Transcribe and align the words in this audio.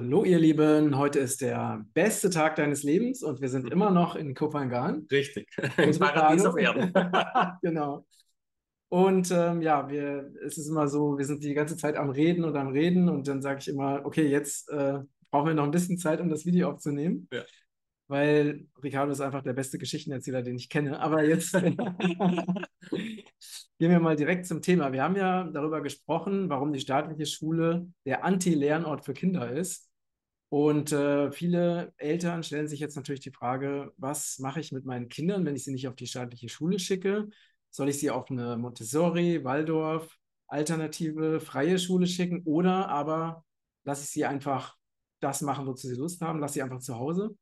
Hallo 0.00 0.22
ihr 0.22 0.38
Lieben, 0.38 0.96
heute 0.96 1.18
ist 1.18 1.40
der 1.40 1.84
beste 1.92 2.30
Tag 2.30 2.54
deines 2.54 2.84
Lebens 2.84 3.24
und 3.24 3.40
wir 3.40 3.48
sind 3.48 3.68
immer 3.68 3.90
noch 3.90 4.14
in 4.14 4.32
Kopangan. 4.32 5.08
Richtig, 5.10 5.48
im 5.76 5.98
Paradies 5.98 6.44
auf 6.44 6.56
Erden. 6.56 6.92
genau. 7.62 8.06
Und 8.90 9.32
ähm, 9.32 9.60
ja, 9.60 9.88
wir, 9.90 10.30
es 10.46 10.56
ist 10.56 10.68
immer 10.68 10.86
so, 10.86 11.18
wir 11.18 11.24
sind 11.24 11.42
die 11.42 11.52
ganze 11.52 11.76
Zeit 11.76 11.96
am 11.96 12.10
Reden 12.10 12.44
und 12.44 12.54
am 12.56 12.68
Reden 12.68 13.08
und 13.08 13.26
dann 13.26 13.42
sage 13.42 13.58
ich 13.58 13.66
immer, 13.66 14.02
okay, 14.04 14.28
jetzt 14.28 14.68
äh, 14.68 15.00
brauchen 15.32 15.48
wir 15.48 15.54
noch 15.54 15.64
ein 15.64 15.72
bisschen 15.72 15.98
Zeit, 15.98 16.20
um 16.20 16.28
das 16.28 16.46
Video 16.46 16.70
aufzunehmen. 16.70 17.26
Ja. 17.32 17.42
Weil 18.06 18.68
Ricardo 18.80 19.10
ist 19.10 19.20
einfach 19.20 19.42
der 19.42 19.54
beste 19.54 19.78
Geschichtenerzähler, 19.78 20.42
den 20.42 20.54
ich 20.54 20.68
kenne. 20.68 21.00
Aber 21.00 21.24
jetzt 21.24 21.52
Gehen 23.80 23.92
wir 23.92 24.00
mal 24.00 24.16
direkt 24.16 24.46
zum 24.46 24.60
Thema. 24.60 24.92
Wir 24.92 25.04
haben 25.04 25.14
ja 25.14 25.44
darüber 25.44 25.80
gesprochen, 25.80 26.48
warum 26.48 26.72
die 26.72 26.80
staatliche 26.80 27.26
Schule 27.26 27.86
der 28.04 28.24
Anti-Lernort 28.24 29.04
für 29.04 29.12
Kinder 29.12 29.52
ist. 29.52 29.87
Und 30.50 30.92
äh, 30.92 31.30
viele 31.30 31.92
Eltern 31.98 32.42
stellen 32.42 32.68
sich 32.68 32.80
jetzt 32.80 32.96
natürlich 32.96 33.20
die 33.20 33.32
Frage, 33.32 33.92
was 33.98 34.38
mache 34.38 34.60
ich 34.60 34.72
mit 34.72 34.86
meinen 34.86 35.08
Kindern, 35.08 35.44
wenn 35.44 35.54
ich 35.54 35.64
sie 35.64 35.72
nicht 35.72 35.88
auf 35.88 35.96
die 35.96 36.06
staatliche 36.06 36.48
Schule 36.48 36.78
schicke? 36.78 37.28
Soll 37.70 37.90
ich 37.90 37.98
sie 37.98 38.10
auf 38.10 38.30
eine 38.30 38.56
Montessori, 38.56 39.44
Waldorf, 39.44 40.16
alternative, 40.46 41.40
freie 41.40 41.78
Schule 41.78 42.06
schicken 42.06 42.42
oder 42.44 42.88
aber 42.88 43.44
lasse 43.84 44.04
ich 44.04 44.10
sie 44.10 44.24
einfach 44.24 44.76
das 45.20 45.42
machen, 45.42 45.66
wozu 45.66 45.86
sie 45.86 45.96
Lust 45.96 46.22
haben, 46.22 46.40
lasse 46.40 46.54
sie 46.54 46.62
einfach 46.62 46.80
zu 46.80 46.96
Hause? 46.96 47.36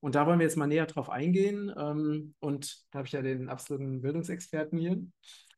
Und 0.00 0.14
da 0.14 0.26
wollen 0.26 0.38
wir 0.38 0.46
jetzt 0.46 0.56
mal 0.56 0.66
näher 0.66 0.86
drauf 0.86 1.08
eingehen. 1.08 1.72
Ähm, 1.76 2.34
und 2.40 2.84
da 2.90 2.98
habe 2.98 3.06
ich 3.06 3.12
ja 3.12 3.22
den 3.22 3.48
absoluten 3.48 4.00
Bildungsexperten 4.02 4.78
hier. 4.78 5.02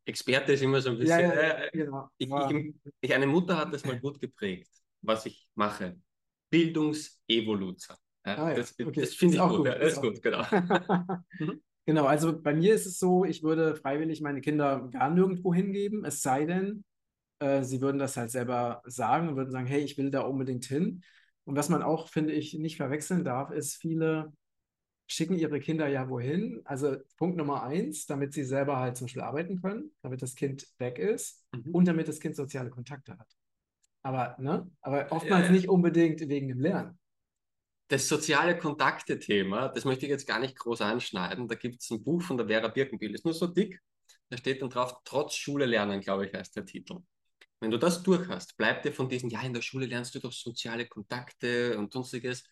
Experte 0.05 0.53
ist 0.53 0.63
immer 0.63 0.81
so 0.81 0.91
ein 0.91 0.99
bisschen. 0.99 1.21
Ja, 1.21 1.35
ja, 1.35 1.65
äh, 1.65 1.71
genau. 1.73 2.09
ich, 2.19 2.29
ich, 2.29 2.75
ich, 3.01 3.15
eine 3.15 3.27
Mutter 3.27 3.57
hat 3.57 3.73
das 3.73 3.85
mal 3.85 3.99
gut 3.99 4.21
geprägt, 4.21 4.71
was 5.01 5.27
ich 5.27 5.49
mache. 5.55 5.97
Bildungsevolution. 6.53 7.97
Ja, 8.27 8.35
Ah, 8.45 8.51
ja. 8.51 8.57
Das, 8.59 8.75
Okay. 8.87 9.01
das 9.01 9.15
finde 9.15 9.35
ich 9.37 9.41
auch 9.41 9.57
gut. 9.57 9.67
gut, 9.69 9.77
ist 9.79 9.95
ist 9.95 10.01
gut, 10.01 10.23
genau. 10.23 10.43
Mhm. 11.39 11.63
Genau, 11.87 12.05
also 12.07 12.41
bei 12.41 12.55
mir 12.55 12.75
ist 12.75 12.87
es 12.87 12.99
so, 13.01 13.25
ich 13.25 13.43
würde 13.43 13.75
freiwillig 13.75 14.21
meine 14.21 14.41
Kinder 14.41 14.89
gar 14.93 15.11
nirgendwo 15.11 15.53
hingeben, 15.53 16.05
es 16.05 16.23
sei 16.23 16.45
denn, 16.47 16.85
äh, 17.41 17.63
sie 17.65 17.81
würden 17.81 17.99
das 17.99 18.17
halt 18.17 18.31
selber 18.31 18.83
sagen 18.87 19.29
und 19.29 19.37
würden 19.37 19.51
sagen, 19.53 19.67
hey, 19.67 19.83
ich 19.83 19.99
will 19.99 20.11
da 20.11 20.23
unbedingt 20.23 20.65
hin. 20.67 21.03
Und 21.45 21.57
was 21.57 21.69
man 21.71 21.83
auch, 21.83 22.09
finde 22.09 22.35
ich, 22.35 22.55
nicht 22.55 22.77
verwechseln 22.77 23.25
darf, 23.25 23.51
ist, 23.51 23.77
viele 23.77 24.33
schicken 25.07 25.37
ihre 25.37 25.61
Kinder 25.61 25.89
ja 25.89 26.09
wohin. 26.09 26.63
Also 26.65 26.97
Punkt 27.19 27.37
Nummer 27.37 27.63
eins, 27.65 28.07
damit 28.07 28.33
sie 28.33 28.45
selber 28.45 28.79
halt 28.79 28.97
zum 28.97 29.07
Beispiel 29.07 29.23
arbeiten 29.23 29.61
können, 29.61 29.93
damit 30.03 30.23
das 30.23 30.35
Kind 30.35 30.67
weg 30.79 30.99
ist 30.99 31.45
Mhm. 31.53 31.73
und 31.75 31.87
damit 31.89 32.09
das 32.09 32.21
Kind 32.21 32.37
soziale 32.37 32.71
Kontakte 32.71 33.19
hat. 33.19 33.29
Aber, 34.03 34.37
ne? 34.39 34.71
Aber 34.81 35.11
oftmals 35.11 35.47
Ja. 35.47 35.53
nicht 35.53 35.69
unbedingt 35.69 36.21
wegen 36.29 36.49
dem 36.49 36.61
Lernen. 36.61 36.99
Das 37.89 38.09
soziale 38.09 38.57
Kontakte-Thema, 38.57 39.69
das 39.69 39.85
möchte 39.85 40.07
ich 40.07 40.11
jetzt 40.11 40.27
gar 40.27 40.41
nicht 40.41 40.57
groß 40.57 40.81
anschneiden. 40.81 41.47
Da 41.47 41.55
gibt 41.55 41.83
es 41.83 41.91
ein 41.91 42.03
Buch 42.03 42.23
von 42.23 42.37
der 42.37 42.47
Vera 42.47 42.69
Birkenbiel, 42.69 43.15
ist 43.15 43.25
nur 43.25 43.35
so 43.35 43.47
dick. 43.47 43.81
Da 44.31 44.39
steht 44.39 44.63
dann 44.63 44.71
drauf, 44.71 44.97
trotz 45.05 45.35
Schule 45.35 45.67
lernen, 45.67 46.01
glaube 46.01 46.27
ich, 46.27 46.33
heißt 46.33 46.57
der 46.57 46.65
Titel. 46.65 47.01
Wenn 47.61 47.71
du 47.71 47.79
das 47.79 48.03
durch 48.03 48.29
hast, 48.29 48.57
bleibt 48.57 48.85
dir 48.85 48.93
von 48.93 49.09
diesen, 49.09 49.31
ja, 49.31 49.43
in 49.43 49.53
der 49.53 49.63
Schule 49.63 49.87
lernst 49.87 50.15
du 50.15 50.21
doch 50.21 50.33
soziale 50.33 50.87
Kontakte 50.87 51.79
und 51.79 51.93
sonstiges, 51.93 52.45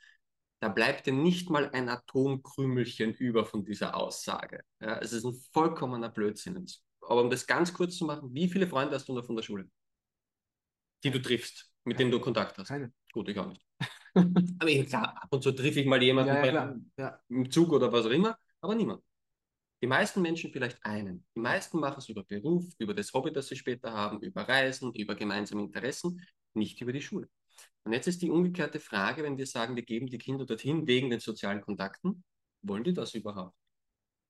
da 0.61 0.69
bleibt 0.69 1.07
dir 1.07 1.15
nicht 1.15 1.49
mal 1.49 1.71
ein 1.71 1.89
Atomkrümelchen 1.89 3.15
über 3.15 3.47
von 3.47 3.65
dieser 3.65 3.97
Aussage. 3.97 4.63
Ja, 4.79 4.99
es 4.99 5.13
ist 5.13 5.25
ein 5.25 5.35
vollkommener 5.53 6.11
Blödsinn. 6.11 6.67
Aber 7.01 7.23
um 7.23 7.31
das 7.31 7.47
ganz 7.47 7.73
kurz 7.73 7.97
zu 7.97 8.05
machen, 8.05 8.33
wie 8.35 8.49
viele 8.49 8.67
Freunde 8.67 8.95
hast 8.95 9.09
du 9.09 9.15
noch 9.15 9.25
von 9.25 9.37
der 9.37 9.43
Schule? 9.43 9.69
Die 11.05 11.11
du 11.11 11.21
triffst, 11.21 11.73
mit 11.85 11.99
denen 11.99 12.11
du 12.11 12.21
Kontakt 12.21 12.59
hast? 12.59 12.69
Keine. 12.69 12.93
Gut, 13.13 13.29
ich 13.29 13.39
auch 13.39 13.49
nicht. 13.49 13.65
Aber 14.15 14.69
ich, 14.69 14.87
klar, 14.89 15.17
ab 15.23 15.29
und 15.31 15.43
zu 15.43 15.53
treffe 15.53 15.81
ich 15.81 15.87
mal 15.87 16.03
jemanden 16.03 16.35
Ja, 16.35 16.45
ja. 16.45 16.77
Ja. 16.99 17.21
im 17.29 17.51
Zug 17.51 17.73
oder 17.73 17.93
was 17.93 18.07
auch 18.07 18.11
immer, 18.11 18.37
aber 18.61 18.75
niemand. 18.75 19.03
Die 19.83 19.87
meisten 19.87 20.21
Menschen 20.21 20.53
vielleicht 20.53 20.85
einen. 20.85 21.25
Die 21.35 21.41
meisten 21.41 21.79
machen 21.79 21.99
es 21.99 22.09
über 22.09 22.25
Beruf, 22.25 22.65
über 22.79 22.93
das 22.93 23.13
Hobby, 23.15 23.33
das 23.33 23.47
sie 23.47 23.57
später 23.57 23.93
haben, 23.93 24.21
über 24.21 24.43
Reisen, 24.43 24.93
über 24.95 25.15
gemeinsame 25.15 25.63
Interessen, 25.63 26.21
nicht 26.55 26.81
über 26.81 26.93
die 26.93 27.01
Schule. 27.01 27.29
Und 27.85 27.93
jetzt 27.93 28.07
ist 28.07 28.21
die 28.21 28.31
umgekehrte 28.31 28.79
Frage, 28.79 29.23
wenn 29.23 29.39
wir 29.39 29.47
sagen, 29.47 29.77
wir 29.77 29.85
geben 29.85 30.07
die 30.09 30.19
Kinder 30.19 30.45
dorthin 30.45 30.87
wegen 30.87 31.09
den 31.09 31.21
sozialen 31.21 31.63
Kontakten, 31.63 32.25
wollen 32.63 32.85
die 32.85 32.93
das 32.93 33.15
überhaupt? 33.15 33.57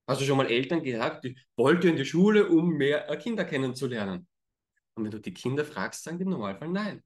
Hast 0.07 0.21
du 0.21 0.25
schon 0.25 0.37
mal 0.37 0.47
Eltern 0.47 0.83
gehabt, 0.83 1.25
die 1.25 1.37
wollt 1.57 1.85
ihr 1.85 1.91
in 1.91 1.97
die 1.97 2.05
Schule, 2.05 2.49
um 2.49 2.71
mehr 2.77 3.09
äh, 3.11 3.17
Kinder 3.17 3.45
kennenzulernen? 3.45 4.29
Und 4.95 5.05
wenn 5.05 5.11
du 5.11 5.21
die 5.21 5.35
Kinder 5.35 5.65
fragst, 5.65 6.05
sagen 6.05 6.19
die 6.19 6.25
im 6.25 6.31
Normalfall 6.31 6.69
nein. 6.69 7.03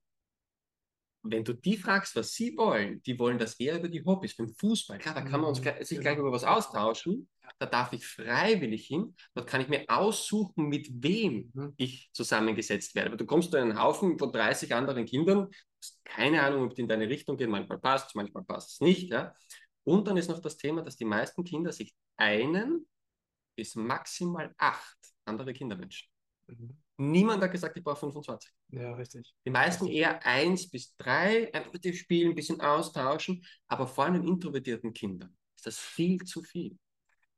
Wenn 1.26 1.42
du 1.42 1.54
die 1.54 1.78
fragst, 1.78 2.14
was 2.16 2.34
sie 2.34 2.54
wollen, 2.56 3.02
die 3.02 3.18
wollen 3.18 3.38
das 3.38 3.58
eher 3.58 3.78
über 3.78 3.88
die 3.88 4.04
Hobbys, 4.04 4.36
beim 4.36 4.48
Fußball. 4.48 4.98
Klar, 4.98 5.14
da 5.14 5.22
kann 5.22 5.40
man 5.40 5.48
uns 5.50 5.60
Mhm, 5.60 5.82
sich 5.82 5.98
gleich 5.98 6.18
über 6.18 6.30
was 6.30 6.44
austauschen. 6.44 7.28
Da 7.58 7.64
darf 7.66 7.94
ich 7.94 8.06
freiwillig 8.06 8.86
hin. 8.86 9.14
Dort 9.34 9.46
kann 9.46 9.62
ich 9.62 9.68
mir 9.68 9.84
aussuchen, 9.88 10.68
mit 10.68 10.88
wem 11.02 11.50
Mhm. 11.54 11.72
ich 11.78 12.10
zusammengesetzt 12.12 12.94
werde. 12.94 13.08
Aber 13.08 13.16
du 13.16 13.24
kommst 13.24 13.54
in 13.54 13.60
einen 13.60 13.80
Haufen 13.80 14.18
von 14.18 14.32
30 14.32 14.74
anderen 14.74 15.06
Kindern, 15.06 15.48
hast 15.80 16.04
keine 16.04 16.42
Ahnung, 16.42 16.64
ob 16.64 16.74
die 16.74 16.82
in 16.82 16.88
deine 16.88 17.08
Richtung 17.08 17.38
gehen. 17.38 17.50
Manchmal 17.50 17.78
passt 17.78 18.08
es, 18.08 18.14
manchmal 18.14 18.44
passt 18.44 18.72
es 18.72 18.80
nicht. 18.80 19.10
Ja? 19.10 19.34
Und 19.84 20.06
dann 20.06 20.18
ist 20.18 20.28
noch 20.28 20.40
das 20.40 20.58
Thema, 20.58 20.82
dass 20.82 20.96
die 20.96 21.06
meisten 21.06 21.42
Kinder 21.42 21.72
sich 21.72 21.94
einen 22.16 22.86
bis 23.56 23.76
maximal 23.76 24.54
acht 24.58 24.98
andere 25.24 25.54
Kinder 25.54 25.78
wünschen. 25.78 26.08
Mhm. 26.48 26.83
Niemand 26.96 27.42
hat 27.42 27.50
gesagt, 27.50 27.76
ich 27.76 27.82
brauche 27.82 27.98
25. 28.00 28.50
Ja, 28.70 28.94
richtig. 28.94 29.34
Die 29.44 29.50
meisten 29.50 29.86
eher 29.86 30.24
eins 30.24 30.70
bis 30.70 30.96
drei, 30.96 31.52
einfach 31.52 31.72
mit 31.72 31.84
dem 31.84 31.94
Spielen, 31.94 32.30
ein 32.30 32.34
bisschen 32.36 32.60
austauschen, 32.60 33.44
aber 33.66 33.86
vor 33.86 34.04
allem 34.04 34.26
introvertierten 34.26 34.92
Kindern 34.92 35.36
ist 35.56 35.66
das 35.66 35.78
viel 35.78 36.22
zu 36.22 36.42
viel. 36.42 36.78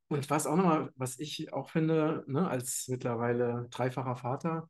Und 0.08 0.28
was 0.30 0.46
auch 0.46 0.56
nochmal, 0.56 0.90
was 0.94 1.18
ich 1.18 1.52
auch 1.52 1.70
finde, 1.70 2.24
ne, 2.26 2.48
als 2.48 2.86
mittlerweile 2.88 3.66
dreifacher 3.70 4.16
Vater, 4.16 4.68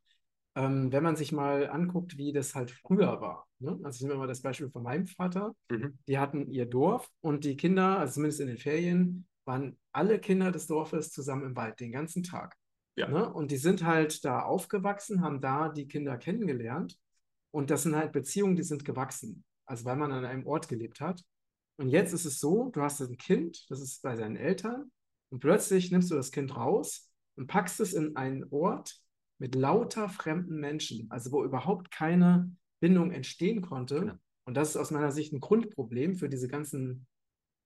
ähm, 0.54 0.90
wenn 0.90 1.02
man 1.02 1.16
sich 1.16 1.32
mal 1.32 1.68
anguckt, 1.68 2.16
wie 2.16 2.32
das 2.32 2.54
halt 2.54 2.70
früher 2.70 3.20
war. 3.20 3.46
Ne? 3.58 3.78
Also 3.82 3.96
ich 3.96 4.02
nehme 4.02 4.18
mal 4.18 4.26
das 4.26 4.40
Beispiel 4.40 4.70
von 4.70 4.82
meinem 4.82 5.06
Vater. 5.06 5.54
Mhm. 5.70 5.98
Die 6.08 6.18
hatten 6.18 6.50
ihr 6.50 6.64
Dorf 6.64 7.10
und 7.20 7.44
die 7.44 7.56
Kinder, 7.56 7.98
also 7.98 8.14
zumindest 8.14 8.40
in 8.40 8.48
den 8.48 8.58
Ferien, 8.58 9.26
waren 9.44 9.78
alle 9.92 10.18
Kinder 10.18 10.50
des 10.50 10.66
Dorfes 10.66 11.12
zusammen 11.12 11.44
im 11.44 11.56
Wald 11.56 11.78
den 11.80 11.92
ganzen 11.92 12.22
Tag. 12.22 12.56
Ja. 12.96 13.08
Ne? 13.08 13.32
Und 13.32 13.50
die 13.50 13.56
sind 13.56 13.84
halt 13.84 14.24
da 14.24 14.42
aufgewachsen, 14.42 15.20
haben 15.22 15.40
da 15.40 15.68
die 15.68 15.86
Kinder 15.86 16.16
kennengelernt. 16.16 16.98
Und 17.50 17.70
das 17.70 17.84
sind 17.84 17.94
halt 17.94 18.12
Beziehungen, 18.12 18.56
die 18.56 18.62
sind 18.62 18.84
gewachsen. 18.84 19.44
Also 19.66 19.84
weil 19.84 19.96
man 19.96 20.12
an 20.12 20.24
einem 20.24 20.46
Ort 20.46 20.68
gelebt 20.68 21.00
hat. 21.00 21.22
Und 21.78 21.90
jetzt 21.90 22.12
ist 22.12 22.24
es 22.24 22.40
so, 22.40 22.70
du 22.70 22.80
hast 22.80 23.00
ein 23.00 23.18
Kind, 23.18 23.70
das 23.70 23.80
ist 23.80 24.02
bei 24.02 24.16
seinen 24.16 24.36
Eltern, 24.36 24.90
und 25.30 25.40
plötzlich 25.40 25.90
nimmst 25.90 26.10
du 26.10 26.14
das 26.14 26.30
Kind 26.30 26.56
raus 26.56 27.10
und 27.36 27.48
packst 27.48 27.80
es 27.80 27.92
in 27.92 28.16
einen 28.16 28.44
Ort 28.50 28.96
mit 29.38 29.54
lauter 29.54 30.08
fremden 30.08 30.58
Menschen, 30.60 31.10
also 31.10 31.32
wo 31.32 31.44
überhaupt 31.44 31.90
keine 31.90 32.56
Bindung 32.80 33.10
entstehen 33.10 33.60
konnte. 33.60 34.00
Genau. 34.00 34.14
Und 34.44 34.54
das 34.54 34.70
ist 34.70 34.76
aus 34.76 34.90
meiner 34.90 35.10
Sicht 35.10 35.32
ein 35.32 35.40
Grundproblem 35.40 36.14
für 36.14 36.28
diese 36.28 36.48
ganzen, 36.48 37.06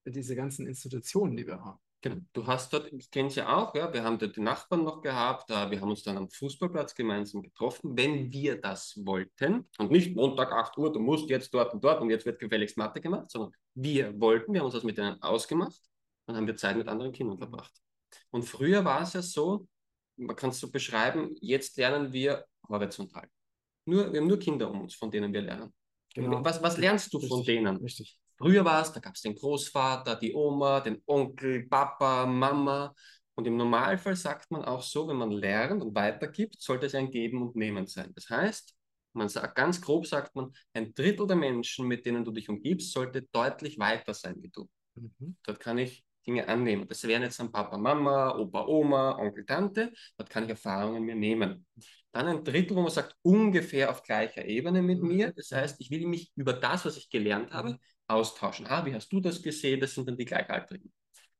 für 0.03 0.11
diese 0.11 0.35
ganzen 0.35 0.67
Institutionen, 0.67 1.37
die 1.37 1.45
wir 1.45 1.63
haben. 1.63 1.79
Genau. 2.03 2.17
Du 2.33 2.47
hast 2.47 2.73
dort, 2.73 2.91
ich 2.91 3.11
kenne 3.11 3.27
es 3.27 3.35
ja 3.35 3.55
auch, 3.55 3.75
ja, 3.75 3.93
wir 3.93 4.03
haben 4.03 4.17
dort 4.17 4.35
die 4.35 4.41
Nachbarn 4.41 4.83
noch 4.83 5.01
gehabt, 5.01 5.51
äh, 5.51 5.69
wir 5.69 5.79
haben 5.81 5.91
uns 5.91 6.01
dann 6.01 6.17
am 6.17 6.29
Fußballplatz 6.29 6.95
gemeinsam 6.95 7.43
getroffen, 7.43 7.95
wenn 7.95 8.31
wir 8.31 8.59
das 8.59 8.99
wollten 9.05 9.69
und 9.77 9.91
nicht 9.91 10.15
Montag 10.15 10.51
8 10.51 10.75
Uhr, 10.79 10.91
du 10.91 10.99
musst 10.99 11.29
jetzt 11.29 11.53
dort 11.53 11.75
und 11.75 11.83
dort 11.83 12.01
und 12.01 12.09
jetzt 12.09 12.25
wird 12.25 12.39
gefälligst 12.39 12.75
Mathe 12.75 13.01
gemacht, 13.01 13.29
sondern 13.29 13.51
wir 13.75 14.19
wollten, 14.19 14.51
wir 14.51 14.61
haben 14.61 14.65
uns 14.65 14.73
das 14.73 14.83
mit 14.83 14.97
denen 14.97 15.21
ausgemacht 15.21 15.79
und 16.25 16.35
haben 16.35 16.47
wir 16.47 16.55
Zeit 16.55 16.75
mit 16.75 16.87
anderen 16.87 17.11
Kindern 17.11 17.37
verbracht. 17.37 17.73
Und 18.31 18.43
früher 18.45 18.83
war 18.83 19.03
es 19.03 19.13
ja 19.13 19.21
so, 19.21 19.67
man 20.17 20.35
kann 20.35 20.49
es 20.49 20.59
so 20.59 20.71
beschreiben, 20.71 21.35
jetzt 21.39 21.77
lernen 21.77 22.11
wir 22.11 22.45
horizontal. 22.67 23.27
Nur, 23.85 24.11
wir 24.11 24.21
haben 24.21 24.27
nur 24.27 24.39
Kinder 24.39 24.71
um 24.71 24.81
uns, 24.81 24.95
von 24.95 25.11
denen 25.11 25.31
wir 25.33 25.41
lernen. 25.41 25.71
Genau. 26.13 26.43
Was, 26.43 26.61
was 26.61 26.77
lernst 26.77 27.13
du 27.13 27.19
von 27.19 27.39
Richtig, 27.39 27.45
denen? 27.45 27.77
Richtig. 27.77 28.17
Früher 28.41 28.65
war 28.65 28.81
es, 28.81 28.91
da 28.91 28.99
gab 28.99 29.13
es 29.15 29.21
den 29.21 29.35
Großvater, 29.35 30.15
die 30.15 30.33
Oma, 30.33 30.79
den 30.79 31.01
Onkel, 31.05 31.67
Papa, 31.67 32.25
Mama. 32.25 32.93
Und 33.35 33.45
im 33.45 33.55
Normalfall 33.55 34.15
sagt 34.15 34.49
man 34.49 34.65
auch 34.65 34.81
so, 34.81 35.07
wenn 35.07 35.17
man 35.17 35.31
lernt 35.31 35.83
und 35.83 35.93
weitergibt, 35.95 36.59
sollte 36.59 36.87
es 36.87 36.95
ein 36.95 37.11
Geben 37.11 37.41
und 37.41 37.55
Nehmen 37.55 37.85
sein. 37.85 38.11
Das 38.15 38.29
heißt, 38.29 38.73
man 39.13 39.29
sagt, 39.29 39.55
ganz 39.55 39.79
grob 39.79 40.07
sagt 40.07 40.35
man, 40.35 40.51
ein 40.73 40.93
Drittel 40.93 41.27
der 41.27 41.35
Menschen, 41.35 41.87
mit 41.87 42.05
denen 42.05 42.25
du 42.25 42.31
dich 42.31 42.49
umgibst, 42.49 42.91
sollte 42.93 43.21
deutlich 43.31 43.77
weiter 43.77 44.13
sein 44.13 44.35
wie 44.41 44.49
du. 44.49 44.67
Mhm. 44.95 45.37
Dort 45.43 45.59
kann 45.59 45.77
ich 45.77 46.03
Dinge 46.25 46.47
annehmen. 46.47 46.87
Das 46.87 47.03
wären 47.03 47.23
jetzt 47.23 47.39
dann 47.39 47.51
Papa, 47.51 47.77
Mama, 47.77 48.37
Opa, 48.37 48.65
Oma, 48.65 49.17
Onkel, 49.17 49.45
Tante. 49.45 49.91
Dort 50.17 50.29
kann 50.29 50.43
ich 50.43 50.49
Erfahrungen 50.51 51.03
mir 51.03 51.15
nehmen. 51.15 51.65
Dann 52.11 52.27
ein 52.27 52.43
Drittel, 52.43 52.75
wo 52.75 52.81
man 52.81 52.91
sagt, 52.91 53.15
ungefähr 53.21 53.89
auf 53.89 54.03
gleicher 54.03 54.45
Ebene 54.45 54.81
mit 54.81 55.01
Mhm. 55.01 55.07
mir. 55.07 55.33
Das 55.33 55.51
heißt, 55.51 55.77
ich 55.79 55.89
will 55.91 56.05
mich 56.07 56.31
über 56.35 56.53
das, 56.53 56.85
was 56.85 56.97
ich 56.97 57.09
gelernt 57.09 57.51
habe, 57.53 57.79
austauschen. 58.07 58.67
Ah, 58.67 58.85
wie 58.85 58.93
hast 58.93 59.11
du 59.11 59.19
das 59.21 59.41
gesehen? 59.41 59.79
Das 59.79 59.93
sind 59.95 60.07
dann 60.07 60.17
die 60.17 60.25
Gleichaltrigen. 60.25 60.91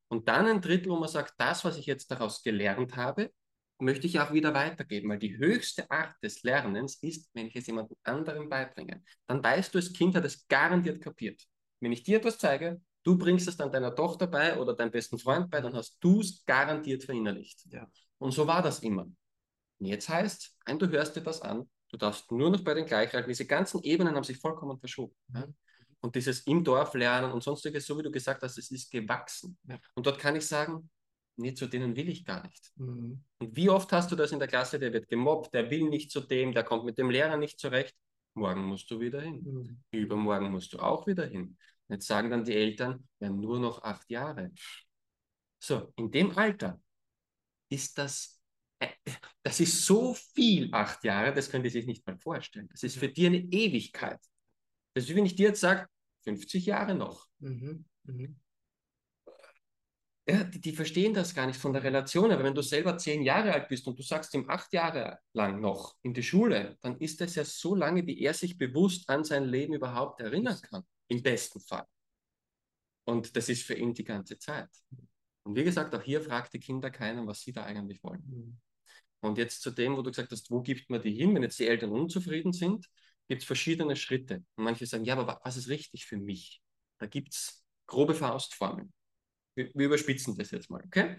Und 0.08 0.28
dann 0.28 0.48
ein 0.48 0.62
Drittel, 0.62 0.92
wo 0.92 0.98
man 0.98 1.10
sagt, 1.10 1.34
das, 1.38 1.64
was 1.66 1.78
ich 1.78 1.86
jetzt 1.86 2.12
daraus 2.12 2.44
gelernt 2.44 2.96
habe, 2.96 3.32
möchte 3.80 4.06
ich 4.08 4.20
auch 4.20 4.32
wieder 4.34 4.54
weitergeben, 4.54 5.10
weil 5.10 5.20
die 5.20 5.38
höchste 5.38 5.90
Art 5.90 6.16
des 6.22 6.44
Lernens 6.44 6.96
ist, 7.02 7.30
wenn 7.34 7.48
ich 7.48 7.56
es 7.56 7.68
jemandem 7.68 7.98
anderen 8.04 8.48
beibringe. 8.50 9.04
Dann 9.28 9.44
weißt 9.44 9.74
du, 9.74 9.80
das 9.80 9.92
Kind 9.94 10.16
hat 10.16 10.26
es 10.26 10.48
garantiert 10.48 11.02
kapiert. 11.02 11.42
Wenn 11.80 11.92
ich 11.92 12.04
dir 12.04 12.18
etwas 12.18 12.38
zeige, 12.38 12.80
du 13.04 13.18
bringst 13.18 13.48
es 13.48 13.58
dann 13.58 13.72
deiner 13.72 13.96
Tochter 13.96 14.28
bei 14.28 14.58
oder 14.60 14.74
deinem 14.74 14.92
besten 14.92 15.18
Freund 15.18 15.50
bei, 15.50 15.62
dann 15.62 15.74
hast 15.74 15.98
du 16.00 16.22
es 16.22 16.44
garantiert 16.46 17.04
verinnerlicht. 17.04 17.66
Ja. 17.72 17.88
Und 18.18 18.32
so 18.32 18.46
war 18.48 18.62
das 18.62 18.80
immer. 18.80 19.04
Und 19.04 19.88
jetzt 19.88 20.10
heißt, 20.10 20.56
ein, 20.66 20.78
du 20.78 20.90
hörst 20.90 21.16
dir 21.16 21.22
das 21.22 21.42
an, 21.42 21.70
du 21.90 21.98
darfst 21.98 22.32
nur 22.32 22.52
noch 22.52 22.64
bei 22.64 22.74
den 22.74 22.86
Gleichalten, 22.86 23.30
diese 23.30 23.46
ganzen 23.46 23.82
Ebenen 23.84 24.16
haben 24.16 24.24
sich 24.24 24.38
vollkommen 24.38 24.80
verschoben. 24.80 25.16
Ja? 25.34 25.48
Und 26.02 26.16
dieses 26.16 26.42
im 26.42 26.64
Dorf 26.64 26.94
lernen 26.94 27.32
und 27.32 27.44
sonstiges, 27.44 27.86
so 27.86 27.98
wie 27.98 28.04
du 28.04 28.12
gesagt 28.12 28.42
hast, 28.42 28.58
es 28.58 28.72
ist 28.72 28.92
gewachsen. 28.92 29.58
Ja. 29.68 29.80
Und 29.96 30.06
dort 30.06 30.20
kann 30.20 30.36
ich 30.36 30.48
sagen, 30.48 30.90
nee, 31.38 31.54
zu 31.54 31.68
denen 31.68 31.96
will 31.96 32.10
ich 32.10 32.26
gar 32.26 32.46
nicht. 32.46 32.72
Mhm. 32.76 33.24
Und 33.40 33.56
wie 33.56 33.70
oft 33.70 33.92
hast 33.92 34.12
du 34.12 34.16
das 34.16 34.32
in 34.32 34.40
der 34.40 34.48
Klasse, 34.48 34.80
der 34.80 34.94
wird 34.94 35.08
gemobbt, 35.08 35.54
der 35.54 35.70
will 35.70 35.90
nicht 35.90 36.12
zu 36.12 36.22
dem, 36.22 36.54
der 36.54 36.64
kommt 36.64 36.86
mit 36.86 36.98
dem 36.98 37.10
Lehrer 37.10 37.38
nicht 37.38 37.60
zurecht. 37.60 37.96
Morgen 38.34 38.64
musst 38.64 38.90
du 38.90 39.00
wieder 39.00 39.22
hin. 39.22 39.42
Mhm. 39.44 39.84
Übermorgen 39.92 40.52
musst 40.52 40.74
du 40.74 40.80
auch 40.80 41.06
wieder 41.06 41.26
hin. 41.26 41.58
Jetzt 41.92 42.08
sagen 42.08 42.30
dann 42.30 42.46
die 42.46 42.56
Eltern, 42.56 43.08
wir 43.20 43.28
haben 43.28 43.40
nur 43.40 43.60
noch 43.60 43.84
acht 43.84 44.10
Jahre. 44.10 44.52
So, 45.60 45.94
in 45.98 46.10
dem 46.10 46.38
Alter 46.38 46.82
ist 47.70 47.98
das, 47.98 48.42
äh, 48.80 48.90
das 49.44 49.60
ist 49.60 49.86
so 49.86 50.14
viel, 50.14 50.74
acht 50.74 51.04
Jahre, 51.04 51.34
das 51.34 51.50
können 51.50 51.64
die 51.64 51.70
sich 51.70 51.86
nicht 51.86 52.06
mal 52.08 52.18
vorstellen. 52.18 52.68
Das 52.70 52.84
ist 52.84 52.98
für 52.98 53.10
die 53.10 53.28
eine 53.28 53.40
Ewigkeit. 53.40 54.20
Das 54.94 55.04
ist 55.04 55.10
wie 55.10 55.16
wenn 55.16 55.26
ich 55.26 55.36
dir 55.36 55.50
jetzt 55.50 55.62
sage, 55.62 55.88
50 56.24 56.66
Jahre 56.66 56.96
noch. 56.96 57.28
Mhm. 57.40 57.86
Mhm 58.04 58.42
ja, 60.28 60.44
die, 60.44 60.62
die, 60.62 60.72
verstehen 60.72 61.14
das 61.14 61.34
gar 61.34 61.48
nicht 61.48 61.60
von 61.60 61.74
der 61.74 61.84
Relation. 61.84 62.32
Aber 62.32 62.44
wenn 62.44 62.56
du 62.56 62.62
selber 62.62 62.98
zehn 62.98 63.22
Jahre 63.24 63.54
alt 63.54 63.68
bist 63.68 63.88
und 63.88 63.98
du 63.98 64.04
sagst 64.04 64.34
ihm 64.34 64.50
acht 64.50 64.72
Jahre 64.74 65.20
lang 65.34 65.60
noch 65.60 65.96
in 66.04 66.14
die 66.14 66.24
Schule, 66.24 66.78
dann 66.82 66.98
ist 67.00 67.22
das 67.22 67.36
ja 67.36 67.44
so 67.44 67.76
lange, 67.76 68.06
wie 68.06 68.20
er 68.22 68.34
sich 68.34 68.58
bewusst 68.58 69.10
an 69.10 69.24
sein 69.24 69.46
Leben 69.46 69.74
überhaupt 69.74 70.22
erinnern 70.22 70.60
kann. 70.62 70.84
Im 71.12 71.22
besten 71.22 71.60
Fall. 71.60 71.86
Und 73.06 73.36
das 73.36 73.50
ist 73.50 73.64
für 73.64 73.74
ihn 73.74 73.94
die 73.94 74.04
ganze 74.04 74.38
Zeit. 74.38 74.70
Und 75.44 75.56
wie 75.56 75.64
gesagt, 75.64 75.94
auch 75.94 76.02
hier 76.02 76.22
fragt 76.22 76.54
die 76.54 76.60
Kinder 76.60 76.90
keiner, 76.90 77.26
was 77.26 77.42
sie 77.42 77.52
da 77.52 77.64
eigentlich 77.64 78.04
wollen. 78.04 78.62
Und 79.22 79.38
jetzt 79.38 79.62
zu 79.62 79.72
dem, 79.72 79.98
wo 79.98 80.02
du 80.02 80.12
gesagt 80.12 80.32
hast, 80.32 80.50
wo 80.50 80.62
gibt 80.62 80.90
man 80.90 81.02
die 81.02 81.14
hin, 81.14 81.36
wenn 81.36 81.44
jetzt 81.44 81.60
die 81.60 81.68
Eltern 81.68 81.92
unzufrieden 81.92 82.54
sind, 82.54 82.88
gibt 83.28 83.42
es 83.42 83.48
verschiedene 83.48 83.96
Schritte. 83.96 84.44
Und 84.56 84.64
manche 84.64 84.86
sagen, 84.86 85.06
ja, 85.06 85.18
aber 85.18 85.40
was 85.44 85.58
ist 85.58 85.70
richtig 85.70 86.06
für 86.06 86.18
mich? 86.18 86.62
Da 87.00 87.08
gibt 87.08 87.34
es 87.34 87.64
grobe 87.88 88.16
Faustformeln 88.16 88.94
wir, 89.56 89.70
wir 89.74 89.86
überspitzen 89.88 90.36
das 90.36 90.52
jetzt 90.52 90.70
mal, 90.70 90.84
okay? 90.86 91.18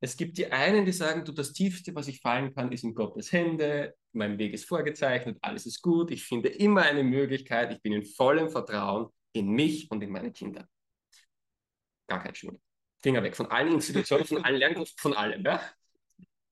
Es 0.00 0.16
gibt 0.16 0.36
die 0.36 0.50
einen, 0.50 0.84
die 0.84 0.92
sagen, 0.92 1.24
du, 1.24 1.32
das 1.32 1.52
Tiefste, 1.52 1.94
was 1.94 2.08
ich 2.08 2.20
fallen 2.20 2.52
kann, 2.54 2.72
ist 2.72 2.82
in 2.82 2.94
Gottes 2.94 3.30
Hände, 3.30 3.94
mein 4.12 4.36
Weg 4.38 4.52
ist 4.52 4.66
vorgezeichnet, 4.66 5.38
alles 5.42 5.64
ist 5.64 5.80
gut, 5.80 6.10
ich 6.10 6.24
finde 6.24 6.48
immer 6.48 6.82
eine 6.82 7.04
Möglichkeit, 7.04 7.72
ich 7.72 7.80
bin 7.82 7.92
in 7.92 8.04
vollem 8.04 8.50
Vertrauen 8.50 9.08
in 9.32 9.48
mich 9.50 9.90
und 9.90 10.02
in 10.02 10.10
meine 10.10 10.32
Kinder. 10.32 10.68
Gar 12.06 12.22
kein 12.22 12.34
Schule. 12.34 12.60
Finger 13.02 13.22
weg 13.22 13.36
von 13.36 13.46
allen 13.46 13.72
Institutionen, 13.72 14.24
von 14.24 14.44
allen 14.44 14.56
Lerngruppen, 14.56 14.94
von 14.96 15.14
allem. 15.14 15.44
Ja? 15.44 15.60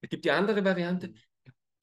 Es 0.01 0.09
gibt 0.09 0.25
die 0.25 0.31
andere 0.31 0.65
Variante, 0.65 1.15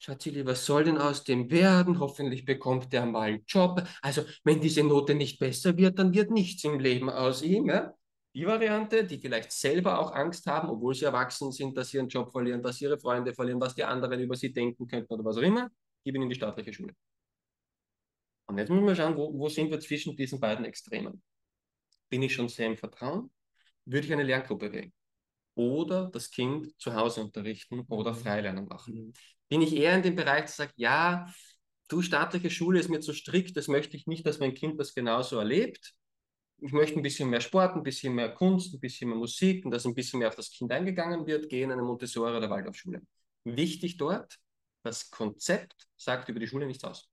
Schatzi, 0.00 0.46
was 0.46 0.64
soll 0.64 0.84
denn 0.84 0.98
aus 0.98 1.24
dem 1.24 1.50
werden? 1.50 1.98
Hoffentlich 1.98 2.44
bekommt 2.44 2.92
der 2.92 3.04
mal 3.04 3.28
einen 3.28 3.44
Job. 3.46 3.82
Also, 4.00 4.22
wenn 4.44 4.60
diese 4.60 4.84
Note 4.84 5.14
nicht 5.14 5.40
besser 5.40 5.76
wird, 5.76 5.98
dann 5.98 6.14
wird 6.14 6.30
nichts 6.30 6.62
im 6.62 6.78
Leben 6.78 7.10
aus 7.10 7.42
ihm. 7.42 7.68
Ja? 7.68 7.98
die 8.38 8.46
Variante, 8.46 9.04
die 9.04 9.18
vielleicht 9.18 9.50
selber 9.50 9.98
auch 9.98 10.12
Angst 10.12 10.46
haben, 10.46 10.68
obwohl 10.68 10.94
sie 10.94 11.06
erwachsen 11.06 11.50
sind, 11.50 11.76
dass 11.76 11.88
sie 11.90 11.96
ihren 11.96 12.08
Job 12.08 12.30
verlieren, 12.30 12.62
dass 12.62 12.80
ihre 12.80 12.96
Freunde 12.96 13.34
verlieren, 13.34 13.60
was 13.60 13.74
die 13.74 13.82
anderen 13.82 14.20
über 14.20 14.36
sie 14.36 14.52
denken 14.52 14.86
könnten 14.86 15.12
oder 15.12 15.24
was 15.24 15.38
auch 15.38 15.42
immer, 15.42 15.68
geben 16.04 16.22
in 16.22 16.28
die 16.28 16.36
staatliche 16.36 16.72
Schule. 16.72 16.94
Und 18.48 18.58
jetzt 18.58 18.70
müssen 18.70 18.86
wir 18.86 18.96
schauen, 18.96 19.16
wo, 19.16 19.32
wo 19.38 19.48
sind 19.48 19.70
wir 19.70 19.78
zwischen 19.80 20.16
diesen 20.16 20.40
beiden 20.40 20.64
Extremen? 20.64 21.22
Bin 22.08 22.22
ich 22.22 22.34
schon 22.34 22.48
sehr 22.48 22.66
im 22.66 22.76
Vertrauen? 22.76 23.30
Würde 23.84 24.06
ich 24.06 24.12
eine 24.12 24.24
Lerngruppe 24.24 24.72
wählen? 24.72 24.92
Oder 25.54 26.08
das 26.08 26.30
Kind 26.30 26.72
zu 26.80 26.94
Hause 26.94 27.20
unterrichten 27.22 27.80
oder 27.88 28.14
Freilernen 28.14 28.66
machen? 28.66 28.94
Mhm. 28.94 29.12
Bin 29.48 29.62
ich 29.62 29.74
eher 29.74 29.94
in 29.94 30.02
dem 30.02 30.14
Bereich, 30.14 30.42
dass 30.42 30.56
sagt, 30.56 30.74
ja, 30.76 31.32
du 31.88 32.02
staatliche 32.02 32.50
Schule 32.50 32.80
ist 32.80 32.88
mir 32.88 33.00
zu 33.00 33.12
strikt, 33.12 33.56
das 33.56 33.68
möchte 33.68 33.96
ich 33.96 34.06
nicht, 34.06 34.26
dass 34.26 34.40
mein 34.40 34.54
Kind 34.54 34.78
das 34.78 34.94
genauso 34.94 35.38
erlebt 35.38 35.94
ich 36.60 36.72
möchte 36.72 36.96
ein 36.96 37.02
bisschen 37.02 37.30
mehr 37.30 37.40
Sport, 37.40 37.76
ein 37.76 37.82
bisschen 37.82 38.14
mehr 38.14 38.34
Kunst, 38.34 38.74
ein 38.74 38.80
bisschen 38.80 39.08
mehr 39.08 39.18
Musik 39.18 39.64
und 39.64 39.70
dass 39.70 39.86
ein 39.86 39.94
bisschen 39.94 40.18
mehr 40.18 40.28
auf 40.28 40.34
das 40.34 40.50
Kind 40.50 40.72
eingegangen 40.72 41.26
wird, 41.26 41.48
gehe 41.48 41.64
in 41.64 41.72
eine 41.72 41.82
Montessori- 41.82 42.36
oder 42.36 42.50
Waldorfschule. 42.50 43.02
Wichtig 43.44 43.96
dort, 43.96 44.38
das 44.82 45.10
Konzept 45.10 45.86
sagt 45.96 46.28
über 46.28 46.40
die 46.40 46.46
Schule 46.46 46.66
nichts 46.66 46.84
aus. 46.84 47.08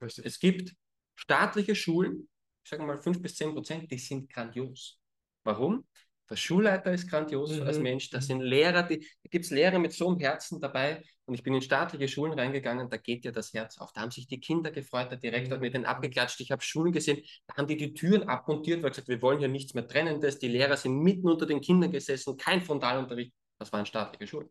Richtig. 0.00 0.24
Es 0.24 0.38
gibt 0.38 0.74
staatliche 1.16 1.74
Schulen, 1.74 2.28
ich 2.62 2.70
sage 2.70 2.82
mal 2.82 2.98
5 2.98 3.20
bis 3.20 3.36
10 3.36 3.52
Prozent, 3.52 3.90
die 3.90 3.98
sind 3.98 4.32
grandios. 4.32 4.98
Warum? 5.44 5.84
Der 6.30 6.36
Schulleiter 6.36 6.92
ist 6.92 7.08
grandios 7.08 7.52
mhm. 7.52 7.66
als 7.66 7.78
Mensch. 7.78 8.08
Das 8.08 8.26
sind 8.26 8.40
Lehrer, 8.40 8.82
die, 8.82 9.00
da 9.00 9.28
gibt 9.30 9.44
es 9.44 9.50
Lehrer 9.50 9.78
mit 9.78 9.92
so 9.92 10.08
einem 10.08 10.18
Herzen 10.18 10.60
dabei. 10.60 11.02
Und 11.26 11.34
ich 11.34 11.42
bin 11.42 11.54
in 11.54 11.62
staatliche 11.62 12.08
Schulen 12.08 12.38
reingegangen, 12.38 12.88
da 12.88 12.96
geht 12.96 13.24
ja 13.24 13.30
das 13.30 13.52
Herz 13.52 13.78
auf. 13.78 13.92
Da 13.92 14.02
haben 14.02 14.10
sich 14.10 14.26
die 14.26 14.40
Kinder 14.40 14.70
gefreut, 14.70 15.10
der 15.10 15.18
Direktor 15.18 15.54
hat 15.54 15.60
mit 15.60 15.74
denen 15.74 15.84
abgeklatscht. 15.84 16.40
Ich 16.40 16.50
habe 16.50 16.62
Schulen 16.62 16.92
gesehen, 16.92 17.22
da 17.46 17.56
haben 17.56 17.66
die 17.66 17.76
die 17.76 17.94
Türen 17.94 18.28
abmontiert, 18.28 18.82
weil 18.82 18.90
gesagt, 18.90 19.08
wir 19.08 19.20
wollen 19.22 19.38
hier 19.38 19.48
nichts 19.48 19.74
mehr 19.74 19.86
Trennendes. 19.86 20.38
Die 20.38 20.48
Lehrer 20.48 20.76
sind 20.76 20.98
mitten 20.98 21.28
unter 21.28 21.46
den 21.46 21.60
Kindern 21.60 21.90
gesessen, 21.90 22.36
kein 22.36 22.62
Frontalunterricht. 22.62 23.32
Das 23.58 23.72
waren 23.72 23.86
staatliche 23.86 24.26
Schulen. 24.26 24.48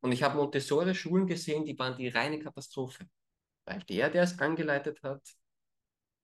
Und 0.00 0.12
ich 0.12 0.22
habe 0.22 0.36
Montessori-Schulen 0.36 1.26
gesehen, 1.26 1.64
die 1.64 1.78
waren 1.78 1.96
die 1.96 2.08
reine 2.08 2.38
Katastrophe. 2.38 3.06
Weil 3.68 3.80
der, 3.80 4.10
der 4.10 4.22
es 4.22 4.38
angeleitet 4.38 5.02
hat, 5.02 5.22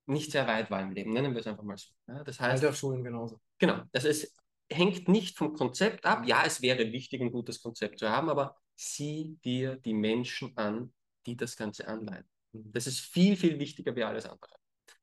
nicht 0.06 0.32
sehr 0.32 0.46
weit 0.46 0.70
war 0.70 0.82
im 0.82 0.90
Leben, 0.90 1.12
nennen 1.12 1.32
wir 1.32 1.40
es 1.40 1.46
einfach 1.46 1.62
mal 1.62 1.76
so. 1.76 1.90
Ja, 2.06 2.24
das 2.24 2.40
heißt, 2.40 2.62
Waldorfschulen 2.62 3.04
genauso. 3.04 3.40
Genau, 3.58 3.82
das 3.92 4.04
ist 4.04 4.34
hängt 4.70 5.08
nicht 5.08 5.36
vom 5.36 5.54
Konzept 5.54 6.04
ab. 6.04 6.26
Ja, 6.26 6.42
es 6.44 6.62
wäre 6.62 6.92
wichtig, 6.92 7.20
ein 7.20 7.32
gutes 7.32 7.60
Konzept 7.60 7.98
zu 7.98 8.08
haben, 8.08 8.28
aber 8.28 8.56
sieh 8.76 9.38
dir 9.44 9.76
die 9.76 9.94
Menschen 9.94 10.56
an, 10.56 10.92
die 11.26 11.36
das 11.36 11.56
Ganze 11.56 11.86
anleiten. 11.86 12.28
Mhm. 12.52 12.72
Das 12.72 12.86
ist 12.86 13.00
viel, 13.00 13.36
viel 13.36 13.58
wichtiger 13.58 13.94
wie 13.96 14.04
alles 14.04 14.26
andere. 14.26 14.54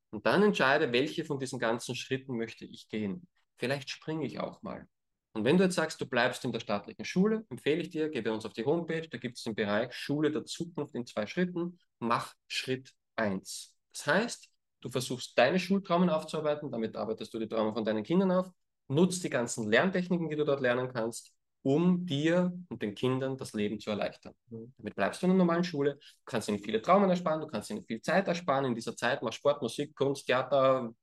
Und 0.09 0.25
dann 0.25 0.43
entscheide, 0.43 0.91
welche 0.91 1.23
von 1.23 1.39
diesen 1.39 1.59
ganzen 1.59 1.95
Schritten 1.95 2.37
möchte 2.37 2.65
ich 2.65 2.89
gehen. 2.89 3.27
Vielleicht 3.57 3.89
springe 3.89 4.25
ich 4.25 4.39
auch 4.39 4.61
mal. 4.61 4.87
Und 5.33 5.45
wenn 5.45 5.57
du 5.57 5.63
jetzt 5.63 5.75
sagst, 5.75 5.99
du 6.01 6.05
bleibst 6.05 6.43
in 6.43 6.51
der 6.51 6.59
staatlichen 6.59 7.05
Schule, 7.05 7.45
empfehle 7.49 7.81
ich 7.81 7.89
dir, 7.89 8.09
geh 8.09 8.21
bei 8.21 8.31
uns 8.31 8.45
auf 8.45 8.53
die 8.53 8.65
Homepage, 8.65 9.07
da 9.07 9.17
gibt 9.17 9.37
es 9.37 9.43
den 9.43 9.55
Bereich 9.55 9.93
Schule 9.93 10.31
der 10.31 10.43
Zukunft 10.45 10.93
in 10.95 11.05
zwei 11.05 11.25
Schritten, 11.25 11.79
mach 11.99 12.33
Schritt 12.47 12.91
1. 13.15 13.73
Das 13.93 14.07
heißt, 14.07 14.49
du 14.81 14.89
versuchst 14.89 15.37
deine 15.37 15.59
Schultraumen 15.59 16.09
aufzuarbeiten, 16.09 16.71
damit 16.71 16.95
arbeitest 16.97 17.33
du 17.33 17.39
die 17.39 17.47
Traumen 17.47 17.73
von 17.73 17.85
deinen 17.85 18.03
Kindern 18.03 18.31
auf 18.31 18.51
nutzt 18.91 19.23
die 19.23 19.29
ganzen 19.29 19.69
Lerntechniken, 19.69 20.29
die 20.29 20.35
du 20.35 20.45
dort 20.45 20.61
lernen 20.61 20.91
kannst, 20.93 21.33
um 21.63 22.05
dir 22.05 22.51
und 22.69 22.81
den 22.81 22.95
Kindern 22.95 23.37
das 23.37 23.53
Leben 23.53 23.79
zu 23.79 23.89
erleichtern. 23.89 24.33
Mhm. 24.49 24.73
Damit 24.77 24.95
bleibst 24.95 25.21
du 25.21 25.25
in 25.25 25.31
einer 25.31 25.39
normalen 25.39 25.63
Schule, 25.63 25.95
du 25.95 26.25
kannst 26.25 26.49
ihnen 26.49 26.59
viele 26.59 26.81
Traumen 26.81 27.09
ersparen, 27.09 27.41
du 27.41 27.47
kannst 27.47 27.69
ihnen 27.69 27.83
viel 27.85 28.01
Zeit 28.01 28.27
ersparen. 28.27 28.65
In 28.65 28.75
dieser 28.75 28.95
Zeit 28.95 29.21
mach 29.21 29.33
Sport, 29.33 29.61
Musik, 29.61 29.95
Kunst, 29.95 30.25
Theater, 30.25 30.93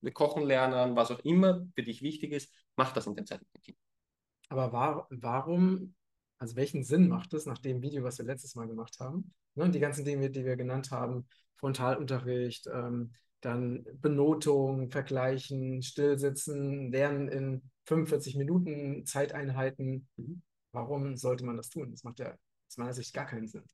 wir 0.00 0.12
kochen 0.12 0.44
lernen, 0.44 0.96
was 0.96 1.10
auch 1.10 1.20
immer 1.20 1.66
für 1.74 1.82
dich 1.82 2.02
wichtig 2.02 2.32
ist, 2.32 2.52
mach 2.76 2.92
das 2.92 3.06
in 3.06 3.14
der 3.14 3.24
Zeit 3.24 3.40
mit 3.40 3.54
den 3.54 3.62
Kindern. 3.62 3.82
Aber 4.48 4.72
war, 4.72 5.06
warum, 5.10 5.94
also 6.38 6.56
welchen 6.56 6.84
Sinn 6.84 7.08
macht 7.08 7.32
es 7.34 7.46
nach 7.46 7.58
dem 7.58 7.82
Video, 7.82 8.04
was 8.04 8.18
wir 8.18 8.26
letztes 8.26 8.54
Mal 8.54 8.66
gemacht 8.66 8.98
haben? 9.00 9.32
Ne, 9.54 9.70
die 9.70 9.80
ganzen 9.80 10.04
Dinge, 10.04 10.30
die 10.30 10.44
wir 10.44 10.56
genannt 10.56 10.90
haben, 10.90 11.26
Frontalunterricht, 11.56 12.66
ähm, 12.66 13.12
dann 13.40 13.84
Benotung, 13.94 14.90
Vergleichen, 14.90 15.82
Stillsitzen, 15.82 16.90
Lernen 16.90 17.28
in 17.28 17.70
45 17.86 18.36
Minuten 18.36 19.04
Zeiteinheiten. 19.04 20.08
Mhm. 20.16 20.42
Warum 20.72 21.16
sollte 21.16 21.44
man 21.44 21.56
das 21.56 21.68
tun? 21.68 21.90
Das 21.90 22.04
macht 22.04 22.20
ja 22.20 22.36
aus 22.68 22.76
meiner 22.78 22.94
Sicht 22.94 23.12
gar 23.12 23.26
keinen 23.26 23.48
Sinn. 23.48 23.64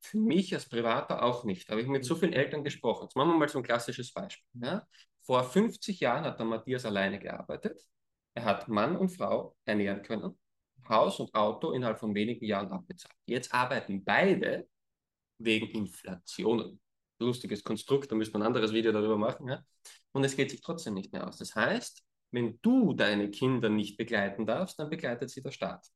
Für 0.00 0.18
mich 0.18 0.54
als 0.54 0.68
Privater 0.68 1.22
auch 1.22 1.44
nicht. 1.44 1.68
Da 1.68 1.72
habe 1.72 1.82
ich 1.82 1.88
mit 1.88 2.04
so 2.04 2.14
vielen 2.14 2.32
Eltern 2.32 2.64
gesprochen. 2.64 3.04
Jetzt 3.04 3.16
machen 3.16 3.30
wir 3.30 3.38
mal 3.38 3.48
so 3.48 3.58
ein 3.58 3.64
klassisches 3.64 4.12
Beispiel. 4.12 4.62
Ja? 4.62 4.86
Vor 5.22 5.44
50 5.44 6.00
Jahren 6.00 6.24
hat 6.24 6.38
der 6.38 6.46
Matthias 6.46 6.84
alleine 6.84 7.18
gearbeitet. 7.18 7.84
Er 8.38 8.44
hat 8.44 8.68
Mann 8.68 8.96
und 8.96 9.08
Frau 9.08 9.56
ernähren 9.64 10.00
können, 10.00 10.38
Haus 10.88 11.18
und 11.18 11.34
Auto 11.34 11.72
innerhalb 11.72 11.98
von 11.98 12.14
wenigen 12.14 12.44
Jahren 12.44 12.70
abbezahlt. 12.70 13.16
Jetzt 13.26 13.52
arbeiten 13.52 14.04
beide 14.04 14.68
wegen 15.38 15.66
Inflationen 15.70 16.80
lustiges 17.18 17.64
Konstrukt, 17.64 18.12
da 18.12 18.14
müsste 18.14 18.34
man 18.34 18.42
ein 18.42 18.46
anderes 18.46 18.72
Video 18.72 18.92
darüber 18.92 19.18
machen. 19.18 19.48
Ja? 19.48 19.64
Und 20.12 20.22
es 20.22 20.36
geht 20.36 20.52
sich 20.52 20.60
trotzdem 20.60 20.94
nicht 20.94 21.12
mehr 21.12 21.26
aus. 21.26 21.38
Das 21.38 21.56
heißt, 21.56 22.04
wenn 22.30 22.60
du 22.62 22.92
deine 22.92 23.28
Kinder 23.28 23.70
nicht 23.70 23.96
begleiten 23.96 24.46
darfst, 24.46 24.78
dann 24.78 24.88
begleitet 24.88 25.30
sie 25.30 25.42
der 25.42 25.50
Staat. 25.50 25.88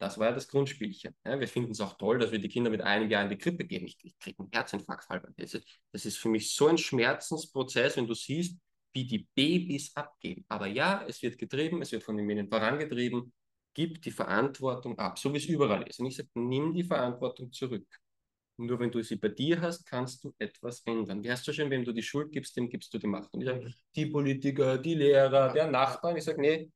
Das 0.00 0.18
war 0.18 0.30
ja 0.30 0.32
das 0.32 0.48
Grundspielchen. 0.48 1.14
Ja, 1.24 1.38
wir 1.38 1.46
finden 1.46 1.70
es 1.70 1.80
auch 1.80 1.96
toll, 1.96 2.18
dass 2.18 2.32
wir 2.32 2.40
die 2.40 2.48
Kinder 2.48 2.70
mit 2.70 2.80
einem 2.80 3.08
Jahr 3.08 3.22
in 3.22 3.30
die 3.30 3.38
Krippe 3.38 3.64
geben. 3.64 3.86
Ich, 3.86 3.96
ich 4.02 4.18
kriege 4.18 4.40
einen 4.40 4.50
Herzinfarkt. 4.50 5.06
Das 5.36 5.54
ist, 5.54 5.80
das 5.92 6.04
ist 6.04 6.16
für 6.16 6.30
mich 6.30 6.52
so 6.52 6.66
ein 6.66 6.78
Schmerzensprozess, 6.78 7.96
wenn 7.96 8.08
du 8.08 8.14
siehst, 8.14 8.58
wie 8.92 9.06
die 9.06 9.28
Babys 9.34 9.94
abgehen. 9.94 10.44
Aber 10.48 10.66
ja, 10.66 11.04
es 11.08 11.22
wird 11.22 11.38
getrieben, 11.38 11.82
es 11.82 11.92
wird 11.92 12.02
von 12.02 12.16
den 12.16 12.26
Medien 12.26 12.48
vorangetrieben. 12.48 13.32
gib 13.72 14.02
die 14.02 14.10
Verantwortung 14.10 14.98
ab, 14.98 15.18
so 15.18 15.32
wie 15.32 15.38
es 15.38 15.46
überall 15.46 15.82
ist. 15.88 16.00
Und 16.00 16.06
ich 16.06 16.16
sage, 16.16 16.28
nimm 16.34 16.74
die 16.74 16.84
Verantwortung 16.84 17.52
zurück. 17.52 17.86
Nur 18.56 18.78
wenn 18.78 18.90
du 18.90 19.02
sie 19.02 19.16
bei 19.16 19.28
dir 19.28 19.60
hast, 19.60 19.86
kannst 19.86 20.24
du 20.24 20.34
etwas 20.38 20.82
ändern. 20.84 21.22
Wie 21.22 21.30
heißt 21.30 21.44
so 21.44 21.52
schön, 21.52 21.70
wenn 21.70 21.84
du 21.84 21.92
die 21.92 22.02
Schuld 22.02 22.30
gibst, 22.32 22.56
dem 22.56 22.68
gibst 22.68 22.92
du 22.92 22.98
die 22.98 23.06
Macht. 23.06 23.32
Und 23.32 23.40
ich 23.40 23.46
sage, 23.46 23.72
die 23.96 24.06
Politiker, 24.06 24.76
die 24.76 24.94
Lehrer, 24.94 25.52
der 25.52 25.70
Nachbarn. 25.70 26.16
Ich 26.16 26.24
sage, 26.24 26.40
nee, 26.40 26.70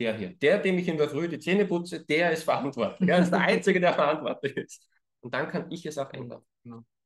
der 0.00 0.16
hier. 0.16 0.30
Der, 0.30 0.58
dem 0.58 0.78
ich 0.78 0.88
in 0.88 0.96
der 0.96 1.08
Früh 1.08 1.28
die 1.28 1.38
Zähne 1.38 1.66
putze, 1.66 2.04
der 2.04 2.32
ist 2.32 2.42
verantwortlich. 2.42 3.08
Er 3.08 3.20
ist 3.20 3.30
der 3.30 3.40
Einzige, 3.40 3.78
der 3.78 3.94
verantwortlich 3.94 4.56
ist. 4.56 4.88
Und 5.20 5.32
dann 5.32 5.48
kann 5.48 5.70
ich 5.70 5.86
es 5.86 5.96
auch 5.98 6.12
ändern. 6.12 6.42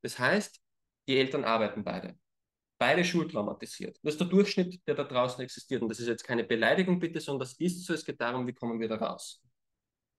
Das 0.02 0.18
heißt, 0.18 0.60
die 1.08 1.18
Eltern 1.18 1.44
arbeiten 1.44 1.84
beide. 1.84 2.16
Beide 2.78 3.04
schultraumatisiert. 3.04 3.98
Das 4.02 4.14
ist 4.14 4.20
der 4.20 4.28
Durchschnitt, 4.28 4.86
der 4.86 4.94
da 4.94 5.04
draußen 5.04 5.42
existiert. 5.42 5.82
Und 5.82 5.88
das 5.88 6.00
ist 6.00 6.08
jetzt 6.08 6.24
keine 6.24 6.44
Beleidigung, 6.44 6.98
bitte, 6.98 7.20
sondern 7.20 7.40
das 7.40 7.54
ist 7.54 7.84
so. 7.84 7.94
Es 7.94 8.04
geht 8.04 8.20
darum, 8.20 8.46
wie 8.46 8.52
kommen 8.52 8.78
wir 8.78 8.88
da 8.88 8.96
raus. 8.96 9.42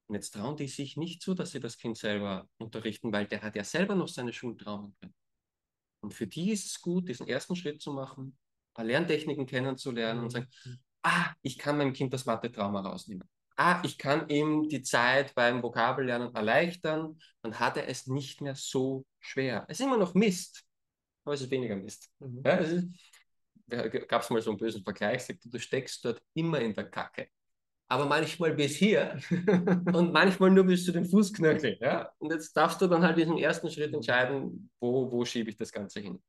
Und 0.08 0.16
jetzt 0.16 0.32
trauen 0.32 0.56
die 0.56 0.68
sich 0.68 0.98
nicht 0.98 1.22
zu, 1.22 1.34
dass 1.34 1.52
sie 1.52 1.60
das 1.60 1.78
Kind 1.78 1.98
selber 1.98 2.48
unterrichten, 2.58 3.12
weil 3.12 3.28
der 3.28 3.42
hat 3.42 3.56
ja 3.56 3.64
selber 3.64 3.94
noch 3.94 4.08
seine 4.08 4.34
Schultraumen 4.34 4.96
drin. 5.00 5.14
Und 6.02 6.14
für 6.14 6.28
die 6.28 6.52
ist 6.52 6.66
es 6.66 6.82
gut, 6.82 7.10
diesen 7.10 7.28
ersten 7.28 7.56
Schritt 7.56 7.82
zu 7.82 7.92
machen, 7.92 8.28
ein 8.28 8.74
paar 8.74 8.86
Lerntechniken 8.86 9.46
kennenzulernen 9.46 10.24
und 10.24 10.30
sagen, 10.30 10.48
mhm. 10.66 10.80
ah, 11.04 11.34
ich 11.42 11.58
kann 11.58 11.78
meinem 11.78 11.94
Kind 11.94 12.14
das 12.14 12.26
Mathe-Trauma 12.26 12.82
rausnehmen. 12.82 13.28
Ah, 13.58 13.82
ich 13.84 13.98
kann 13.98 14.30
ihm 14.30 14.70
die 14.70 14.84
Zeit 14.84 15.34
beim 15.34 15.64
Vokabellernen 15.64 16.34
erleichtern, 16.36 17.20
dann 17.42 17.60
hat 17.60 17.76
er 17.76 17.90
es 17.90 18.08
nicht 18.08 18.40
mehr 18.40 18.56
so 18.56 19.06
schwer. 19.20 19.66
Es 19.68 19.80
ist 19.80 19.86
immer 19.86 19.98
noch 19.98 20.14
Mist, 20.14 20.64
aber 21.27 21.36
es 21.36 21.41
ist 21.41 21.51
weniger 21.51 21.75
Mist. 21.75 22.10
Mhm. 22.19 22.41
Ja, 23.69 23.88
gab 23.88 24.22
es 24.22 24.29
mal 24.29 24.41
so 24.41 24.51
einen 24.51 24.60
bösen 24.60 24.84
Vergleich, 24.84 25.27
du 25.27 25.60
steckst 25.60 26.05
dort 26.05 26.22
immer 26.34 26.60
in 26.62 26.74
der 26.74 26.89
Kacke 26.89 27.27
aber 27.89 28.05
manchmal 28.05 28.53
bis 28.53 28.75
hier 28.75 29.17
und 29.93 30.12
manchmal 30.12 30.51
nur 30.51 30.65
bis 30.65 30.86
zu 30.86 30.91
den 30.91 31.05
Fußknöcheln. 31.05 31.77
Ja? 31.79 32.12
Und 32.19 32.31
jetzt 32.31 32.53
darfst 32.53 32.81
du 32.81 32.88
dann 32.88 33.03
halt 33.03 33.17
diesen 33.17 33.38
ersten 33.38 33.69
Schritt 33.69 33.93
entscheiden, 33.93 34.69
wo, 34.79 35.12
wo 35.12 35.24
schiebe 35.24 35.50
ich 35.50 35.57
das 35.57 35.72
Ganze 35.72 36.01
hin. 36.01 36.22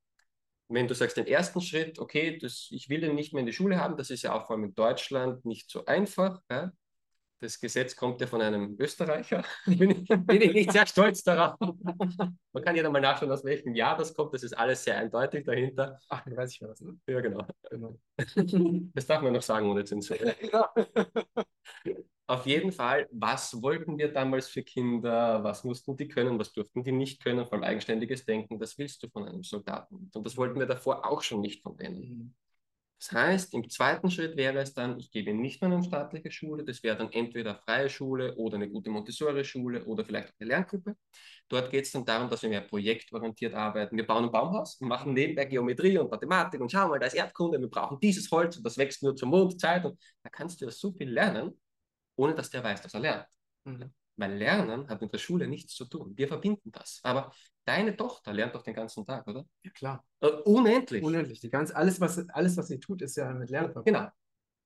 Wenn 0.69 0.87
du 0.87 0.95
sagst, 0.95 1.17
den 1.17 1.27
ersten 1.27 1.61
Schritt, 1.61 1.99
okay, 1.99 2.39
das, 2.39 2.69
ich 2.71 2.89
will 2.89 3.01
den 3.01 3.15
nicht 3.15 3.33
mehr 3.33 3.41
in 3.41 3.47
die 3.47 3.53
Schule 3.53 3.81
haben, 3.81 3.97
das 3.97 4.11
ist 4.11 4.23
ja 4.23 4.35
auch 4.35 4.47
vor 4.47 4.57
allem 4.57 4.67
in 4.67 4.75
Deutschland 4.75 5.45
nicht 5.45 5.71
so 5.71 5.85
einfach. 5.87 6.41
Ja? 6.51 6.73
Das 7.41 7.61
Gesetz 7.61 7.95
kommt 7.95 8.21
ja 8.21 8.27
von 8.27 8.41
einem 8.41 8.77
Österreicher. 8.81 9.45
bin, 9.67 9.91
ich, 9.91 10.09
bin 10.09 10.43
ich 10.43 10.53
nicht 10.53 10.73
sehr 10.73 10.87
stolz 10.87 11.23
darauf. 11.23 11.57
Man 12.53 12.65
kann 12.65 12.75
ja 12.75 12.91
mal 12.91 13.01
nachschauen, 13.01 13.31
aus 13.31 13.45
welchem 13.45 13.75
Jahr 13.75 13.97
das 13.97 14.13
kommt. 14.13 14.35
Das 14.35 14.43
ist 14.43 14.55
alles 14.55 14.83
sehr 14.83 14.99
eindeutig 14.99 15.45
dahinter. 15.45 16.01
Ach, 16.09 16.25
dann 16.25 16.37
weiß 16.37 16.53
ich 16.53 16.63
was. 16.63 16.81
Ne? 16.81 16.99
Ja, 17.07 17.21
genau. 17.21 17.47
genau. 17.71 17.99
Das 18.95 19.07
darf 19.07 19.23
man 19.23 19.33
noch 19.33 19.43
sagen 19.43 19.71
ohne 19.71 19.85
Zensur. 19.85 20.17
Ja. 20.53 20.73
Auf 22.27 22.45
jeden 22.45 22.73
Fall, 22.73 23.09
was 23.13 23.63
wollten 23.63 23.97
wir 23.97 24.13
damals 24.13 24.49
für 24.49 24.63
Kinder? 24.63 25.43
Was 25.45 25.63
mussten 25.65 25.97
die 25.97 26.09
können? 26.09 26.39
Was 26.39 26.53
durften 26.53 26.83
die 26.83 26.93
nicht 26.93 27.23
können? 27.23 27.47
Vor 27.47 27.55
allem 27.55 27.63
eigenständiges 27.63 28.25
Denken. 28.25 28.59
Das 28.59 28.77
willst 28.79 29.03
du 29.03 29.09
von 29.09 29.29
einem 29.29 29.45
Soldaten. 29.45 30.11
Und 30.13 30.27
das 30.27 30.37
wollten 30.37 30.59
wir 30.59 30.67
davor 30.67 31.07
auch 31.07 31.23
schon 31.23 31.41
nicht 31.41 31.63
von 31.63 31.77
denen. 31.77 32.35
Das 32.99 33.13
heißt, 33.13 33.55
im 33.55 33.71
zweiten 33.71 34.11
Schritt 34.11 34.37
wäre 34.37 34.59
es 34.59 34.75
dann, 34.75 34.99
ich 34.99 35.13
gebe 35.13 35.33
nicht 35.33 35.61
mehr 35.61 35.69
in 35.69 35.77
eine 35.77 35.85
staatliche 35.85 36.33
Schule, 36.33 36.65
das 36.65 36.83
wäre 36.83 36.97
dann 36.97 37.13
entweder 37.13 37.55
freie 37.55 37.89
Schule 37.89 38.35
oder 38.35 38.57
eine 38.57 38.69
gute 38.69 38.91
Montessori-Schule 38.91 39.85
oder 39.85 40.05
vielleicht 40.05 40.35
eine 40.39 40.49
Lerngruppe. 40.49 40.97
Dort 41.49 41.71
geht 41.71 41.85
es 41.85 41.93
dann 41.93 42.05
darum, 42.05 42.29
dass 42.29 42.43
wir 42.43 42.49
mehr 42.49 42.61
projektorientiert 42.61 43.55
arbeiten. 43.55 43.97
Wir 43.97 44.07
bauen 44.07 44.25
ein 44.25 44.33
Baumhaus 44.33 44.77
und 44.81 44.89
machen 44.89 45.15
nebenbei 45.15 45.45
Geometrie 45.45 45.97
und 45.99 46.11
Mathematik 46.11 46.61
und 46.61 46.73
schau 46.73 46.89
mal, 46.89 46.99
da 46.99 47.07
ist 47.07 47.15
Erdkunde, 47.15 47.61
wir 47.61 47.71
brauchen 47.71 48.01
dieses 48.01 48.29
Holz 48.33 48.57
und 48.57 48.65
das 48.65 48.77
wächst 48.77 49.03
nur 49.03 49.15
zur 49.15 49.29
Mondzeit 49.29 49.85
und 49.85 49.97
da 50.25 50.29
kannst 50.31 50.61
du 50.61 50.65
ja 50.65 50.71
so 50.73 50.93
viel 50.93 51.09
lernen, 51.09 51.57
ohne 52.17 52.35
dass 52.35 52.51
der 52.51 52.65
weiß, 52.65 52.83
dass 52.83 52.95
er 52.95 53.01
lernt. 53.01 53.27
Mhm. 53.65 53.93
Weil 54.19 54.37
Lernen 54.37 54.89
hat 54.89 55.01
mit 55.01 55.13
der 55.13 55.19
Schule 55.19 55.47
nichts 55.47 55.75
zu 55.75 55.85
tun. 55.85 56.13
Wir 56.17 56.27
verbinden 56.27 56.73
das. 56.73 56.99
Aber 57.05 57.33
deine 57.65 57.97
Tochter 57.97 58.33
lernt 58.33 58.55
doch 58.55 58.63
den 58.63 58.75
ganzen 58.75 59.07
Tag, 59.07 59.27
oder? 59.29 59.45
Ja, 59.63 59.71
klar. 59.71 60.05
Äh, 60.21 60.27
unendlich. 60.45 61.05
Unendlich. 61.05 61.41
Die 61.41 61.51
ganz, 61.51 61.71
alles, 61.71 62.01
was, 62.01 62.29
alles, 62.31 62.57
was 62.57 62.67
sie 62.67 62.81
tut, 62.81 63.01
ist 63.01 63.17
ja 63.17 63.33
mit 63.33 63.49
Lernen 63.49 63.73
verbunden. 63.73 63.97
Genau. 63.97 64.11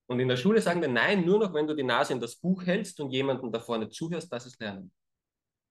Und 0.07 0.21
in 0.21 0.29
der 0.29 0.39
Schule 0.39 0.63
sagen 0.63 0.81
wir, 0.81 0.89
nein, 0.89 1.27
nur 1.27 1.39
noch, 1.39 1.53
wenn 1.53 1.67
du 1.67 1.75
die 1.75 1.83
Nase 1.83 2.15
in 2.15 2.21
das 2.21 2.37
Buch 2.37 2.65
hältst 2.65 2.99
und 3.01 3.11
jemanden 3.11 3.53
da 3.53 3.61
vorne 3.61 3.91
zuhörst, 3.91 4.33
das 4.33 4.47
ist 4.47 4.59
Lernen. 4.59 4.91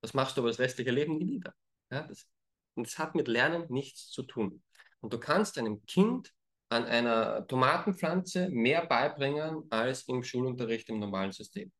Das 0.01 0.13
machst 0.13 0.37
du 0.37 0.41
aber 0.41 0.49
das 0.49 0.59
restliche 0.59 0.91
Leben 0.91 1.17
nie 1.17 1.31
wieder. 1.31 1.53
Ja, 1.91 2.03
das, 2.03 2.27
und 2.75 2.87
das 2.87 2.99
hat 2.99 3.15
mit 3.15 3.27
Lernen 3.27 3.65
nichts 3.69 4.09
zu 4.09 4.23
tun. 4.23 4.63
Und 4.99 5.11
du 5.11 5.19
kannst 5.19 5.57
einem 5.57 5.83
Kind 5.85 6.31
an 6.69 6.85
einer 6.85 7.45
Tomatenpflanze 7.47 8.49
mehr 8.49 8.85
beibringen 8.85 9.63
als 9.71 10.07
im 10.07 10.23
Schulunterricht 10.23 10.87
im 10.89 10.99
normalen 10.99 11.31
System. 11.31 11.71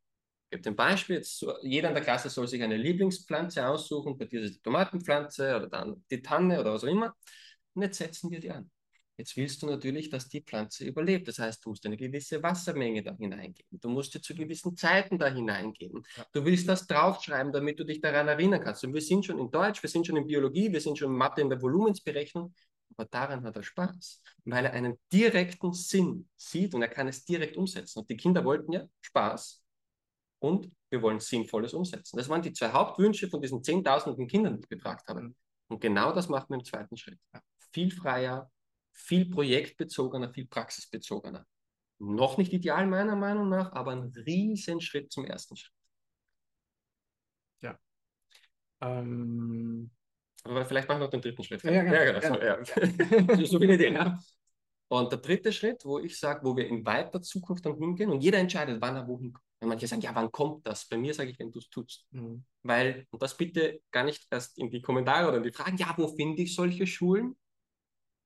Ich 0.53 0.57
gebe 0.57 0.69
ein 0.69 0.75
Beispiel, 0.75 1.23
jeder 1.61 1.87
in 1.87 1.95
der 1.95 2.03
Klasse 2.03 2.29
soll 2.29 2.45
sich 2.45 2.61
eine 2.61 2.75
Lieblingspflanze 2.75 3.65
aussuchen, 3.65 4.17
bei 4.17 4.25
dir 4.25 4.41
ist 4.41 4.49
es 4.49 4.55
die 4.57 4.61
Tomatenpflanze 4.61 5.55
oder 5.55 5.67
dann 5.67 6.03
die 6.11 6.21
Tanne 6.21 6.59
oder 6.59 6.73
was 6.73 6.83
auch 6.83 6.89
immer. 6.89 7.15
Und 7.73 7.83
jetzt 7.83 7.97
setzen 7.97 8.29
wir 8.29 8.41
die 8.41 8.51
an. 8.51 8.69
Jetzt 9.15 9.37
willst 9.37 9.61
du 9.61 9.67
natürlich, 9.67 10.09
dass 10.09 10.27
die 10.27 10.41
Pflanze 10.41 10.83
überlebt. 10.83 11.29
Das 11.29 11.39
heißt, 11.39 11.63
du 11.63 11.69
musst 11.69 11.85
eine 11.85 11.95
gewisse 11.95 12.43
Wassermenge 12.43 13.01
da 13.01 13.15
hineingeben. 13.15 13.79
Du 13.79 13.87
musst 13.87 14.13
dir 14.13 14.21
zu 14.21 14.35
gewissen 14.35 14.75
Zeiten 14.75 15.17
da 15.17 15.27
hineingeben. 15.27 16.03
Du 16.33 16.43
willst 16.43 16.67
das 16.67 16.85
draufschreiben, 16.85 17.53
damit 17.53 17.79
du 17.79 17.85
dich 17.85 18.01
daran 18.01 18.27
erinnern 18.27 18.61
kannst. 18.61 18.83
Und 18.83 18.93
wir 18.93 19.01
sind 19.01 19.25
schon 19.25 19.39
in 19.39 19.51
Deutsch, 19.51 19.81
wir 19.81 19.89
sind 19.89 20.05
schon 20.05 20.17
in 20.17 20.27
Biologie, 20.27 20.69
wir 20.73 20.81
sind 20.81 20.97
schon 20.97 21.11
in 21.11 21.17
Mathe 21.17 21.39
in 21.39 21.49
der 21.49 21.61
Volumensberechnung. 21.61 22.53
Aber 22.97 23.05
daran 23.05 23.45
hat 23.45 23.55
er 23.55 23.63
Spaß, 23.63 24.21
weil 24.43 24.65
er 24.65 24.73
einen 24.73 24.99
direkten 25.13 25.71
Sinn 25.71 26.27
sieht 26.35 26.73
und 26.73 26.81
er 26.81 26.89
kann 26.89 27.07
es 27.07 27.23
direkt 27.23 27.55
umsetzen. 27.55 27.99
Und 27.99 28.09
die 28.09 28.17
Kinder 28.17 28.43
wollten 28.43 28.73
ja 28.73 28.85
Spaß 28.99 29.60
und 30.41 30.71
wir 30.89 31.01
wollen 31.01 31.19
Sinnvolles 31.19 31.73
umsetzen. 31.73 32.17
Das 32.17 32.27
waren 32.27 32.41
die 32.41 32.51
zwei 32.51 32.71
Hauptwünsche 32.71 33.29
von 33.29 33.41
diesen 33.41 33.63
zehntausenden 33.63 34.27
Kindern, 34.27 34.57
die 34.57 34.63
ich 34.63 34.69
gefragt 34.69 35.07
habe. 35.07 35.33
Und 35.67 35.79
genau 35.79 36.11
das 36.11 36.27
machen 36.27 36.47
wir 36.49 36.57
im 36.57 36.65
zweiten 36.65 36.97
Schritt. 36.97 37.19
Viel 37.71 37.91
freier, 37.91 38.51
viel 38.91 39.29
projektbezogener, 39.29 40.33
viel 40.33 40.47
praxisbezogener. 40.47 41.45
Noch 41.99 42.37
nicht 42.37 42.51
ideal 42.51 42.87
meiner 42.87 43.15
Meinung 43.15 43.49
nach, 43.49 43.71
aber 43.73 43.91
ein 43.91 44.11
Riesenschritt 44.15 45.11
zum 45.11 45.25
ersten 45.25 45.55
Schritt. 45.55 45.77
Ja. 47.61 47.79
Ähm, 48.81 49.91
aber 50.43 50.65
vielleicht 50.65 50.89
machen 50.89 51.01
wir 51.01 51.05
noch 51.05 51.11
den 51.11 51.21
dritten 51.21 51.43
Schritt. 51.43 51.63
Ja, 51.63 51.71
ja, 51.71 51.83
genau. 51.83 52.39
ja, 52.39 52.55
genau. 52.55 53.27
ja. 53.29 53.35
so, 53.37 53.45
so 53.45 53.59
viele 53.59 53.75
Ideen. 53.75 53.93
Ja. 53.93 54.19
Und 54.87 55.11
der 55.11 55.19
dritte 55.19 55.53
Schritt, 55.53 55.85
wo 55.85 55.99
ich 55.99 56.19
sage, 56.19 56.43
wo 56.43 56.57
wir 56.57 56.67
in 56.67 56.83
weiter 56.83 57.21
Zukunft 57.21 57.65
dann 57.65 57.77
hingehen 57.77 58.09
und 58.09 58.21
jeder 58.21 58.39
entscheidet, 58.39 58.81
wann 58.81 58.95
er 58.95 59.07
wohin 59.07 59.31
kommt. 59.31 59.50
Wenn 59.61 59.69
manche 59.69 59.87
sagen, 59.87 60.01
ja, 60.01 60.13
wann 60.15 60.31
kommt 60.31 60.65
das? 60.65 60.85
Bei 60.85 60.97
mir 60.97 61.13
sage 61.13 61.29
ich, 61.29 61.39
wenn 61.39 61.51
du 61.51 61.59
es 61.59 61.69
tust. 61.69 62.07
Mhm. 62.09 62.43
Weil, 62.63 63.05
und 63.11 63.21
das 63.21 63.37
bitte 63.37 63.81
gar 63.91 64.03
nicht 64.03 64.25
erst 64.31 64.57
in 64.57 64.71
die 64.71 64.81
Kommentare 64.81 65.27
oder 65.27 65.37
in 65.37 65.43
die 65.43 65.51
Fragen, 65.51 65.77
ja, 65.77 65.93
wo 65.97 66.07
finde 66.07 66.41
ich 66.41 66.55
solche 66.55 66.87
Schulen? 66.87 67.35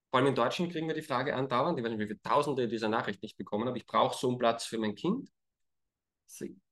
Vor 0.09 0.19
allem 0.19 0.29
in 0.29 0.35
Deutschland 0.35 0.71
kriegen 0.71 0.87
wir 0.87 0.95
die 0.95 1.01
Frage 1.01 1.35
andauernd, 1.35 1.77
ich 1.77 1.83
weiß 1.83 1.91
nicht, 1.91 1.99
wie 1.99 2.07
viele 2.07 2.21
Tausende 2.21 2.69
dieser 2.69 2.87
Nachricht 2.87 3.21
nicht 3.21 3.35
bekommen 3.35 3.67
haben. 3.67 3.75
ich 3.75 3.85
brauche 3.85 4.17
so 4.17 4.29
einen 4.29 4.37
Platz 4.37 4.65
für 4.65 4.77
mein 4.77 4.95
Kind. 4.95 5.29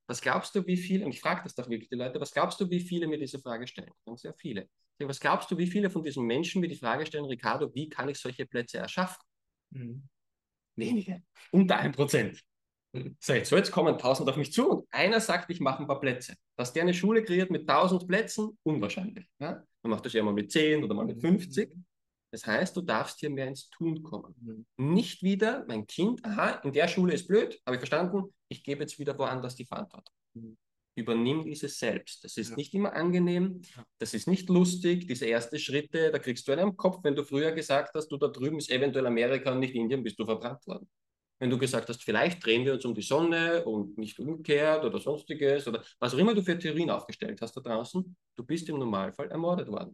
Was 0.07 0.21
glaubst 0.21 0.55
du, 0.55 0.65
wie 0.65 0.77
viele, 0.77 1.05
und 1.05 1.11
ich 1.11 1.19
frage 1.19 1.43
das 1.43 1.55
doch 1.55 1.69
wirklich 1.69 1.89
die 1.89 1.95
Leute, 1.95 2.21
was 2.21 2.31
glaubst 2.31 2.59
du, 2.61 2.69
wie 2.69 2.79
viele 2.79 3.05
mir 3.05 3.17
diese 3.17 3.39
Frage 3.39 3.67
stellen? 3.67 3.91
Ganz 4.05 4.21
sehr 4.21 4.33
viele. 4.33 4.69
Was 4.99 5.19
glaubst 5.19 5.51
du, 5.51 5.57
wie 5.57 5.67
viele 5.67 5.89
von 5.89 6.03
diesen 6.03 6.25
Menschen 6.25 6.61
mir 6.61 6.69
die 6.69 6.77
Frage 6.77 7.05
stellen, 7.05 7.25
Ricardo, 7.25 7.73
wie 7.75 7.89
kann 7.89 8.07
ich 8.07 8.17
solche 8.17 8.45
Plätze 8.45 8.77
erschaffen? 8.77 9.21
Mhm. 9.71 10.07
Wenige, 10.77 11.23
unter 11.51 11.77
1%. 11.79 12.41
Seit 13.19 13.47
so, 13.47 13.55
jetzt 13.55 13.71
kommen 13.71 13.97
tausend 13.97 14.29
auf 14.29 14.37
mich 14.37 14.53
zu 14.53 14.69
und 14.69 14.87
einer 14.91 15.19
sagt, 15.19 15.49
ich 15.49 15.59
mache 15.59 15.81
ein 15.81 15.87
paar 15.87 15.99
Plätze. 15.99 16.35
Dass 16.55 16.73
der 16.73 16.83
eine 16.83 16.93
Schule 16.93 17.23
kreiert 17.23 17.49
mit 17.49 17.67
tausend 17.67 18.07
Plätzen, 18.07 18.57
unwahrscheinlich. 18.61 19.25
Ja? 19.39 19.63
Man 19.81 19.91
macht 19.91 20.05
das 20.05 20.13
ja 20.13 20.21
mal 20.21 20.33
mit 20.33 20.51
10 20.51 20.83
oder 20.83 20.93
mal 20.93 21.05
mit 21.05 21.17
mhm. 21.17 21.39
50. 21.39 21.71
Das 22.31 22.45
heißt, 22.45 22.75
du 22.75 22.81
darfst 22.81 23.19
hier 23.19 23.29
mehr 23.29 23.47
ins 23.47 23.69
Tun 23.69 24.03
kommen. 24.03 24.35
Mhm. 24.77 24.93
Nicht 24.93 25.23
wieder, 25.23 25.65
mein 25.67 25.87
Kind, 25.87 26.23
aha, 26.23 26.61
in 26.63 26.71
der 26.71 26.87
Schule 26.87 27.13
ist 27.13 27.27
blöd, 27.27 27.59
habe 27.65 27.75
ich 27.75 27.79
verstanden, 27.79 28.33
ich 28.47 28.63
gebe 28.63 28.81
jetzt 28.81 28.99
wieder 28.99 29.17
woanders 29.17 29.55
die 29.55 29.65
Verantwortung. 29.65 30.13
Mhm. 30.33 30.57
Übernimm 30.95 31.43
dieses 31.45 31.79
selbst. 31.79 32.23
Das 32.23 32.37
ist 32.37 32.51
ja. 32.51 32.55
nicht 32.55 32.75
immer 32.75 32.93
angenehm, 32.93 33.61
das 33.97 34.13
ist 34.13 34.27
nicht 34.27 34.47
lustig, 34.49 35.07
diese 35.07 35.27
ersten 35.27 35.57
Schritte, 35.57 36.11
da 36.11 36.19
kriegst 36.19 36.47
du 36.47 36.51
einen 36.51 36.61
am 36.61 36.77
Kopf, 36.77 36.99
wenn 37.03 37.15
du 37.15 37.23
früher 37.23 37.51
gesagt 37.51 37.95
hast, 37.95 38.09
du 38.09 38.17
da 38.17 38.27
drüben 38.27 38.57
ist 38.57 38.69
eventuell 38.69 39.07
Amerika 39.07 39.51
und 39.51 39.59
nicht 39.59 39.73
Indien, 39.73 40.03
bist 40.03 40.19
du 40.19 40.25
verbrannt 40.25 40.65
worden 40.67 40.87
wenn 41.43 41.49
du 41.49 41.57
gesagt 41.57 41.89
hast, 41.89 42.01
vielleicht 42.01 42.45
drehen 42.45 42.63
wir 42.63 42.71
uns 42.71 42.85
um 42.85 42.95
die 42.95 43.01
Sonne 43.01 43.65
und 43.65 43.97
nicht 43.97 44.17
umgekehrt 44.17 44.85
oder 44.85 44.97
sonstiges 44.97 45.67
oder 45.67 45.83
was 45.99 46.13
auch 46.13 46.17
immer 46.17 46.33
du 46.33 46.41
für 46.41 46.57
Theorien 46.57 46.89
aufgestellt 46.89 47.41
hast 47.41 47.57
da 47.57 47.59
draußen, 47.59 48.15
du 48.37 48.45
bist 48.45 48.69
im 48.69 48.79
Normalfall 48.79 49.29
ermordet 49.29 49.67
worden. 49.67 49.93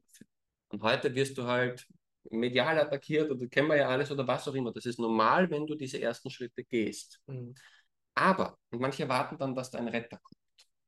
Und 0.67 0.83
heute 0.83 1.15
wirst 1.15 1.35
du 1.39 1.45
halt 1.45 1.87
medial 2.29 2.77
attackiert 2.77 3.31
oder 3.31 3.47
kennen 3.47 3.67
wir 3.67 3.77
ja 3.77 3.89
alles 3.89 4.11
oder 4.11 4.27
was 4.27 4.47
auch 4.47 4.53
immer. 4.53 4.71
Das 4.71 4.85
ist 4.85 4.99
normal, 4.99 5.49
wenn 5.49 5.65
du 5.65 5.73
diese 5.73 5.99
ersten 5.99 6.29
Schritte 6.29 6.63
gehst. 6.63 7.19
Mhm. 7.25 7.55
Aber, 8.13 8.55
und 8.69 8.79
manche 8.79 9.01
erwarten 9.01 9.35
dann, 9.39 9.55
dass 9.55 9.71
da 9.71 9.79
ein 9.79 9.87
Retter 9.87 10.19
kommt. 10.21 10.37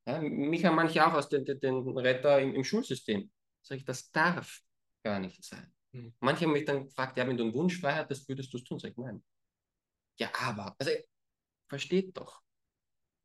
Ja, 0.06 0.20
mich 0.20 0.64
haben 0.64 0.76
manche 0.76 1.04
auch 1.04 1.14
aus 1.14 1.28
den, 1.28 1.44
den, 1.44 1.98
Retter 1.98 2.38
im, 2.38 2.54
im, 2.54 2.62
Schulsystem. 2.62 3.28
Sag 3.62 3.78
ich, 3.78 3.84
das 3.84 4.12
darf 4.12 4.60
gar 5.02 5.18
nicht 5.18 5.42
sein. 5.42 5.72
Mhm. 5.90 6.14
Manche 6.20 6.44
haben 6.44 6.52
mich 6.52 6.66
dann 6.66 6.84
gefragt, 6.84 7.18
ja, 7.18 7.26
wenn 7.26 7.36
du 7.36 7.42
einen 7.42 7.54
Wunsch 7.54 7.80
frei 7.80 7.94
hättest, 7.94 8.28
würdest 8.28 8.52
du 8.52 8.58
es 8.58 8.62
tun? 8.62 8.78
Sag 8.78 8.92
ich, 8.92 8.96
nein. 8.96 9.20
Ja, 10.18 10.30
aber, 10.40 10.74
also 10.78 10.90
versteht 11.68 12.16
doch. 12.16 12.42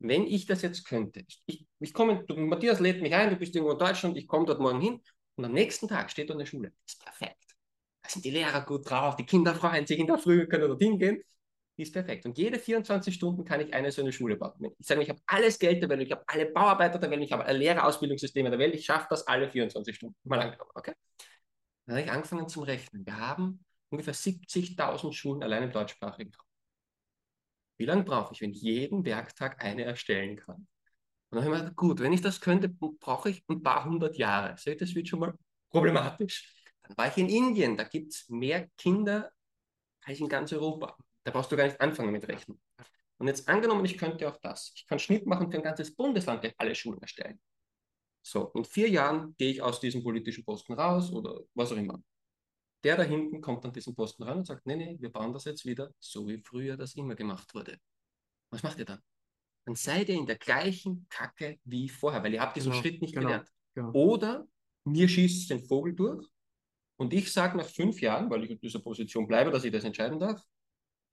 wenn 0.00 0.26
ich 0.26 0.46
das 0.46 0.62
jetzt 0.62 0.86
könnte, 0.86 1.24
ich, 1.46 1.66
ich 1.80 1.92
komme, 1.94 2.24
du, 2.26 2.36
Matthias 2.36 2.80
lädt 2.80 3.02
mich 3.02 3.14
ein, 3.14 3.30
du 3.30 3.36
bist 3.36 3.54
irgendwo 3.54 3.72
in 3.72 3.78
Deutschland, 3.78 4.16
ich 4.16 4.28
komme 4.28 4.46
dort 4.46 4.60
morgen 4.60 4.80
hin 4.80 5.02
und 5.36 5.44
am 5.44 5.52
nächsten 5.52 5.88
Tag 5.88 6.10
steht 6.10 6.30
dort 6.30 6.38
eine 6.38 6.46
Schule. 6.46 6.72
Das 6.84 6.94
ist 6.94 7.04
perfekt. 7.04 7.56
Da 8.02 8.08
sind 8.10 8.24
die 8.24 8.30
Lehrer 8.30 8.62
gut 8.62 8.88
drauf, 8.88 9.16
die 9.16 9.26
Kinder 9.26 9.54
freuen 9.54 9.86
sich 9.86 9.98
in 9.98 10.06
der 10.06 10.18
Früh, 10.18 10.46
können 10.46 10.68
dort 10.68 10.82
hingehen. 10.82 11.22
Ist 11.76 11.92
perfekt. 11.92 12.26
Und 12.26 12.36
jede 12.38 12.58
24 12.58 13.14
Stunden 13.14 13.44
kann 13.44 13.60
ich 13.60 13.72
eine 13.72 13.92
so 13.92 14.02
eine 14.02 14.12
Schule 14.12 14.36
bauen. 14.36 14.74
Ich 14.78 14.86
sage, 14.86 15.02
ich 15.02 15.08
habe 15.08 15.20
alles 15.26 15.58
Geld 15.60 15.80
der 15.80 15.88
Welt, 15.88 16.02
ich 16.02 16.10
habe 16.10 16.24
alle 16.26 16.46
Bauarbeiter 16.46 16.98
der 16.98 17.10
Welt, 17.10 17.22
ich 17.22 17.30
habe 17.32 17.44
alle 17.44 17.58
Lehrerausbildungssysteme 17.58 18.50
der 18.50 18.58
Welt, 18.58 18.74
ich 18.74 18.84
schaffe 18.84 19.06
das 19.10 19.26
alle 19.28 19.48
24 19.48 19.94
Stunden. 19.94 20.16
Mal 20.24 20.40
angenommen, 20.40 20.72
okay? 20.74 20.94
Dann 21.86 21.96
habe 21.96 22.04
ich 22.06 22.10
angefangen 22.10 22.48
zum 22.48 22.64
Rechnen. 22.64 23.06
Wir 23.06 23.16
haben 23.16 23.64
ungefähr 23.90 24.14
70.000 24.14 25.12
Schulen 25.14 25.42
allein 25.42 25.64
im 25.64 25.72
deutschsprachigen 25.72 26.32
Raum. 26.34 26.47
Wie 27.78 27.86
lange 27.86 28.02
brauche 28.02 28.34
ich, 28.34 28.40
wenn 28.40 28.50
ich 28.50 28.60
jeden 28.60 29.04
Werktag 29.04 29.64
eine 29.64 29.84
erstellen 29.84 30.36
kann? 30.36 30.66
Und 31.30 31.36
dann 31.36 31.44
habe 31.44 31.54
ich 31.54 31.58
mir 31.58 31.64
gedacht, 31.64 31.76
gut, 31.76 32.00
wenn 32.00 32.12
ich 32.12 32.20
das 32.20 32.40
könnte, 32.40 32.68
brauche 32.68 33.30
ich 33.30 33.44
ein 33.48 33.62
paar 33.62 33.84
hundert 33.84 34.16
Jahre. 34.16 34.56
Seht, 34.56 34.80
das 34.80 34.94
wird 34.94 35.08
schon 35.08 35.20
mal 35.20 35.34
problematisch. 35.70 36.54
Dann 36.82 36.96
war 36.96 37.08
ich 37.08 37.16
in 37.16 37.28
Indien, 37.28 37.76
da 37.76 37.84
gibt 37.84 38.12
es 38.14 38.28
mehr 38.28 38.68
Kinder 38.76 39.30
als 40.04 40.20
in 40.20 40.28
ganz 40.28 40.52
Europa. 40.52 40.96
Da 41.24 41.30
brauchst 41.30 41.52
du 41.52 41.56
gar 41.56 41.64
nicht 41.64 41.80
anfangen 41.80 42.12
mit 42.12 42.26
Rechnen. 42.26 42.60
Und 43.18 43.26
jetzt 43.26 43.48
angenommen, 43.48 43.84
ich 43.84 43.98
könnte 43.98 44.28
auch 44.28 44.38
das. 44.38 44.72
Ich 44.74 44.86
kann 44.86 44.98
Schnitt 44.98 45.26
machen 45.26 45.50
für 45.50 45.58
ein 45.58 45.62
ganzes 45.62 45.94
Bundesland, 45.94 46.44
der 46.44 46.54
alle 46.56 46.74
Schulen 46.74 47.00
erstellen. 47.02 47.38
So, 48.22 48.50
in 48.54 48.64
vier 48.64 48.88
Jahren 48.88 49.34
gehe 49.36 49.50
ich 49.50 49.62
aus 49.62 49.80
diesem 49.80 50.02
politischen 50.02 50.44
Posten 50.44 50.74
raus 50.74 51.12
oder 51.12 51.40
was 51.54 51.72
auch 51.72 51.76
immer. 51.76 52.02
Der 52.84 52.96
da 52.96 53.02
hinten 53.02 53.40
kommt 53.40 53.64
an 53.64 53.72
diesen 53.72 53.94
Posten 53.94 54.22
ran 54.22 54.38
und 54.38 54.46
sagt, 54.46 54.66
nee, 54.66 54.76
nee, 54.76 54.96
wir 55.00 55.10
bauen 55.10 55.32
das 55.32 55.44
jetzt 55.44 55.64
wieder, 55.64 55.90
so 55.98 56.28
wie 56.28 56.38
früher 56.38 56.76
das 56.76 56.94
immer 56.94 57.14
gemacht 57.14 57.52
wurde. 57.54 57.78
Was 58.50 58.62
macht 58.62 58.78
ihr 58.78 58.84
dann? 58.84 59.00
Dann 59.66 59.74
seid 59.74 60.08
ihr 60.08 60.14
in 60.14 60.26
der 60.26 60.38
gleichen 60.38 61.06
Kacke 61.10 61.58
wie 61.64 61.88
vorher, 61.88 62.22
weil 62.22 62.32
ihr 62.32 62.40
habt 62.40 62.56
diesen 62.56 62.70
genau, 62.70 62.82
Schritt 62.82 63.02
nicht 63.02 63.14
genau, 63.14 63.26
gelernt. 63.26 63.48
Genau. 63.74 63.92
Oder 63.92 64.46
mir 64.84 65.08
schießt 65.08 65.50
den 65.50 65.64
Vogel 65.64 65.94
durch 65.94 66.26
und 66.96 67.12
ich 67.12 67.32
sage 67.32 67.56
nach 67.56 67.68
fünf 67.68 68.00
Jahren, 68.00 68.30
weil 68.30 68.44
ich 68.44 68.50
in 68.50 68.60
dieser 68.60 68.78
Position 68.78 69.26
bleibe, 69.26 69.50
dass 69.50 69.64
ich 69.64 69.72
das 69.72 69.84
entscheiden 69.84 70.18
darf, 70.18 70.42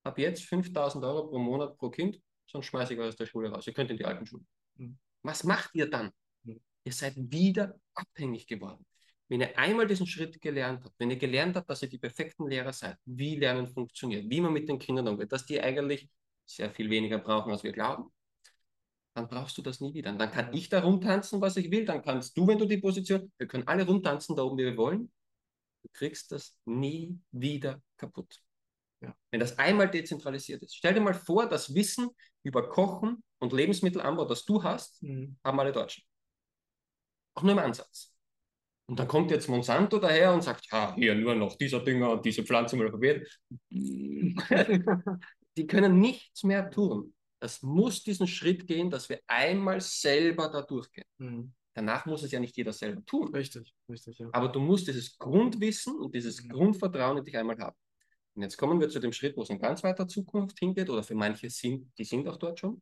ab 0.04 0.18
jetzt 0.18 0.44
5000 0.46 1.04
Euro 1.04 1.28
pro 1.28 1.40
Monat 1.40 1.78
pro 1.78 1.90
Kind, 1.90 2.22
sonst 2.46 2.68
schmeiße 2.68 2.94
ich 2.94 3.00
euch 3.00 3.10
aus 3.10 3.16
der 3.16 3.26
Schule 3.26 3.50
raus. 3.50 3.68
Ihr 3.68 3.74
könnt 3.74 3.92
in 3.92 3.98
die 3.98 4.06
alten 4.06 4.26
Schulen. 4.26 4.48
Mhm. 4.76 4.98
Was 5.24 5.44
macht 5.44 5.76
ihr 5.76 5.90
dann? 5.90 6.12
Mhm. 6.44 6.62
Ihr 6.84 6.94
seid 6.94 7.16
wieder 7.18 7.80
abhängig 7.94 8.48
geworden. 8.48 8.86
Wenn 9.28 9.42
ihr 9.42 9.58
einmal 9.58 9.88
diesen 9.88 10.06
Schritt 10.06 10.40
gelernt 10.40 10.84
habt, 10.84 10.96
wenn 11.00 11.10
ihr 11.10 11.18
gelernt 11.18 11.56
habt, 11.56 11.70
dass 11.70 11.82
ihr 11.82 11.90
die 11.90 11.98
perfekten 11.98 12.48
Lehrer 12.48 12.74
seid, 12.74 12.98
wie 13.06 13.36
Lernen 13.36 13.68
funktioniert, 13.68 14.30
wie 14.30 14.40
man 14.40 14.54
mit 14.54 14.70
den 14.70 14.78
Kindern 14.78 15.08
umgeht, 15.08 15.32
dass 15.32 15.46
die 15.46 15.60
eigentlich 15.60 16.10
sehr 16.46 16.70
viel 16.70 16.90
weniger 16.90 17.18
brauchen, 17.18 17.52
als 17.52 17.64
wir 17.64 17.72
glauben, 17.72 18.12
dann 19.16 19.28
brauchst 19.28 19.58
du 19.58 19.62
das 19.62 19.82
nie 19.82 19.94
wieder. 19.94 20.12
Und 20.12 20.20
dann 20.20 20.32
kann 20.32 20.54
ich 20.54 20.70
da 20.70 20.82
rumtanzen, 20.82 21.42
was 21.42 21.58
ich 21.58 21.72
will, 21.72 21.86
dann 21.86 22.04
kannst 22.04 22.38
du, 22.38 22.46
wenn 22.48 22.60
du 22.60 22.66
die 22.66 22.78
Position, 22.78 23.32
wir 23.38 23.48
können 23.48 23.68
alle 23.68 23.86
rumtanzen 23.86 24.36
da 24.36 24.44
oben, 24.44 24.58
wie 24.58 24.66
wir 24.66 24.78
wollen, 24.78 25.12
du 25.82 25.90
kriegst 25.94 26.32
das 26.32 26.60
nie 26.66 27.20
wieder 27.32 27.82
kaputt. 27.98 28.42
Ja. 29.02 29.16
Wenn 29.32 29.40
das 29.40 29.58
einmal 29.58 29.90
dezentralisiert 29.90 30.64
ist. 30.64 30.76
Stell 30.76 30.94
dir 30.94 31.02
mal 31.02 31.14
vor, 31.14 31.48
das 31.48 31.74
Wissen 31.74 32.10
über 32.44 32.70
Kochen 32.70 33.24
und 33.40 33.54
Lebensmittelanbau, 33.54 34.26
das 34.26 34.46
du 34.46 34.64
hast, 34.64 35.02
mhm. 35.02 35.38
haben 35.44 35.60
alle 35.60 35.72
Deutschen. 35.72 36.04
Auch 37.36 37.44
nur 37.44 37.54
im 37.54 37.60
Ansatz. 37.60 38.15
Und 38.88 39.00
dann 39.00 39.08
kommt 39.08 39.32
jetzt 39.32 39.50
Monsanto 39.50 39.98
daher 39.98 40.34
und 40.34 40.44
sagt, 40.44 40.68
ja, 40.72 40.94
hier 40.96 41.16
nur 41.16 41.34
noch 41.36 41.56
dieser 41.58 41.80
Dünger 41.80 42.12
und 42.12 42.26
diese 42.26 42.44
Pflanze 42.44 42.78
mal 42.78 42.90
probiert. 42.90 43.28
Die 45.58 45.68
können 45.68 46.00
nichts 46.00 46.44
mehr 46.44 46.70
tun. 46.70 47.14
Es 47.40 47.62
muss 47.64 48.04
diesen 48.04 48.28
Schritt 48.28 48.68
gehen, 48.68 48.90
dass 48.90 49.10
wir 49.10 49.20
einmal 49.28 49.82
selber 49.82 50.50
da 50.50 50.62
durchgehen. 50.62 51.06
Mhm. 51.18 51.54
Danach 51.74 52.06
muss 52.06 52.24
es 52.24 52.32
ja 52.32 52.40
nicht 52.40 52.56
jeder 52.56 52.74
selber 52.74 53.04
tun. 53.06 53.34
Richtig, 53.34 53.74
richtig, 53.90 54.20
ja. 54.20 54.30
Aber 54.32 54.48
du 54.50 54.60
musst 54.60 54.88
dieses 54.88 55.18
Grundwissen 55.18 56.00
und 56.00 56.14
dieses 56.14 56.44
mhm. 56.44 56.50
Grundvertrauen 56.50 57.18
in 57.18 57.24
dich 57.24 57.38
einmal 57.38 57.58
haben. 57.60 57.76
Und 58.36 58.44
jetzt 58.44 58.58
kommen 58.58 58.80
wir 58.80 58.90
zu 58.90 59.00
dem 59.00 59.14
Schritt, 59.14 59.36
wo 59.38 59.42
es 59.42 59.50
in 59.50 59.60
ganz 59.60 59.84
weiter 59.84 60.08
Zukunft 60.08 60.60
hingeht, 60.60 60.90
oder 60.90 61.04
für 61.04 61.16
manche 61.16 61.50
sind, 61.50 61.92
die 61.98 62.04
sind 62.04 62.28
auch 62.28 62.38
dort 62.38 62.60
schon. 62.60 62.82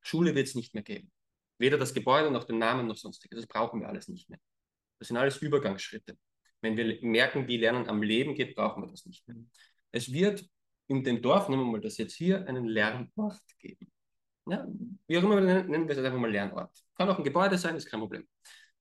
Schule 0.00 0.34
wird 0.34 0.48
es 0.48 0.54
nicht 0.54 0.74
mehr 0.74 0.82
geben. 0.82 1.10
Weder 1.58 1.78
das 1.78 1.94
Gebäude 1.94 2.30
noch 2.30 2.44
den 2.44 2.58
Namen 2.58 2.86
noch 2.86 2.96
sonstiges. 2.96 3.40
Das 3.40 3.46
brauchen 3.46 3.80
wir 3.80 3.88
alles 3.88 4.08
nicht 4.08 4.28
mehr. 4.28 4.40
Das 4.98 5.08
sind 5.08 5.16
alles 5.16 5.38
Übergangsschritte. 5.38 6.16
Wenn 6.60 6.76
wir 6.76 6.98
merken, 7.02 7.46
wie 7.46 7.58
Lernen 7.58 7.88
am 7.88 8.02
Leben 8.02 8.34
geht, 8.34 8.54
brauchen 8.54 8.82
wir 8.82 8.90
das 8.90 9.04
nicht 9.06 9.26
mehr. 9.28 9.36
Es 9.92 10.12
wird 10.12 10.44
in 10.88 11.04
dem 11.04 11.20
Dorf, 11.22 11.48
nehmen 11.48 11.64
wir 11.64 11.72
mal 11.72 11.80
das 11.80 11.98
jetzt 11.98 12.14
hier, 12.14 12.46
einen 12.48 12.66
Lernort 12.66 13.40
geben. 13.58 13.90
Ja, 14.46 14.66
wie 15.06 15.18
auch 15.18 15.22
immer, 15.22 15.40
nennen 15.40 15.88
wir 15.88 15.96
es 15.96 16.04
einfach 16.04 16.18
mal 16.18 16.30
Lernort. 16.30 16.70
Kann 16.96 17.08
auch 17.08 17.18
ein 17.18 17.24
Gebäude 17.24 17.56
sein, 17.56 17.76
ist 17.76 17.86
kein 17.86 18.00
Problem. 18.00 18.26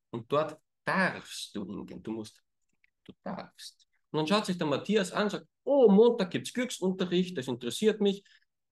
Und 0.09 0.31
dort 0.31 0.57
darfst 0.85 1.55
du 1.55 1.65
hingehen. 1.65 2.03
Du 2.03 2.11
musst, 2.11 2.41
du 3.05 3.13
darfst. 3.23 3.87
Und 4.11 4.19
dann 4.19 4.27
schaut 4.27 4.45
sich 4.45 4.57
der 4.57 4.67
Matthias 4.67 5.11
an 5.11 5.23
und 5.23 5.29
sagt, 5.31 5.47
oh, 5.63 5.89
Montag 5.89 6.31
gibt 6.31 6.47
es 6.47 6.53
Glücksunterricht, 6.53 7.37
das 7.37 7.47
interessiert 7.47 8.01
mich. 8.01 8.23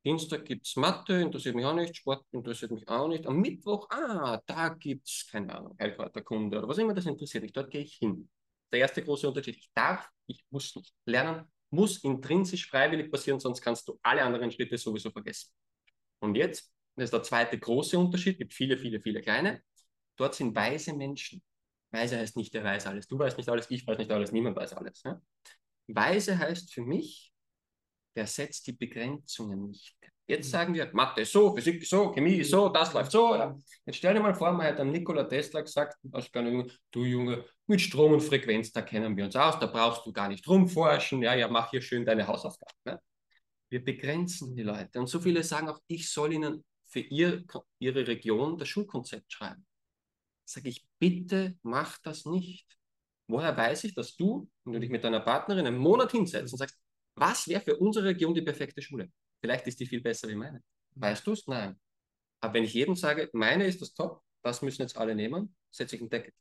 Dienstag 0.04 0.46
gibt 0.46 0.66
es 0.66 0.76
Mathe, 0.76 1.22
interessiert 1.22 1.56
mich 1.56 1.66
auch 1.66 1.76
nicht, 1.76 1.96
Sport 1.96 2.26
interessiert 2.32 2.72
mich 2.72 2.88
auch 2.88 3.08
nicht. 3.08 3.28
Am 3.28 3.40
Mittwoch, 3.40 3.88
ah, 3.92 4.42
da 4.48 4.70
gibt 4.70 5.08
es, 5.08 5.28
keine 5.30 5.56
Ahnung, 5.56 5.76
Heilkräuterkunde 5.80 6.58
oder 6.58 6.68
was 6.68 6.80
immer 6.80 6.94
das 6.94 7.06
interessiert 7.06 7.44
mich. 7.44 7.54
Dort 7.54 7.70
gehe 7.70 7.82
ich 7.82 7.96
hin. 7.96 8.28
Der 8.72 8.80
erste 8.80 9.04
große 9.04 9.28
Unterschied, 9.28 9.58
ich 9.58 9.72
darf, 9.74 10.10
ich 10.26 10.44
muss 10.50 10.76
nicht. 10.76 10.94
Lernen 11.06 11.46
muss 11.70 12.04
intrinsisch 12.04 12.68
freiwillig 12.68 13.12
passieren, 13.12 13.40
sonst 13.40 13.62
kannst 13.62 13.88
du 13.88 14.00
alle 14.02 14.24
anderen 14.24 14.52
Schritte 14.52 14.78
sowieso 14.78 15.12
vergessen. 15.12 15.52
Und 16.20 16.36
jetzt, 16.36 16.74
das 16.96 17.06
ist 17.06 17.14
der 17.14 17.24
zweite 17.24 17.60
große 17.60 17.98
Unterschied, 17.98 18.38
gibt 18.38 18.54
viele, 18.54 18.78
viele, 18.78 19.02
viele 19.02 19.22
kleine. 19.22 19.62
Dort 20.18 20.36
sind 20.36 20.56
weise 20.56 20.94
Menschen. 20.96 21.44
Weise 21.92 22.18
heißt 22.18 22.38
nicht, 22.38 22.54
der 22.54 22.64
weiß 22.64 22.88
alles. 22.88 23.08
Du 23.08 23.20
weißt 23.20 23.38
nicht 23.38 23.50
alles, 23.50 23.70
ich 23.70 23.86
weiß 23.86 23.98
nicht 23.98 24.12
alles, 24.12 24.32
niemand 24.32 24.56
weiß 24.56 24.74
alles. 24.74 25.04
Ja? 25.04 25.22
Weise 25.88 26.38
heißt 26.38 26.74
für 26.74 26.82
mich, 26.82 27.31
der 28.16 28.28
setzt 28.28 28.68
die 28.68 28.74
Begrenzungen 28.74 29.68
nicht. 29.68 29.96
Jetzt 30.28 30.48
mhm. 30.48 30.52
sagen 30.52 30.74
wir, 30.74 30.90
Mathe 30.94 31.22
ist 31.22 31.32
so, 31.34 31.54
Physik 31.54 31.82
ist 31.82 31.90
so, 31.90 32.12
Chemie 32.12 32.38
ist 32.38 32.52
so, 32.52 32.70
das 32.70 32.94
läuft 32.94 33.12
so. 33.12 33.36
Ja. 33.36 33.58
Jetzt 33.86 33.98
stell 33.98 34.14
dir 34.14 34.22
mal 34.22 34.34
vor, 34.34 34.52
man 34.52 34.68
hat 34.68 34.80
am 34.80 34.92
Nikola 34.92 35.26
Tesla 35.26 35.62
gesagt, 35.62 35.98
du 36.04 37.04
Junge, 37.04 37.46
mit 37.68 37.82
Strom 37.82 38.14
und 38.14 38.22
Frequenz, 38.22 38.72
da 38.72 38.82
kennen 38.82 39.16
wir 39.18 39.26
uns 39.26 39.36
aus, 39.36 39.60
da 39.60 39.66
brauchst 39.66 40.06
du 40.06 40.14
gar 40.14 40.30
nicht 40.30 40.48
rumforschen, 40.48 41.22
ja, 41.22 41.34
ja, 41.36 41.48
mach 41.48 41.70
hier 41.72 41.82
schön 41.82 42.06
deine 42.06 42.28
Hausaufgaben. 42.28 42.78
Ne? 42.86 43.02
Wir 43.70 43.84
begrenzen 43.84 44.56
die 44.56 44.64
Leute. 44.64 45.00
Und 45.00 45.08
so 45.08 45.20
viele 45.20 45.44
sagen 45.44 45.70
auch, 45.70 45.80
ich 45.88 46.10
soll 46.10 46.34
ihnen 46.34 46.64
für 46.88 47.00
ihr, 47.00 47.44
ihre 47.80 48.06
Region 48.08 48.58
das 48.58 48.68
Schulkonzept 48.68 49.32
schreiben. 49.32 49.66
Sage 50.46 50.70
ich, 50.70 50.86
bitte 51.00 51.58
mach 51.64 51.98
das 52.00 52.26
nicht. 52.26 52.68
Woher 53.28 53.56
weiß 53.56 53.86
ich, 53.86 53.96
dass 53.96 54.18
du, 54.18 54.50
wenn 54.66 54.74
du 54.74 54.80
dich 54.82 54.90
mit 54.90 55.04
deiner 55.06 55.22
Partnerin 55.22 55.66
einen 55.66 55.78
Monat 55.78 56.12
hinsetzt 56.12 56.52
und 56.52 56.60
sagst, 56.60 56.78
was 57.22 57.48
wäre 57.48 57.62
für 57.62 57.78
unsere 57.78 58.08
Region 58.08 58.34
die 58.34 58.42
perfekte 58.42 58.82
Schule? 58.82 59.12
Vielleicht 59.40 59.68
ist 59.68 59.80
die 59.80 59.86
viel 59.86 60.02
besser 60.02 60.28
wie 60.28 60.36
meine. 60.36 60.64
Weißt 60.96 61.26
du 61.26 61.34
es? 61.34 61.46
Nein. 61.46 61.80
Aber 62.40 62.56
wenn 62.56 62.64
ich 62.64 62.74
jedem 62.74 62.96
sage, 62.96 63.30
meine 63.34 63.66
ist 63.66 63.80
das 63.80 63.94
top, 63.94 64.24
das 64.42 64.64
müssen 64.64 64.82
jetzt 64.82 64.98
alle 64.98 65.14
nehmen, 65.14 65.56
setze 65.70 65.96
ich 65.96 66.02
einen 66.02 66.10
Deckel. 66.10 66.34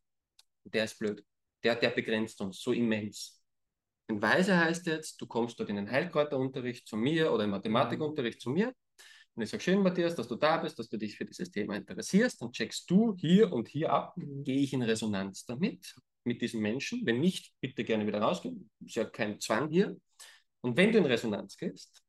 Der 0.65 0.85
ist 0.85 0.99
blöd. 0.99 1.23
Der, 1.63 1.77
der 1.77 1.91
begrenzt 1.91 2.41
uns 2.41 2.63
so 2.63 2.73
immens. 2.73 3.43
Ein 4.09 4.23
Weise 4.23 4.57
heißt 4.57 4.87
jetzt, 4.87 5.21
du 5.21 5.27
kommst 5.27 5.61
dort 5.61 5.69
in 5.69 5.77
den 5.77 5.91
Heilkräuterunterricht 5.91 6.89
zu 6.89 6.97
mir 6.97 7.31
oder 7.31 7.45
im 7.45 7.51
Mathematikunterricht 7.51 8.41
zu 8.41 8.49
mir. 8.49 8.75
Und 9.35 9.43
ich 9.43 9.51
sage, 9.51 9.63
schön, 9.63 9.83
Matthias, 9.83 10.15
dass 10.15 10.29
du 10.29 10.37
da 10.37 10.57
bist, 10.57 10.79
dass 10.79 10.89
du 10.89 10.97
dich 10.97 11.17
für 11.17 11.27
dieses 11.27 11.51
Thema 11.51 11.77
interessierst. 11.77 12.41
Dann 12.41 12.53
checkst 12.53 12.91
du 12.91 13.15
hier 13.17 13.53
und 13.53 13.69
hier 13.69 13.93
ab, 13.93 14.15
gehe 14.17 14.61
ich 14.61 14.73
in 14.73 14.83
Resonanz 14.83 15.45
damit, 15.45 15.95
mit 16.25 16.41
diesen 16.41 16.63
Menschen. 16.63 17.05
Wenn 17.05 17.21
nicht, 17.21 17.53
bitte 17.61 17.85
gerne 17.85 18.07
wieder 18.07 18.23
rausgehen. 18.23 18.71
Ist 18.85 18.97
ja 18.97 19.05
kein 19.05 19.39
Zwang 19.39 19.69
hier. 19.69 19.95
Und 20.63 20.77
wenn 20.77 20.93
du 20.93 20.99
in 20.99 21.07
Resonanz 21.07 21.57
gehst, 21.57 22.03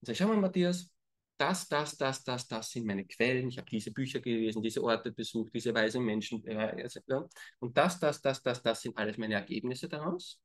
dann 0.00 0.14
sag, 0.14 0.16
schau 0.16 0.28
mal, 0.28 0.36
Matthias, 0.36 0.90
das, 1.38 1.68
das, 1.68 1.96
das, 1.96 2.24
das, 2.24 2.48
das 2.48 2.70
sind 2.70 2.86
meine 2.86 3.04
Quellen. 3.04 3.48
Ich 3.48 3.58
habe 3.58 3.68
diese 3.70 3.90
Bücher 3.92 4.20
gelesen, 4.20 4.62
diese 4.62 4.82
Orte 4.82 5.12
besucht, 5.12 5.52
diese 5.54 5.74
weisen 5.74 6.04
Menschen. 6.04 6.44
Äh, 6.46 6.88
und 7.58 7.76
das, 7.76 8.00
das, 8.00 8.20
das, 8.22 8.42
das, 8.42 8.62
das 8.62 8.82
sind 8.82 8.96
alles 8.96 9.18
meine 9.18 9.34
Ergebnisse 9.34 9.88
daraus. 9.88 10.40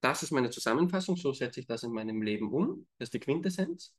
Das 0.00 0.22
ist 0.22 0.32
meine 0.32 0.50
Zusammenfassung, 0.50 1.16
so 1.16 1.32
setze 1.32 1.60
ich 1.60 1.66
das 1.66 1.82
in 1.82 1.92
meinem 1.92 2.20
Leben 2.22 2.52
um. 2.52 2.86
Das 2.98 3.06
ist 3.06 3.14
die 3.14 3.20
Quintessenz. 3.20 3.94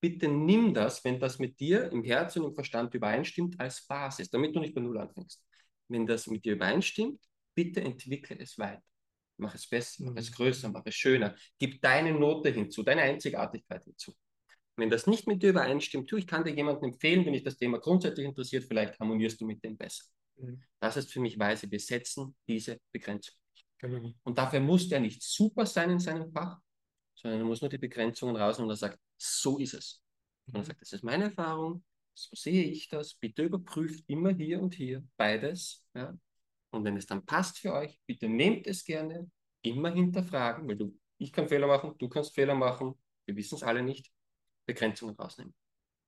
Bitte 0.00 0.28
nimm 0.28 0.74
das, 0.74 1.02
wenn 1.04 1.18
das 1.18 1.38
mit 1.38 1.58
dir 1.58 1.90
im 1.90 2.04
Herzen 2.04 2.42
und 2.42 2.50
im 2.50 2.54
Verstand 2.54 2.92
übereinstimmt, 2.94 3.58
als 3.58 3.86
Basis, 3.86 4.28
damit 4.28 4.54
du 4.54 4.60
nicht 4.60 4.74
bei 4.74 4.80
Null 4.80 4.98
anfängst. 4.98 5.42
Wenn 5.88 6.06
das 6.06 6.26
mit 6.26 6.44
dir 6.44 6.54
übereinstimmt, 6.54 7.20
bitte 7.54 7.80
entwickle 7.80 8.38
es 8.38 8.58
weiter 8.58 8.82
mach 9.38 9.54
es 9.54 9.68
besser, 9.68 10.04
mach 10.04 10.16
es 10.16 10.30
mhm. 10.30 10.34
größer, 10.34 10.68
mach 10.70 10.82
es 10.84 10.94
schöner. 10.94 11.34
Gib 11.58 11.80
deine 11.82 12.12
Note 12.12 12.50
hinzu, 12.50 12.82
deine 12.82 13.02
Einzigartigkeit 13.02 13.84
hinzu. 13.84 14.12
Wenn 14.76 14.90
das 14.90 15.06
nicht 15.06 15.26
mit 15.26 15.42
dir 15.42 15.50
übereinstimmt, 15.50 16.08
tu, 16.08 16.16
ich 16.16 16.26
kann 16.26 16.44
dir 16.44 16.54
jemanden 16.54 16.84
empfehlen, 16.84 17.24
wenn 17.24 17.32
dich 17.32 17.44
das 17.44 17.56
Thema 17.56 17.78
grundsätzlich 17.78 18.26
interessiert, 18.26 18.64
vielleicht 18.64 19.00
harmonierst 19.00 19.40
du 19.40 19.46
mit 19.46 19.64
dem 19.64 19.76
besser. 19.76 20.04
Mhm. 20.36 20.62
Das 20.80 20.96
ist 20.96 21.12
für 21.12 21.20
mich 21.20 21.38
weise, 21.38 21.70
wir 21.70 21.80
setzen 21.80 22.36
diese 22.46 22.78
Begrenzung. 22.92 23.34
Genau. 23.78 24.12
Und 24.22 24.38
dafür 24.38 24.60
muss 24.60 24.88
der 24.88 25.00
nicht 25.00 25.22
super 25.22 25.66
sein 25.66 25.90
in 25.90 25.98
seinem 25.98 26.30
Fach, 26.30 26.58
sondern 27.14 27.40
er 27.40 27.46
muss 27.46 27.60
nur 27.60 27.70
die 27.70 27.78
Begrenzungen 27.78 28.36
rausnehmen 28.36 28.68
und 28.68 28.74
er 28.74 28.78
sagt, 28.78 28.98
so 29.16 29.58
ist 29.58 29.74
es. 29.74 30.02
Und 30.46 30.54
er 30.54 30.60
mhm. 30.60 30.64
sagt, 30.64 30.80
das 30.82 30.92
ist 30.92 31.04
meine 31.04 31.24
Erfahrung, 31.24 31.84
So 32.14 32.34
sehe 32.34 32.64
ich 32.64 32.88
das. 32.88 33.14
Bitte 33.14 33.42
überprüft 33.44 34.04
immer 34.08 34.30
hier 34.30 34.60
und 34.60 34.74
hier 34.74 35.04
beides. 35.16 35.84
Ja? 35.94 36.16
Und 36.76 36.84
wenn 36.84 36.96
es 36.96 37.06
dann 37.06 37.24
passt 37.24 37.58
für 37.58 37.72
euch, 37.72 37.98
bitte 38.06 38.28
nehmt 38.28 38.66
es 38.66 38.84
gerne, 38.84 39.30
immer 39.62 39.90
hinterfragen, 39.90 40.68
weil 40.68 40.76
du, 40.76 40.96
ich 41.18 41.32
kann 41.32 41.48
Fehler 41.48 41.66
machen, 41.66 41.94
du 41.98 42.08
kannst 42.08 42.34
Fehler 42.34 42.54
machen, 42.54 42.94
wir 43.24 43.36
wissen 43.36 43.56
es 43.56 43.62
alle 43.62 43.82
nicht, 43.82 44.10
Begrenzungen 44.66 45.16
rausnehmen. 45.16 45.54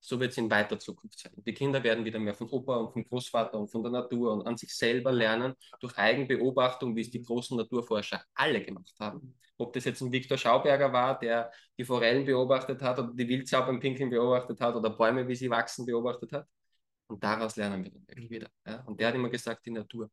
So 0.00 0.20
wird 0.20 0.30
es 0.30 0.38
in 0.38 0.50
weiter 0.50 0.78
Zukunft 0.78 1.18
sein. 1.18 1.32
Die 1.36 1.54
Kinder 1.54 1.82
werden 1.82 2.04
wieder 2.04 2.20
mehr 2.20 2.34
von 2.34 2.48
Opa 2.50 2.76
und 2.76 2.92
vom 2.92 3.04
Großvater 3.04 3.58
und 3.58 3.68
von 3.68 3.82
der 3.82 3.90
Natur 3.90 4.32
und 4.32 4.46
an 4.46 4.56
sich 4.56 4.72
selber 4.76 5.10
lernen, 5.10 5.54
durch 5.80 5.96
Eigenbeobachtung, 5.96 6.94
wie 6.94 7.00
es 7.00 7.10
die 7.10 7.22
großen 7.22 7.56
Naturforscher 7.56 8.22
alle 8.34 8.62
gemacht 8.62 8.94
haben. 9.00 9.34
Ob 9.56 9.72
das 9.72 9.86
jetzt 9.86 10.00
ein 10.00 10.12
Viktor 10.12 10.38
Schauberger 10.38 10.92
war, 10.92 11.18
der 11.18 11.50
die 11.76 11.84
Forellen 11.84 12.24
beobachtet 12.24 12.80
hat 12.80 12.98
oder 13.00 13.12
die 13.12 13.28
Wildsau 13.28 13.66
beim 13.66 13.80
Pinkeln 13.80 14.10
beobachtet 14.10 14.60
hat 14.60 14.76
oder 14.76 14.90
Bäume, 14.90 15.26
wie 15.26 15.34
sie 15.34 15.50
wachsen, 15.50 15.84
beobachtet 15.84 16.32
hat. 16.32 16.46
Und 17.08 17.24
daraus 17.24 17.56
lernen 17.56 17.82
wir 17.82 17.90
dann 17.90 18.06
wirklich 18.06 18.30
wieder. 18.30 18.50
Ja? 18.66 18.82
Und 18.84 19.00
der 19.00 19.08
hat 19.08 19.14
immer 19.16 19.30
gesagt, 19.30 19.66
die 19.66 19.70
Natur 19.72 20.10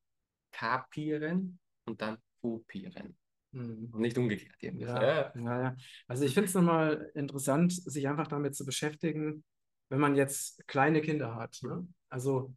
kapieren 0.56 1.60
und 1.86 2.02
dann 2.02 2.18
kopieren. 2.41 3.18
Mhm. 3.52 3.89
Und 3.91 4.02
nicht 4.02 4.18
umgekehrt. 4.18 4.56
Ja, 4.62 5.02
ja. 5.02 5.34
ja, 5.36 5.76
Also 6.08 6.26
ich 6.26 6.34
finde 6.34 6.48
es 6.48 6.54
nochmal 6.54 7.12
interessant, 7.13 7.74
sich 7.74 8.08
einfach 8.08 8.28
damit 8.28 8.56
zu 8.56 8.65
beschäftigen, 8.65 9.44
wenn 9.89 10.00
man 10.00 10.15
jetzt 10.15 10.65
kleine 10.68 11.02
Kinder 11.02 11.36
hat. 11.36 11.60
Ne? 11.62 11.88
Also, 12.10 12.56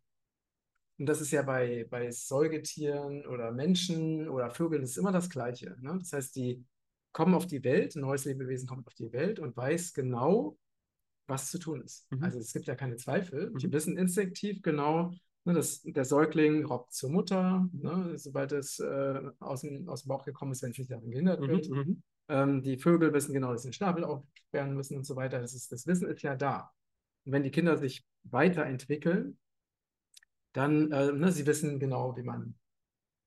und 0.99 1.07
das 1.07 1.21
ist 1.21 1.31
ja 1.31 1.43
bei, 1.43 1.87
bei 1.91 2.11
Säugetieren 2.11 3.27
oder 3.27 3.53
Menschen 3.53 4.29
oder 4.29 4.51
Vögeln, 4.51 4.83
ist 4.83 4.97
immer 4.97 5.13
das 5.13 5.29
Gleiche. 5.31 5.77
Ne? 5.81 5.97
Das 5.99 6.13
heißt, 6.13 6.37
die 6.37 6.65
kommen 7.13 7.35
auf 7.35 7.47
die 7.47 7.63
Welt, 7.65 7.97
ein 7.97 8.03
neues 8.03 8.25
Lebewesen 8.25 8.69
kommt 8.69 8.87
auf 8.87 8.95
die 8.95 9.13
Welt 9.13 9.39
und 9.39 9.57
weiß 9.57 9.93
genau, 9.93 10.57
was 11.27 11.51
zu 11.51 11.59
tun 11.59 11.83
ist. 11.83 12.11
Mhm. 12.11 12.23
Also 12.23 12.39
es 12.39 12.53
gibt 12.53 12.67
ja 12.67 12.75
keine 12.75 12.97
Zweifel. 12.97 13.51
Mhm. 13.51 13.59
Die 13.59 13.73
wissen 13.73 13.97
instinktiv 13.97 14.63
genau, 14.63 15.13
ne, 15.49 15.55
dass 15.55 15.83
der 15.83 16.05
Säugling 16.05 16.65
robbt 16.65 16.93
zur 16.93 17.11
Mutter, 17.11 17.69
ne, 17.73 18.13
sobald 18.17 18.53
es 18.53 18.79
äh, 18.79 19.21
aus, 19.41 19.63
dem, 19.63 19.89
aus 19.89 20.03
dem 20.03 20.09
Bauch 20.09 20.25
gekommen 20.25 20.53
ist, 20.53 20.63
wenn 20.63 20.71
es 20.71 20.79
nicht 20.79 20.91
daran 20.91 21.11
gehindert 21.11 21.41
mhm. 21.41 21.49
wird. 21.49 21.69
Mhm. 21.69 22.03
Ähm, 22.29 22.63
die 22.63 22.77
Vögel 22.77 23.13
wissen 23.13 23.33
genau, 23.33 23.53
dass 23.53 23.63
sie 23.63 23.69
den 23.69 23.73
Schnabel 23.73 24.05
aufsperren 24.05 24.75
müssen 24.75 24.97
und 24.99 25.05
so 25.05 25.17
weiter. 25.17 25.41
Das, 25.41 25.55
ist, 25.55 25.73
das 25.73 25.87
Wissen 25.87 26.09
ist 26.09 26.23
ja 26.23 26.37
da. 26.37 26.71
Und 27.25 27.33
wenn 27.33 27.43
die 27.43 27.51
Kinder 27.51 27.77
sich 27.77 28.05
weiterentwickeln, 28.25 29.39
dann, 30.53 30.93
äh, 30.93 31.13
ne, 31.13 31.33
sie 31.33 31.47
wissen 31.47 31.81
genau, 31.81 32.17
wie 32.17 32.23
man 32.23 32.55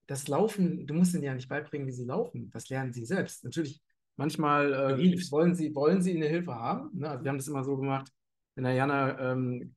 das 0.07 0.27
Laufen, 0.27 0.85
du 0.85 0.93
musst 0.93 1.13
ihnen 1.13 1.23
ja 1.23 1.33
nicht 1.33 1.49
beibringen, 1.49 1.87
wie 1.87 1.91
sie 1.91 2.05
laufen. 2.05 2.51
Das 2.51 2.69
lernen 2.69 2.93
sie 2.93 3.05
selbst. 3.05 3.43
Natürlich, 3.43 3.81
manchmal 4.17 4.73
äh, 4.73 5.31
wollen, 5.31 5.55
sie, 5.55 5.73
wollen 5.73 6.01
sie 6.01 6.15
eine 6.15 6.27
Hilfe 6.27 6.53
haben. 6.53 6.91
Ne? 6.93 7.09
Also 7.09 7.23
wir 7.23 7.29
haben 7.29 7.37
das 7.37 7.47
immer 7.47 7.63
so 7.63 7.77
gemacht, 7.77 8.11
wenn 8.55 8.65
Jana 8.65 9.31
ähm, 9.31 9.73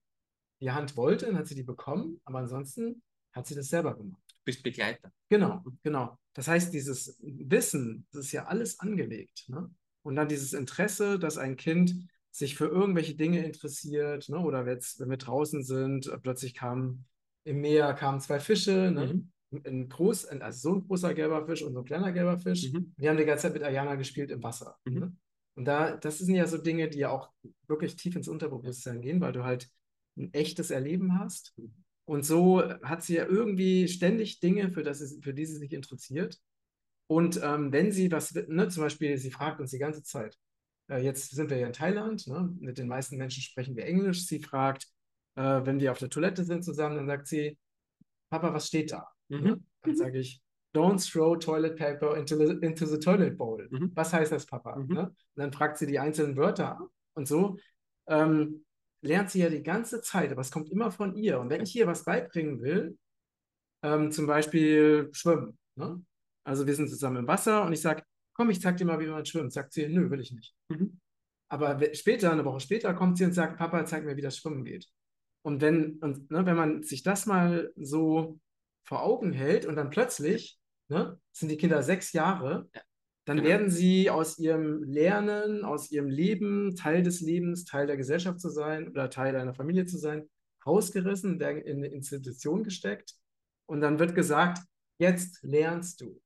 die 0.65 0.71
Hand 0.71 0.97
wollte, 0.97 1.27
dann 1.27 1.37
hat 1.37 1.47
sie 1.47 1.55
die 1.55 1.63
bekommen, 1.63 2.21
aber 2.25 2.39
ansonsten 2.39 3.03
hat 3.33 3.47
sie 3.47 3.55
das 3.55 3.69
selber 3.69 3.95
gemacht. 3.95 4.23
Du 4.29 4.41
bist 4.47 4.63
Begleiter. 4.63 5.13
Genau, 5.29 5.63
genau. 5.83 6.19
Das 6.33 6.49
heißt, 6.49 6.73
dieses 6.73 7.19
Wissen, 7.21 8.07
das 8.13 8.27
ist 8.27 8.33
ja 8.33 8.47
alles 8.47 8.81
angelegt. 8.81 9.45
Ne? 9.49 9.71
Und 10.03 10.17
dann 10.17 10.29
dieses 10.29 10.55
Interesse, 10.55 11.19
dass 11.19 11.37
ein 11.37 11.57
Kind 11.57 12.09
sich 12.31 12.57
für 12.57 12.67
irgendwelche 12.67 13.15
Dinge 13.15 13.45
interessiert, 13.45 14.29
ne? 14.31 14.39
oder 14.39 14.67
jetzt, 14.67 15.01
wenn 15.01 15.11
wir 15.11 15.19
draußen 15.19 15.63
sind, 15.63 16.11
plötzlich 16.23 16.55
kamen 16.55 17.05
im 17.45 17.61
Meer 17.61 17.93
kamen 17.93 18.21
zwei 18.21 18.41
Fische, 18.41 18.91
ne? 18.91 19.23
mhm. 19.51 19.63
ein 19.67 19.89
groß, 19.91 20.27
also 20.27 20.71
so 20.71 20.77
ein 20.77 20.87
großer 20.87 21.13
gelber 21.13 21.47
Fisch 21.47 21.63
und 21.63 21.75
so 21.75 21.81
ein 21.81 21.85
kleiner 21.85 22.11
gelber 22.11 22.39
Fisch. 22.39 22.73
Mhm. 22.73 22.95
Wir 22.97 23.11
haben 23.11 23.19
die 23.19 23.27
ganze 23.27 23.43
Zeit 23.43 23.53
mit 23.53 23.63
Ayana 23.63 23.97
gespielt 23.97 24.31
im 24.31 24.43
Wasser. 24.43 24.79
Mhm. 24.87 24.99
Ne? 24.99 25.17
Und 25.57 25.67
da, 25.67 25.97
das 25.97 26.19
sind 26.19 26.35
ja 26.35 26.47
so 26.47 26.57
Dinge, 26.57 26.89
die 26.89 27.01
ja 27.01 27.11
auch 27.11 27.31
wirklich 27.69 27.97
tief 27.97 28.17
ins 28.17 28.29
Unterbewusstsein 28.29 29.03
gehen, 29.03 29.21
weil 29.21 29.33
du 29.33 29.45
halt 29.45 29.69
ein 30.17 30.33
echtes 30.33 30.71
Erleben 30.71 31.19
hast. 31.19 31.55
Und 32.07 32.25
so 32.25 32.63
hat 32.83 33.03
sie 33.03 33.17
ja 33.17 33.27
irgendwie 33.27 33.89
ständig 33.89 34.41
Dinge, 34.41 34.71
für, 34.71 34.83
das 34.83 34.99
sie, 34.99 35.23
für 35.23 35.35
die 35.35 35.47
sie 35.47 35.57
sich 35.57 35.73
interessiert. 35.73 36.39
Und 37.07 37.41
ähm, 37.43 37.73
wenn 37.73 37.93
sie 37.93 38.11
was, 38.11 38.35
ne, 38.35 38.69
zum 38.69 38.83
Beispiel, 38.83 39.17
sie 39.19 39.31
fragt 39.31 39.61
uns 39.61 39.71
die 39.71 39.79
ganze 39.79 40.03
Zeit, 40.03 40.39
äh, 40.89 41.03
jetzt 41.03 41.31
sind 41.31 41.51
wir 41.51 41.59
ja 41.59 41.67
in 41.67 41.73
Thailand, 41.73 42.27
ne? 42.27 42.55
mit 42.61 42.79
den 42.79 42.89
meisten 42.89 43.17
Menschen 43.17 43.43
sprechen 43.43 43.77
wir 43.77 43.87
Englisch. 43.87 44.27
Sie 44.27 44.41
fragt, 44.41 44.87
äh, 45.37 45.61
wenn 45.65 45.81
wir 45.81 45.93
auf 45.93 45.99
der 45.99 46.11
Toilette 46.11 46.45
sind 46.45 46.65
zusammen, 46.65 46.97
dann 46.97 47.07
sagt 47.07 47.27
sie, 47.27 47.59
Papa, 48.31 48.53
was 48.53 48.69
steht 48.69 48.93
da? 48.93 49.07
Mhm. 49.29 49.41
Ne? 49.41 49.61
Dann 49.83 49.93
mhm. 49.93 49.97
sage 49.97 50.19
ich, 50.19 50.43
don't 50.75 50.99
throw 50.99 51.39
toilet 51.39 51.77
paper 51.77 52.17
into 52.17 52.37
the, 52.37 52.59
into 52.67 52.87
the 52.87 52.99
toilet 52.99 53.37
bowl. 53.39 53.67
Mhm. 53.71 53.93
Was 53.95 54.13
heißt 54.13 54.33
das, 54.33 54.47
Papa? 54.47 54.77
Mhm. 54.77 54.95
Ne? 54.95 55.07
Und 55.07 55.17
dann 55.37 55.53
fragt 55.53 55.79
sie 55.79 55.87
die 55.87 55.99
einzelnen 55.99 56.37
Wörter 56.37 56.79
und 57.15 57.29
so. 57.29 57.57
Ähm, 58.07 58.65
lernt 59.05 59.31
sie 59.31 59.41
ja 59.41 59.51
die 59.51 59.63
ganze 59.63 60.01
Zeit, 60.01 60.33
aber 60.33 60.41
es 60.41 60.51
kommt 60.51 60.71
immer 60.71 60.91
von 60.91 61.15
ihr. 61.15 61.39
Und 61.39 61.51
wenn 61.51 61.63
ich 61.63 61.77
ihr 61.77 61.87
was 61.87 62.05
beibringen 62.05 62.63
will, 62.63 62.99
ähm, 63.83 64.11
zum 64.11 64.27
Beispiel 64.27 65.11
schwimmen, 65.13 65.59
ne? 65.77 66.03
also 66.45 66.67
wir 66.67 66.75
sind 66.75 66.89
zusammen 66.89 67.19
im 67.19 67.29
Wasser 67.29 67.65
und 67.65 67.73
ich 67.73 67.83
sage, 67.83 68.03
komm, 68.35 68.51
ich 68.51 68.61
zeig 68.61 68.77
dir 68.77 68.87
mal, 68.87 68.99
wie 69.01 69.07
man 69.07 69.25
schwimmt. 69.25 69.53
Sagt 69.53 69.73
sie, 69.73 69.89
nö, 69.89 70.11
will 70.11 70.21
ich 70.21 70.33
nicht. 70.33 70.55
Mhm. 70.69 71.01
Aber 71.51 71.79
später, 71.95 72.33
eine 72.33 72.45
Woche 72.45 72.61
später, 72.61 72.95
kommt 72.95 73.19
sie 73.19 73.25
und 73.25 73.33
sagt, 73.33 73.59
Papa, 73.59 73.85
zeig 73.85 74.05
mir, 74.05 74.17
wie 74.17 74.23
das 74.23 74.39
Schwimmen 74.39 74.65
geht. 74.65 74.89
Und 75.43 75.61
wenn, 75.61 75.99
und, 75.99 76.31
ne, 76.31 76.47
wenn 76.47 76.57
man 76.57 76.83
sich 76.83 77.03
das 77.03 77.27
mal 77.27 77.73
so 77.77 78.41
vor 78.87 79.03
Augen 79.03 79.33
hält 79.33 79.67
und 79.67 79.77
dann 79.77 79.91
plötzlich, 79.91 80.59
ne, 80.89 81.21
sind 81.33 81.51
die 81.51 81.57
Kinder 81.59 81.83
sechs 81.83 82.13
Jahre, 82.13 82.69
dann 83.25 83.39
genau. 83.39 83.49
werden 83.49 83.71
sie 83.71 84.11
aus 84.11 84.39
ihrem 84.39 84.83
Lernen, 84.83 85.65
aus 85.65 85.91
ihrem 85.91 86.09
Leben, 86.09 86.77
Teil 86.77 87.03
des 87.03 87.21
Lebens, 87.21 87.65
Teil 87.65 87.87
der 87.87 87.97
Gesellschaft 87.97 88.41
zu 88.41 88.51
sein 88.51 88.89
oder 88.89 89.09
Teil 89.09 89.35
einer 89.37 89.55
Familie 89.55 89.87
zu 89.87 89.99
sein, 89.99 90.29
rausgerissen, 90.67 91.41
werden 91.41 91.63
in 91.63 91.79
eine 91.79 91.89
Institution 91.89 92.65
gesteckt 92.65 93.15
und 93.67 93.81
dann 93.81 93.99
wird 93.99 94.15
gesagt, 94.15 94.59
jetzt 94.99 95.43
lernst 95.43 96.03
du. 96.03 96.21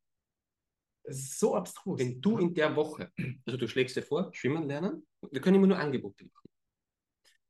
Es 1.04 1.18
ist 1.18 1.38
so 1.38 1.54
abstrus. 1.54 2.00
Wenn 2.00 2.20
du 2.20 2.38
in 2.38 2.52
der 2.52 2.76
Woche, 2.76 3.10
also 3.46 3.56
du 3.56 3.66
schlägst 3.68 3.96
dir 3.96 4.02
vor, 4.02 4.30
schwimmen 4.34 4.66
lernen, 4.66 5.06
wir 5.30 5.40
können 5.40 5.56
immer 5.56 5.66
nur 5.66 5.78
Angebote 5.78 6.24
machen. 6.24 6.48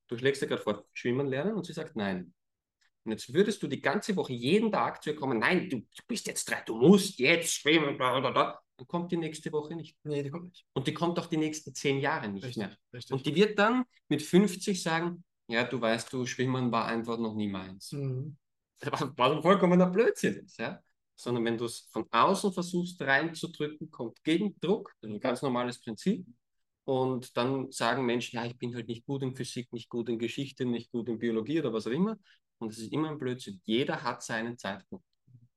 Du 0.09 0.17
schlägst 0.17 0.43
dir 0.43 0.47
gerade 0.47 0.63
vor, 0.63 0.87
schwimmen 0.93 1.27
lernen 1.27 1.55
und 1.55 1.67
sie 1.67 1.73
sagt 1.73 1.97
nein. 1.97 2.33
Und 3.05 3.13
jetzt 3.13 3.33
würdest 3.33 3.63
du 3.63 3.67
die 3.67 3.81
ganze 3.81 4.15
Woche 4.17 4.35
jeden 4.35 4.71
Tag 4.71 5.03
zu 5.03 5.11
ihr 5.11 5.17
kommen, 5.17 5.39
nein, 5.39 5.71
du, 5.71 5.79
du 5.79 6.03
bist 6.07 6.27
jetzt 6.27 6.49
drei, 6.49 6.61
du 6.67 6.77
musst 6.77 7.19
jetzt 7.19 7.53
schwimmen, 7.55 7.97
bla 7.97 8.21
bla 8.21 8.31
bla. 8.31 8.61
Dann 8.79 8.87
kommt 8.87 9.13
die 9.13 9.17
nächste 9.17 9.53
Woche 9.53 9.77
nicht. 9.77 9.99
Nee, 10.05 10.23
die 10.23 10.31
kommt 10.31 10.45
nicht. 10.45 10.67
Und 10.73 10.87
die 10.87 10.95
kommt 10.95 11.19
auch 11.19 11.27
die 11.27 11.37
nächsten 11.37 11.75
zehn 11.75 11.99
Jahre 11.99 12.29
nicht 12.29 12.45
richtig, 12.45 12.65
mehr. 12.65 12.77
Richtig. 12.95 13.13
Und 13.13 13.27
die 13.27 13.35
wird 13.35 13.59
dann 13.59 13.85
mit 14.09 14.23
50 14.23 14.83
sagen, 14.83 15.25
ja, 15.49 15.65
du 15.65 15.81
weißt, 15.81 16.13
du, 16.13 16.25
Schwimmen 16.25 16.73
war 16.73 16.87
einfach 16.87 17.19
noch 17.19 17.35
nie 17.35 17.49
meins. 17.49 17.93
Mhm. 17.93 18.37
Was 18.81 19.03
ein 19.03 19.43
vollkommener 19.43 19.91
Blödsinn 19.91 20.45
ist, 20.45 20.59
ja 20.59 20.81
sondern 21.19 21.45
wenn 21.45 21.59
du 21.59 21.65
es 21.65 21.89
von 21.91 22.07
außen 22.11 22.53
versuchst 22.53 23.03
reinzudrücken, 23.03 23.91
kommt 23.91 24.23
Gegendruck, 24.23 24.95
das 25.01 25.11
ist 25.11 25.17
ein 25.17 25.21
ganz 25.21 25.43
normales 25.43 25.81
Prinzip. 25.81 26.25
Und 26.85 27.37
dann 27.37 27.71
sagen 27.73 28.07
Menschen, 28.07 28.37
ja, 28.37 28.47
ich 28.47 28.57
bin 28.57 28.75
halt 28.75 28.87
nicht 28.89 29.05
gut 29.05 29.23
in 29.23 29.35
Physik, 29.35 29.73
nicht 29.73 29.91
gut 29.91 30.09
in 30.09 30.19
Geschichte, 30.19 30.65
nicht 30.65 30.91
gut 30.91 31.09
in 31.09 31.19
Biologie 31.19 31.59
oder 31.59 31.73
was 31.73 31.87
auch 31.87 31.91
immer. 31.91 32.17
Und 32.59 32.73
es 32.73 32.79
ist 32.79 32.93
immer 32.93 33.11
ein 33.11 33.19
Blödsinn. 33.19 33.61
Jeder 33.65 34.03
hat 34.03 34.23
seinen 34.23 34.57
Zeitpunkt. 34.57 35.05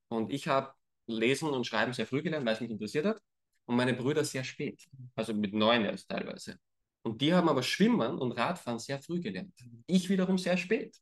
Und 0.08 0.32
ich 0.32 0.48
habe 0.48 0.74
Lesen 1.06 1.48
und 1.50 1.66
Schreiben 1.66 1.92
sehr 1.92 2.06
früh 2.06 2.22
gelernt, 2.22 2.46
weil 2.46 2.54
es 2.54 2.60
mich 2.60 2.70
interessiert 2.70 3.06
hat. 3.06 3.20
Und 3.66 3.76
meine 3.76 3.94
Brüder 3.94 4.24
sehr 4.24 4.44
spät, 4.44 4.82
also 5.14 5.34
mit 5.34 5.54
neun 5.54 5.84
erst 5.84 6.08
teilweise. 6.08 6.58
Und 7.02 7.20
die 7.20 7.32
haben 7.32 7.48
aber 7.48 7.62
Schwimmen 7.62 8.18
und 8.18 8.32
Radfahren 8.32 8.78
sehr 8.78 9.00
früh 9.00 9.20
gelernt. 9.20 9.54
Ich 9.86 10.08
wiederum 10.08 10.38
sehr 10.38 10.56
spät. 10.56 10.96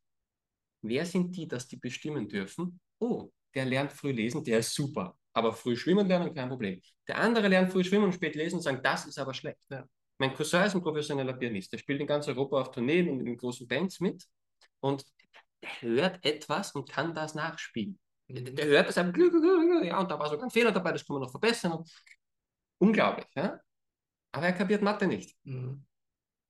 Wer 0.83 1.05
sind 1.05 1.37
die, 1.37 1.47
dass 1.47 1.69
die 1.69 1.77
bestimmen 1.77 2.29
dürfen? 2.29 2.81
Oh, 2.99 3.31
der 3.55 3.67
lernt 3.67 3.93
früh 3.93 4.13
lesen, 4.13 4.43
der 4.45 4.61
ist 4.61 4.75
super. 4.75 5.17
Aber 5.33 5.53
früh 5.53 5.77
schwimmen 5.77 6.09
lernen, 6.09 6.35
kein 6.35 6.49
Problem. 6.49 6.81
Der 7.07 7.19
andere 7.19 7.49
lernt 7.49 7.71
früh 7.71 7.85
schwimmen 7.85 8.07
und 8.07 8.15
spät 8.15 8.35
lesen 8.35 8.57
und 8.57 8.63
sagt, 8.63 8.85
das 8.85 9.07
ist 9.07 9.19
aber 9.19 9.35
schlecht. 9.35 9.61
Ja. 9.71 9.87
Mein 10.19 10.35
Cousin 10.35 10.65
ist 10.65 10.75
ein 10.75 10.83
professioneller 10.83 11.35
Pianist. 11.35 11.73
Der 11.73 11.79
spielt 11.79 12.01
in 12.01 12.07
ganz 12.07 12.29
Europa 12.29 12.61
auf 12.61 12.71
Tourneen 12.71 13.09
und 13.11 13.27
in 13.27 13.37
großen 13.37 13.67
Bands 13.67 14.01
mit. 14.01 14.25
Und 14.81 15.05
der 15.63 15.81
hört 15.83 16.25
etwas 16.25 16.73
und 16.73 16.89
kann 16.89 17.15
das 17.15 17.35
nachspielen. 17.35 17.99
Der 18.33 18.67
hört 18.67 18.89
das 18.89 18.99
einfach, 18.99 19.17
ja, 19.83 19.99
und 20.01 20.11
da 20.11 20.19
war 20.19 20.29
sogar 20.29 20.45
ein 20.45 20.51
Fehler 20.51 20.73
dabei, 20.73 20.93
das 20.93 21.05
kann 21.05 21.15
man 21.15 21.23
noch 21.23 21.31
verbessern. 21.31 21.85
Unglaublich, 22.79 23.27
ja. 23.35 23.61
Aber 24.33 24.47
er 24.47 24.53
kapiert 24.53 24.83
Mathe 24.83 25.07
nicht. 25.07 25.37
Mhm. 25.45 25.85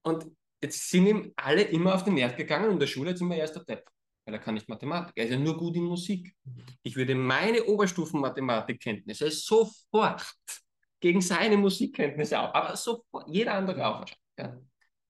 Und 0.02 0.26
jetzt 0.62 0.90
sind 0.90 1.06
ihm 1.06 1.32
alle 1.36 1.62
immer 1.62 1.94
auf 1.94 2.04
den 2.04 2.14
Nerv 2.14 2.36
gegangen 2.36 2.66
und 2.66 2.74
in 2.74 2.80
der 2.80 2.86
Schule 2.86 3.10
jetzt 3.10 3.20
immer 3.20 3.36
erst 3.36 3.56
der 3.56 3.64
Depp 3.64 3.90
weil 4.30 4.38
er 4.38 4.40
kann 4.40 4.54
nicht 4.54 4.68
Mathematik. 4.68 5.12
Er 5.16 5.24
ist 5.24 5.32
ja 5.32 5.38
nur 5.38 5.56
gut 5.56 5.76
in 5.76 5.84
Musik. 5.84 6.34
Ich 6.82 6.96
würde 6.96 7.14
meine 7.14 7.64
Oberstufen-Mathematikkenntnisse 7.64 9.30
sofort 9.30 10.22
gegen 11.00 11.20
seine 11.20 11.56
Musikkenntnisse 11.56 12.38
auch, 12.38 12.54
aber 12.54 12.76
sofort, 12.76 13.28
jeder 13.28 13.54
andere 13.54 13.86
auch 13.86 14.00
wahrscheinlich. 14.00 14.20
Ja. 14.38 14.60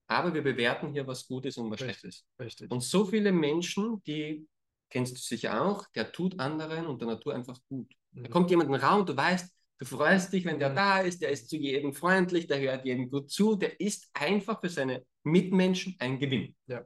Aber 0.07 0.35
wir 0.35 0.43
bewerten 0.43 0.93
hier, 0.93 1.07
was 1.07 1.27
gut 1.27 1.47
ist 1.47 1.59
und 1.59 1.71
was 1.71 1.81
schlecht 1.81 2.03
ist. 2.05 2.27
Richtig. 2.41 2.71
Und 2.71 2.83
so 2.83 3.05
viele 3.05 3.31
Menschen, 3.31 4.03
die 4.05 4.47
kennst 4.91 5.15
du 5.15 5.21
sicher 5.21 5.63
auch, 5.63 5.87
der 5.95 6.13
tut 6.13 6.39
anderen 6.39 6.87
und 6.87 7.01
der 7.01 7.09
Natur 7.09 7.35
einfach 7.35 7.59
gut. 7.69 7.93
Mhm. 8.13 8.25
Da 8.25 8.29
kommt 8.29 8.51
jemand 8.51 8.69
in 8.69 8.75
den 8.75 8.83
Raum, 8.83 9.07
du 9.07 9.17
weißt, 9.17 9.55
du 9.79 9.85
freust 9.85 10.33
dich, 10.33 10.45
wenn 10.45 10.59
der 10.59 10.71
mhm. 10.71 10.77
da 10.77 11.01
ist, 11.01 11.23
der 11.23 11.31
ist 11.31 11.49
zu 11.49 11.57
jedem 11.57 11.95
freundlich, 11.95 12.47
der 12.47 12.61
hört 12.61 12.85
jedem 12.85 13.11
gut 13.11 13.31
zu, 13.31 13.57
der 13.57 13.81
ist 13.81 14.11
einfach 14.13 14.61
für 14.61 14.69
seine 14.69 15.05
Mitmenschen 15.23 15.97
ein 15.99 16.19
Gewinn. 16.19 16.55
Ja. 16.67 16.85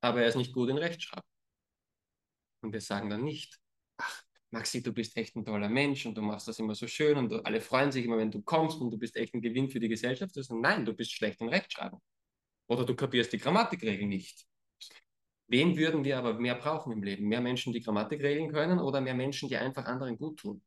aber 0.00 0.22
er 0.22 0.28
ist 0.28 0.36
nicht 0.36 0.52
gut 0.52 0.68
in 0.68 0.78
Rechtschreibung. 0.78 1.24
Und 2.62 2.72
wir 2.72 2.80
sagen 2.80 3.10
dann 3.10 3.24
nicht, 3.24 3.58
ach, 3.96 4.22
Maxi, 4.50 4.82
du 4.82 4.92
bist 4.92 5.16
echt 5.16 5.36
ein 5.36 5.44
toller 5.44 5.68
Mensch 5.68 6.06
und 6.06 6.16
du 6.16 6.22
machst 6.22 6.48
das 6.48 6.58
immer 6.58 6.74
so 6.74 6.86
schön 6.86 7.16
und 7.16 7.32
alle 7.44 7.60
freuen 7.60 7.92
sich 7.92 8.04
immer, 8.04 8.18
wenn 8.18 8.30
du 8.30 8.42
kommst 8.42 8.80
und 8.80 8.90
du 8.90 8.98
bist 8.98 9.16
echt 9.16 9.34
ein 9.34 9.42
Gewinn 9.42 9.68
für 9.68 9.80
die 9.80 9.88
Gesellschaft. 9.88 10.34
Nein, 10.50 10.84
du 10.84 10.94
bist 10.94 11.12
schlecht 11.12 11.40
in 11.40 11.48
Rechtschreibung. 11.48 12.00
Oder 12.68 12.84
du 12.84 12.94
kapierst 12.94 13.32
die 13.32 13.38
Grammatikregeln 13.38 14.08
nicht. 14.08 14.46
Wen 15.48 15.76
würden 15.76 16.04
wir 16.04 16.18
aber 16.18 16.34
mehr 16.34 16.56
brauchen 16.56 16.92
im 16.92 17.02
Leben? 17.02 17.28
Mehr 17.28 17.40
Menschen, 17.40 17.72
die 17.72 17.80
Grammatikregeln 17.80 18.50
können 18.50 18.80
oder 18.80 19.00
mehr 19.00 19.14
Menschen, 19.14 19.48
die 19.48 19.56
einfach 19.56 19.84
anderen 19.84 20.18
gut 20.18 20.38
tun? 20.38 20.62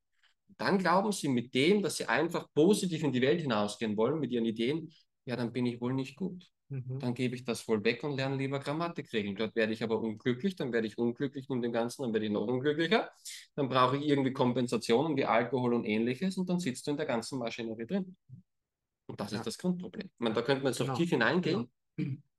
dann 0.59 0.77
glauben 0.77 1.11
sie 1.11 1.29
mit 1.29 1.53
dem, 1.53 1.81
dass 1.81 1.97
sie 1.97 2.05
einfach 2.05 2.47
positiv 2.53 3.03
in 3.03 3.13
die 3.13 3.21
Welt 3.21 3.41
hinausgehen 3.41 3.95
wollen, 3.95 4.19
mit 4.19 4.31
ihren 4.31 4.45
Ideen, 4.45 4.91
ja, 5.25 5.35
dann 5.35 5.53
bin 5.53 5.65
ich 5.65 5.79
wohl 5.79 5.93
nicht 5.93 6.17
gut. 6.17 6.45
Mhm. 6.67 6.99
Dann 6.99 7.13
gebe 7.13 7.35
ich 7.35 7.45
das 7.45 7.67
wohl 7.67 7.83
weg 7.83 8.03
und 8.03 8.17
lerne 8.17 8.35
lieber 8.35 8.59
Grammatikregeln. 8.59 9.35
Dort 9.35 9.55
werde 9.55 9.73
ich 9.73 9.81
aber 9.81 9.99
unglücklich, 9.99 10.55
dann 10.55 10.71
werde 10.71 10.85
ich 10.85 10.97
unglücklich 10.97 11.49
in 11.49 11.61
dem 11.61 11.71
Ganzen, 11.71 12.03
dann 12.03 12.13
werde 12.13 12.25
ich 12.25 12.31
noch 12.31 12.45
unglücklicher. 12.45 13.09
Dann 13.55 13.69
brauche 13.69 13.97
ich 13.97 14.05
irgendwie 14.05 14.33
Kompensationen 14.33 15.15
wie 15.17 15.25
Alkohol 15.25 15.73
und 15.73 15.85
ähnliches 15.85 16.37
und 16.37 16.49
dann 16.49 16.59
sitzt 16.59 16.85
du 16.85 16.91
in 16.91 16.97
der 16.97 17.05
ganzen 17.05 17.39
Maschinerie 17.39 17.87
drin. 17.87 18.15
Und 19.07 19.19
das 19.19 19.31
ja. 19.31 19.39
ist 19.39 19.47
das 19.47 19.57
Grundproblem. 19.57 20.07
Ich 20.07 20.19
meine, 20.19 20.35
da 20.35 20.41
könnte 20.41 20.63
man 20.63 20.71
jetzt 20.71 20.79
genau. 20.79 20.91
noch 20.91 20.97
tief 20.97 21.09
hineingehen. 21.09 21.55
Genau. 21.55 21.69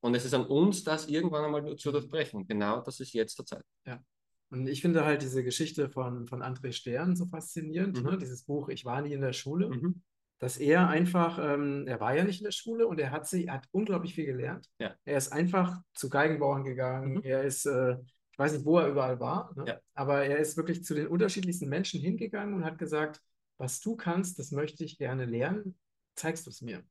Und 0.01 0.15
es 0.15 0.25
ist 0.25 0.35
an 0.35 0.47
uns, 0.47 0.83
das 0.83 1.09
irgendwann 1.09 1.45
einmal 1.45 1.77
zu 1.77 1.93
durchbrechen. 1.93 2.47
Genau 2.47 2.81
das 2.81 3.01
ist 3.01 3.13
jetzt 3.13 3.39
der 3.39 3.47
Zeit. 3.47 3.65
Ja. 3.87 4.03
Und 4.51 4.67
ich 4.67 4.81
finde 4.81 5.05
halt 5.05 5.23
diese 5.23 5.45
Geschichte 5.45 5.89
von, 5.89 6.27
von 6.27 6.43
André 6.43 6.73
Stern 6.73 7.17
so 7.17 7.27
faszinierend, 7.27 8.03
mhm. 8.03 8.11
ne? 8.11 8.19
dieses 8.19 8.45
Buch 8.45 8.69
Ich 8.69 8.85
war 8.85 9.01
nie 9.01 9.13
in 9.13 9.21
der 9.21 9.33
Schule, 9.33 9.69
mhm. 9.69 10.03
dass 10.39 10.57
er 10.57 10.89
einfach, 10.89 11.39
ähm, 11.39 11.87
er 11.87 12.01
war 12.01 12.17
ja 12.17 12.25
nicht 12.25 12.41
in 12.41 12.45
der 12.45 12.53
Schule 12.53 12.89
und 12.89 12.99
er 12.99 13.13
hat, 13.13 13.29
sie, 13.29 13.49
hat 13.49 13.69
unglaublich 13.71 14.15
viel 14.15 14.27
gelernt. 14.27 14.69
Ja. 14.81 14.95
Er 15.05 15.19
ist 15.19 15.33
einfach 15.33 15.81
zu 15.95 16.09
Geigenbauern 16.09 16.65
gegangen, 16.65 17.15
mhm. 17.15 17.23
er 17.23 17.45
ist, 17.45 17.65
äh, 17.67 17.97
ich 18.33 18.39
weiß 18.39 18.55
nicht, 18.55 18.65
wo 18.65 18.79
er 18.79 18.89
überall 18.89 19.21
war, 19.21 19.55
ne? 19.57 19.65
ja. 19.69 19.81
aber 19.95 20.25
er 20.25 20.39
ist 20.39 20.57
wirklich 20.57 20.83
zu 20.83 20.95
den 20.95 21.07
unterschiedlichsten 21.07 21.69
Menschen 21.69 22.01
hingegangen 22.01 22.55
und 22.55 22.65
hat 22.65 22.79
gesagt, 22.79 23.21
was 23.57 23.81
du 23.81 23.95
kannst, 23.95 24.39
das 24.39 24.51
möchte 24.51 24.83
ich 24.85 24.99
gerne 24.99 25.27
lernen, 25.27 25.79
zeigst 26.17 26.47
du 26.47 26.51
es 26.51 26.61
mir. 26.61 26.83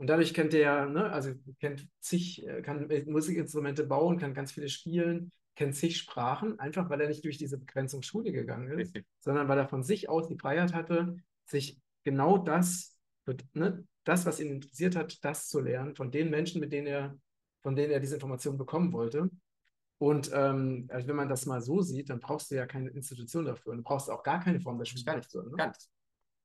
Und 0.00 0.06
dadurch 0.06 0.32
kennt 0.32 0.54
er, 0.54 0.86
ne, 0.86 1.12
also 1.12 1.34
kennt 1.58 1.86
zig, 2.00 2.46
äh, 2.46 2.62
kann 2.62 2.88
Musikinstrumente 3.04 3.84
bauen, 3.84 4.16
kann 4.16 4.32
ganz 4.32 4.50
viele 4.50 4.70
spielen, 4.70 5.30
kennt 5.56 5.76
zig 5.76 5.98
Sprachen, 5.98 6.58
einfach 6.58 6.88
weil 6.88 7.02
er 7.02 7.08
nicht 7.08 7.22
durch 7.22 7.36
diese 7.36 7.58
Begrenzung 7.58 8.00
Schule 8.00 8.32
gegangen 8.32 8.70
ist, 8.70 8.78
Richtig. 8.78 9.04
sondern 9.18 9.46
weil 9.48 9.58
er 9.58 9.68
von 9.68 9.82
sich 9.82 10.08
aus 10.08 10.26
die 10.26 10.38
Freiheit 10.38 10.72
hatte, 10.72 11.18
sich 11.44 11.78
genau 12.02 12.38
das, 12.38 12.96
ne, 13.52 13.84
das, 14.04 14.24
was 14.24 14.40
ihn 14.40 14.48
interessiert 14.48 14.96
hat, 14.96 15.22
das 15.22 15.50
zu 15.50 15.60
lernen, 15.60 15.94
von 15.94 16.10
den 16.10 16.30
Menschen, 16.30 16.62
mit 16.62 16.72
denen 16.72 16.86
er, 16.86 17.18
von 17.62 17.76
denen 17.76 17.92
er 17.92 18.00
diese 18.00 18.14
Informationen 18.14 18.56
bekommen 18.56 18.94
wollte. 18.94 19.28
Und 19.98 20.30
ähm, 20.32 20.88
also 20.88 21.08
wenn 21.08 21.16
man 21.16 21.28
das 21.28 21.44
mal 21.44 21.60
so 21.60 21.82
sieht, 21.82 22.08
dann 22.08 22.20
brauchst 22.20 22.50
du 22.50 22.54
ja 22.54 22.64
keine 22.64 22.88
Institution 22.88 23.44
dafür. 23.44 23.76
Du 23.76 23.82
brauchst 23.82 24.08
auch 24.08 24.22
gar 24.22 24.40
keine 24.40 24.60
Form 24.60 24.78
der 24.78 24.86
Schule. 24.86 25.04
Gar 25.04 25.16
nichts. 25.16 25.34
Ne? 25.34 25.42
Gar 25.58 25.66
nichts. 25.66 25.90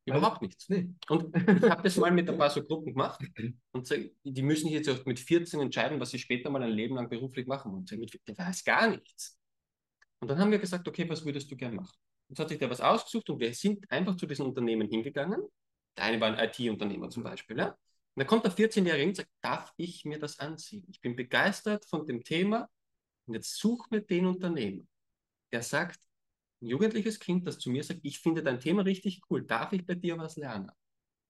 Überhaupt 0.06 0.42
nichts. 0.42 0.70
Nee. 0.70 0.90
Und 1.10 1.36
ich 1.36 1.70
habe 1.70 1.82
das 1.82 1.98
mal 1.98 2.12
mit 2.12 2.30
ein 2.30 2.38
paar 2.38 2.52
so 2.52 2.64
Gruppen 2.64 2.94
gemacht 2.94 3.20
und 3.72 3.88
sag, 3.88 4.00
die 4.24 4.44
müssen 4.44 4.68
jetzt 4.68 4.88
auch 4.88 5.04
mit 5.06 5.20
14 5.20 5.60
entscheiden, 5.60 6.00
was 6.00 6.12
sie 6.12 6.20
später 6.20 6.50
mal 6.52 6.62
ein 6.62 6.72
Leben 6.72 6.96
lang 6.96 7.10
beruflich 7.10 7.48
machen. 7.48 7.74
Und 7.74 7.90
sag, 7.90 8.00
der 8.28 8.38
weiß 8.38 8.64
gar 8.64 8.88
nichts. 8.90 9.40
Und 10.20 10.30
dann 10.30 10.38
haben 10.38 10.52
wir 10.52 10.60
gesagt, 10.60 10.88
okay, 10.88 11.10
was 11.10 11.26
würdest 11.26 11.52
du 11.52 11.56
gern 11.56 11.76
machen? 11.76 11.96
Jetzt 12.30 12.40
hat 12.40 12.50
sich 12.50 12.60
der 12.60 12.70
was 12.70 12.82
ausgesucht 12.82 13.30
und 13.30 13.40
wir 13.40 13.54
sind 13.54 13.90
einfach 13.92 14.16
zu 14.16 14.26
diesen 14.26 14.46
Unternehmen 14.46 14.88
hingegangen. 14.88 15.42
Der 15.98 16.06
eine 16.06 16.20
war 16.20 16.36
ein 16.36 16.50
IT-Unternehmer 16.50 17.10
zum 17.10 17.24
Beispiel. 17.24 17.58
Ja? 17.58 17.70
Und 17.70 17.78
da 18.16 18.24
kommt 18.24 18.46
der 18.46 18.52
14-Jährige 18.52 19.10
und 19.10 19.16
sagt, 19.16 19.30
darf 19.42 19.74
ich 19.78 20.06
mir 20.06 20.20
das 20.20 20.40
anziehen? 20.40 20.86
Ich 20.90 21.02
bin 21.02 21.16
begeistert 21.16 21.86
von 21.86 22.06
dem 22.06 22.24
Thema 22.24 22.70
und 23.26 23.34
jetzt 23.34 23.56
such 23.56 23.90
mir 23.90 24.02
den 24.02 24.26
Unternehmer, 24.26 24.84
der 25.52 25.62
sagt, 25.62 26.00
ein 26.62 26.68
jugendliches 26.68 27.20
Kind, 27.20 27.48
das 27.48 27.60
zu 27.60 27.70
mir 27.70 27.84
sagt, 27.84 28.02
ich 28.04 28.20
finde 28.20 28.44
dein 28.44 28.60
Thema 28.60 28.84
richtig 28.84 29.22
cool, 29.30 29.44
darf 29.44 29.74
ich 29.74 29.86
bei 29.86 29.96
dir 29.96 30.18
was 30.18 30.36
lernen? 30.38 30.72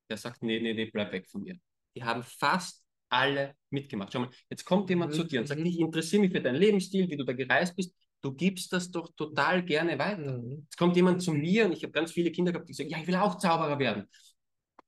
Der 0.09 0.17
sagt, 0.17 0.43
nee, 0.43 0.59
nee, 0.59 0.73
nee, 0.73 0.89
bleib 0.91 1.11
weg 1.11 1.27
von 1.27 1.41
mir. 1.41 1.57
Die 1.95 2.03
haben 2.03 2.23
fast 2.23 2.85
alle 3.09 3.55
mitgemacht. 3.69 4.13
Schau 4.13 4.19
mal, 4.19 4.29
jetzt 4.49 4.65
kommt 4.65 4.89
jemand 4.89 5.13
mhm. 5.13 5.15
zu 5.17 5.23
dir 5.23 5.39
und 5.39 5.47
sagt, 5.47 5.61
mhm. 5.61 5.67
ich 5.67 5.79
interessiere 5.79 6.21
mich 6.21 6.31
für 6.31 6.41
deinen 6.41 6.55
Lebensstil, 6.55 7.09
wie 7.09 7.17
du 7.17 7.23
da 7.23 7.33
gereist 7.33 7.75
bist. 7.75 7.95
Du 8.21 8.33
gibst 8.33 8.73
das 8.73 8.89
doch 8.91 9.13
total 9.15 9.63
gerne 9.63 9.97
weiter. 9.97 10.39
Mhm. 10.39 10.63
Jetzt 10.63 10.77
kommt 10.77 10.95
jemand 10.95 11.21
zu 11.21 11.31
mir 11.31 11.65
und 11.65 11.73
ich 11.73 11.83
habe 11.83 11.91
ganz 11.91 12.11
viele 12.11 12.31
Kinder 12.31 12.51
gehabt, 12.51 12.69
die 12.69 12.73
sagen, 12.73 12.89
ja, 12.89 12.99
ich 12.99 13.07
will 13.07 13.15
auch 13.15 13.37
Zauberer 13.37 13.79
werden. 13.79 14.07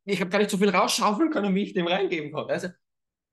Ich 0.05 0.21
habe 0.21 0.29
gar 0.29 0.39
nicht 0.39 0.49
so 0.49 0.57
viel 0.57 0.69
rausschaufeln 0.69 1.29
können, 1.31 1.53
wie 1.53 1.63
ich 1.63 1.73
dem 1.73 1.87
reingeben 1.87 2.31
konnte. 2.31 2.53
Also, 2.53 2.69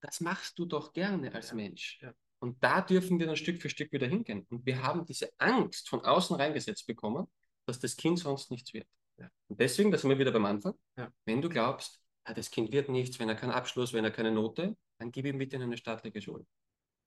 das 0.01 0.21
machst 0.21 0.59
du 0.59 0.67
doch 0.67 0.93
gerne 0.93 1.33
als. 1.33 1.53
Mensch. 1.53 1.99
Ja. 2.03 2.13
Und 2.45 2.63
da 2.63 2.83
dürfen 2.83 3.19
wir 3.19 3.27
dann 3.27 3.39
Stück 3.39 3.63
für 3.63 3.71
Stück 3.71 3.91
wieder 3.91 4.07
hingehen. 4.07 4.47
Und 4.51 4.67
wir 4.67 4.83
haben 4.83 5.07
diese 5.07 5.31
Angst 5.39 5.89
von 5.89 6.05
außen 6.05 6.37
reingesetzt 6.37 6.87
bekommen, 6.87 7.27
dass 7.65 7.81
das 7.81 7.97
Kind 7.97 8.19
sonst 8.19 8.51
nichts 8.51 8.75
wird. 8.75 8.87
Ja. 9.17 9.31
Und 9.49 9.59
deswegen, 9.59 9.91
da 9.91 9.97
sind 9.97 10.11
wir 10.11 10.19
wieder 10.19 10.31
beim 10.31 10.45
Anfang, 10.45 10.75
ja. 10.99 11.11
wenn 11.25 11.41
du 11.41 11.49
glaubst, 11.49 12.03
ja, 12.29 12.35
das 12.35 12.51
Kind 12.51 12.71
wird 12.71 12.91
nichts, 12.91 13.19
wenn 13.19 13.31
er 13.31 13.35
keinen 13.35 13.53
Abschluss, 13.53 13.95
wenn 13.95 14.05
er 14.05 14.11
keine 14.11 14.31
Note, 14.31 14.77
dann 14.99 15.11
gib 15.11 15.25
ihm 15.25 15.39
bitte 15.39 15.57
in 15.57 15.63
eine 15.63 15.79
staatliche 15.79 16.21
Schule. 16.21 16.45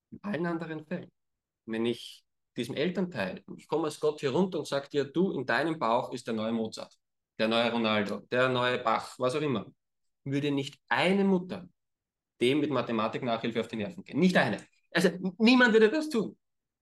In 0.10 0.17
allen 0.23 0.47
anderen 0.47 0.84
Fällen, 0.88 1.12
wenn 1.67 1.86
ich 1.86 2.23
diesem 2.56 2.73
Elternteil, 2.73 3.43
ich 3.58 3.67
komme 3.67 3.84
als 3.84 4.00
Gott 4.00 4.21
hier 4.21 4.32
runter 4.32 4.58
und 4.58 4.67
sage 4.67 4.89
dir, 4.89 5.06
du, 5.06 5.34
in 5.34 5.45
deinem 5.45 5.78
Bauch 5.78 6.13
ist 6.13 6.26
der 6.26 6.34
neue 6.34 6.52
Mozart, 6.52 6.97
der 7.38 7.47
neue 7.47 7.71
Ronaldo, 7.71 8.21
der 8.32 8.50
neue 8.50 8.80
Bach, 8.80 9.13
was 9.19 9.36
auch 9.36 9.41
immer, 9.41 9.67
würde 10.23 10.50
nicht 10.50 10.80
eine 10.88 11.23
Mutter 11.23 11.69
dem 12.41 12.60
mit 12.60 12.71
Mathematik-Nachhilfe 12.71 13.60
auf 13.60 13.67
die 13.67 13.76
Nerven 13.76 14.04
gehen. 14.04 14.17
Nicht 14.17 14.36
eine. 14.36 14.58
Also 14.98 15.12
niemand 15.38 15.74
würde 15.74 15.92
das 15.92 16.10
tun. 16.10 16.36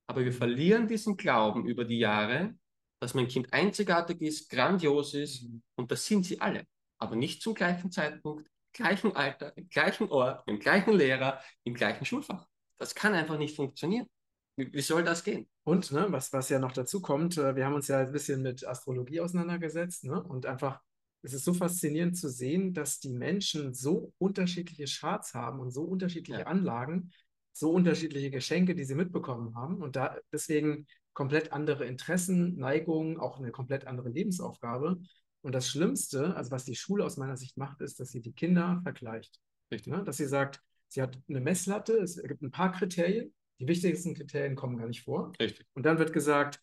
Aber 0.08 0.24
wir 0.24 0.32
verlieren 0.32 0.88
diesen 0.88 1.18
Glauben 1.18 1.68
über 1.68 1.84
die 1.84 2.00
Jahre, 2.00 2.56
dass 3.02 3.14
mein 3.14 3.28
Kind 3.28 3.52
einzigartig 3.52 4.22
ist, 4.22 4.50
grandios 4.50 5.14
ist 5.14 5.44
mhm. 5.44 5.62
und 5.76 5.92
das 5.92 6.06
sind 6.06 6.26
sie 6.26 6.40
alle. 6.40 6.66
Aber 6.98 7.18
nicht 7.18 7.42
zum 7.42 7.54
gleichen 7.54 7.92
Zeitpunkt, 7.92 8.50
gleichen 8.72 9.14
Alter, 9.18 9.52
im 9.58 9.68
gleichen 9.68 10.08
Ort, 10.08 10.48
im 10.48 10.60
gleichen 10.60 10.94
Lehrer, 10.94 11.42
im 11.66 11.74
gleichen 11.74 12.06
Schulfach. 12.06 12.48
Das 12.78 12.96
kann 12.96 13.14
einfach 13.14 13.38
nicht 13.38 13.54
funktionieren. 13.54 14.08
Wie, 14.56 14.72
wie 14.72 14.82
soll 14.82 15.04
das 15.04 15.26
gehen? 15.26 15.50
Und 15.66 15.92
ne, 15.92 16.08
was, 16.10 16.32
was 16.32 16.48
ja 16.48 16.60
noch 16.60 16.72
dazu 16.72 17.02
kommt, 17.02 17.38
äh, 17.38 17.58
wir 17.58 17.66
haben 17.66 17.74
uns 17.74 17.90
ja 17.90 18.00
ein 18.00 18.14
bisschen 18.14 18.42
mit 18.42 18.66
Astrologie 18.66 19.20
auseinandergesetzt 19.20 20.06
ne, 20.06 20.24
und 20.24 20.46
einfach 20.46 20.80
es 21.26 21.34
ist 21.34 21.44
so 21.44 21.54
faszinierend 21.54 22.16
zu 22.16 22.30
sehen, 22.30 22.74
dass 22.74 23.00
die 23.00 23.10
Menschen 23.10 23.74
so 23.74 24.14
unterschiedliche 24.20 24.86
Charts 24.86 25.34
haben 25.34 25.60
und 25.60 25.72
so 25.72 25.82
unterschiedliche 25.82 26.42
ja. 26.42 26.46
Anlagen, 26.46 27.12
so 27.56 27.72
unterschiedliche 27.72 28.32
Geschenke, 28.32 28.76
die 28.76 28.84
sie 28.84 28.96
mitbekommen 28.96 29.56
haben 29.56 29.82
und 29.82 29.96
da 29.96 30.18
deswegen 30.34 30.88
komplett 31.14 31.54
andere 31.54 31.86
Interessen, 31.86 32.58
Neigungen, 32.58 33.18
auch 33.18 33.40
eine 33.40 33.52
komplett 33.52 33.88
andere 33.88 34.10
Lebensaufgabe. 34.10 35.00
Und 35.42 35.56
das 35.56 35.70
Schlimmste, 35.70 36.36
also 36.36 36.52
was 36.52 36.66
die 36.66 36.76
Schule 36.76 37.06
aus 37.06 37.16
meiner 37.16 37.38
Sicht 37.38 37.56
macht, 37.56 37.80
ist, 37.80 38.00
dass 38.02 38.10
sie 38.10 38.20
die 38.20 38.34
Kinder 38.34 38.82
vergleicht. 38.84 39.40
Richtig. 39.72 39.94
Ne? 39.94 40.04
Dass 40.04 40.18
sie 40.18 40.26
sagt, 40.26 40.62
sie 40.90 41.02
hat 41.02 41.18
eine 41.30 41.40
Messlatte, 41.40 41.94
es 41.94 42.22
gibt 42.22 42.42
ein 42.42 42.52
paar 42.52 42.74
Kriterien, 42.74 43.34
die 43.60 43.68
wichtigsten 43.70 44.16
Kriterien 44.16 44.56
kommen 44.56 44.78
gar 44.78 44.88
nicht 44.88 45.04
vor. 45.04 45.32
Richtig. 45.40 45.66
Und 45.76 45.86
dann 45.86 45.98
wird 45.98 46.12
gesagt, 46.12 46.60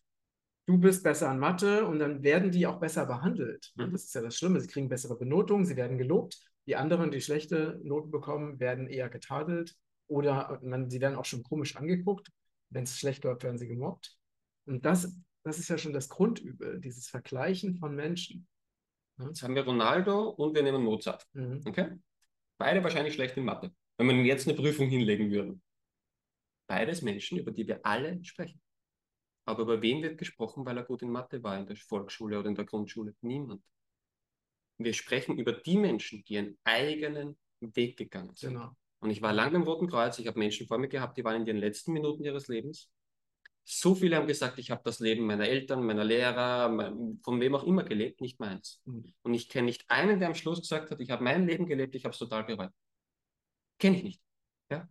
du 0.67 0.77
bist 0.77 1.03
besser 1.03 1.27
an 1.27 1.39
Mathe 1.39 1.87
und 1.87 1.97
dann 1.97 2.21
werden 2.21 2.51
die 2.51 2.67
auch 2.67 2.79
besser 2.79 3.07
behandelt. 3.07 3.71
Mhm. 3.75 3.91
Das 3.91 4.03
ist 4.03 4.13
ja 4.13 4.21
das 4.21 4.37
Schlimme. 4.37 4.59
Sie 4.59 4.67
kriegen 4.67 4.89
bessere 4.89 5.17
Benotungen, 5.17 5.65
sie 5.65 5.75
werden 5.75 5.97
gelobt. 5.97 6.37
Die 6.67 6.75
anderen, 6.75 7.09
die 7.09 7.19
schlechte 7.19 7.81
Noten 7.83 8.11
bekommen, 8.11 8.59
werden 8.59 8.85
eher 8.87 9.09
getadelt 9.09 9.75
oder 10.07 10.59
man, 10.63 10.89
sie 10.89 11.01
werden 11.01 11.15
auch 11.15 11.25
schon 11.25 11.43
komisch 11.43 11.75
angeguckt. 11.75 12.29
Wenn 12.69 12.83
es 12.83 12.97
schlecht 12.97 13.23
läuft, 13.23 13.43
werden 13.43 13.57
sie 13.57 13.67
gemobbt. 13.67 14.17
Und 14.65 14.85
das, 14.85 15.15
das 15.43 15.59
ist 15.59 15.69
ja 15.69 15.77
schon 15.77 15.93
das 15.93 16.09
Grundübel, 16.09 16.79
dieses 16.79 17.07
Vergleichen 17.07 17.75
von 17.75 17.95
Menschen. 17.95 18.47
Jetzt 19.19 19.43
haben 19.43 19.55
wir 19.55 19.63
Ronaldo 19.63 20.29
und 20.29 20.55
wir 20.55 20.63
nehmen 20.63 20.83
Mozart. 20.83 21.25
Mhm. 21.33 21.61
Okay? 21.65 21.91
Beide 22.57 22.83
wahrscheinlich 22.83 23.13
schlecht 23.13 23.37
in 23.37 23.45
Mathe, 23.45 23.73
wenn 23.97 24.07
man 24.07 24.25
jetzt 24.25 24.47
eine 24.47 24.57
Prüfung 24.57 24.87
hinlegen 24.87 25.31
würde. 25.31 25.59
Beides 26.67 27.01
Menschen, 27.01 27.37
über 27.37 27.51
die 27.51 27.67
wir 27.67 27.85
alle 27.85 28.23
sprechen. 28.23 28.61
Aber 29.45 29.63
über 29.63 29.81
wen 29.81 30.01
wird 30.01 30.17
gesprochen, 30.17 30.65
weil 30.65 30.77
er 30.77 30.83
gut 30.83 31.01
in 31.01 31.11
Mathe 31.11 31.43
war 31.43 31.59
in 31.59 31.65
der 31.65 31.75
Volksschule 31.75 32.39
oder 32.39 32.47
in 32.49 32.55
der 32.55 32.65
Grundschule? 32.65 33.13
Niemand. 33.21 33.61
Wir 34.77 34.93
sprechen 34.93 35.37
über 35.37 35.51
die 35.51 35.77
Menschen, 35.77 36.23
die 36.23 36.37
einen 36.37 36.57
eigenen 36.63 37.37
Weg 37.59 37.97
gegangen 37.97 38.35
sind. 38.35 38.53
Genau. 38.53 38.75
Und 39.03 39.09
ich 39.09 39.21
war 39.21 39.33
lange 39.33 39.57
im 39.57 39.63
Roten 39.63 39.87
Kreuz, 39.87 40.17
ich 40.17 40.27
habe 40.27 40.39
Menschen 40.39 40.65
vor 40.65 40.77
mir 40.77 40.87
gehabt, 40.87 41.17
die 41.17 41.25
waren 41.25 41.35
in 41.35 41.45
den 41.45 41.57
letzten 41.57 41.91
Minuten 41.91 42.23
ihres 42.23 42.47
Lebens. 42.47 42.89
So 43.65 43.95
viele 43.95 44.15
haben 44.15 44.27
gesagt, 44.27 44.59
ich 44.59 44.71
habe 44.71 44.81
das 44.85 44.99
Leben 44.99 45.25
meiner 45.25 45.45
Eltern, 45.45 45.85
meiner 45.85 46.05
Lehrer, 46.05 46.69
von 47.21 47.41
wem 47.41 47.53
auch 47.53 47.65
immer 47.65 47.83
gelebt, 47.83 48.21
nicht 48.21 48.39
meins. 48.39 48.81
Mhm. 48.85 49.13
Und 49.21 49.33
ich 49.33 49.49
kenne 49.49 49.65
nicht 49.65 49.83
einen, 49.89 50.19
der 50.19 50.29
am 50.29 50.35
Schluss 50.35 50.61
gesagt 50.61 50.89
hat, 50.89 51.01
ich 51.01 51.11
habe 51.11 51.21
mein 51.21 51.45
Leben 51.45 51.65
gelebt, 51.65 51.95
ich 51.95 52.05
habe 52.05 52.13
es 52.13 52.17
total 52.17 52.45
bereut. 52.45 52.71
Kenne 53.77 53.97
ich 53.97 54.03
nicht. 54.03 54.21
Ja? 54.71 54.87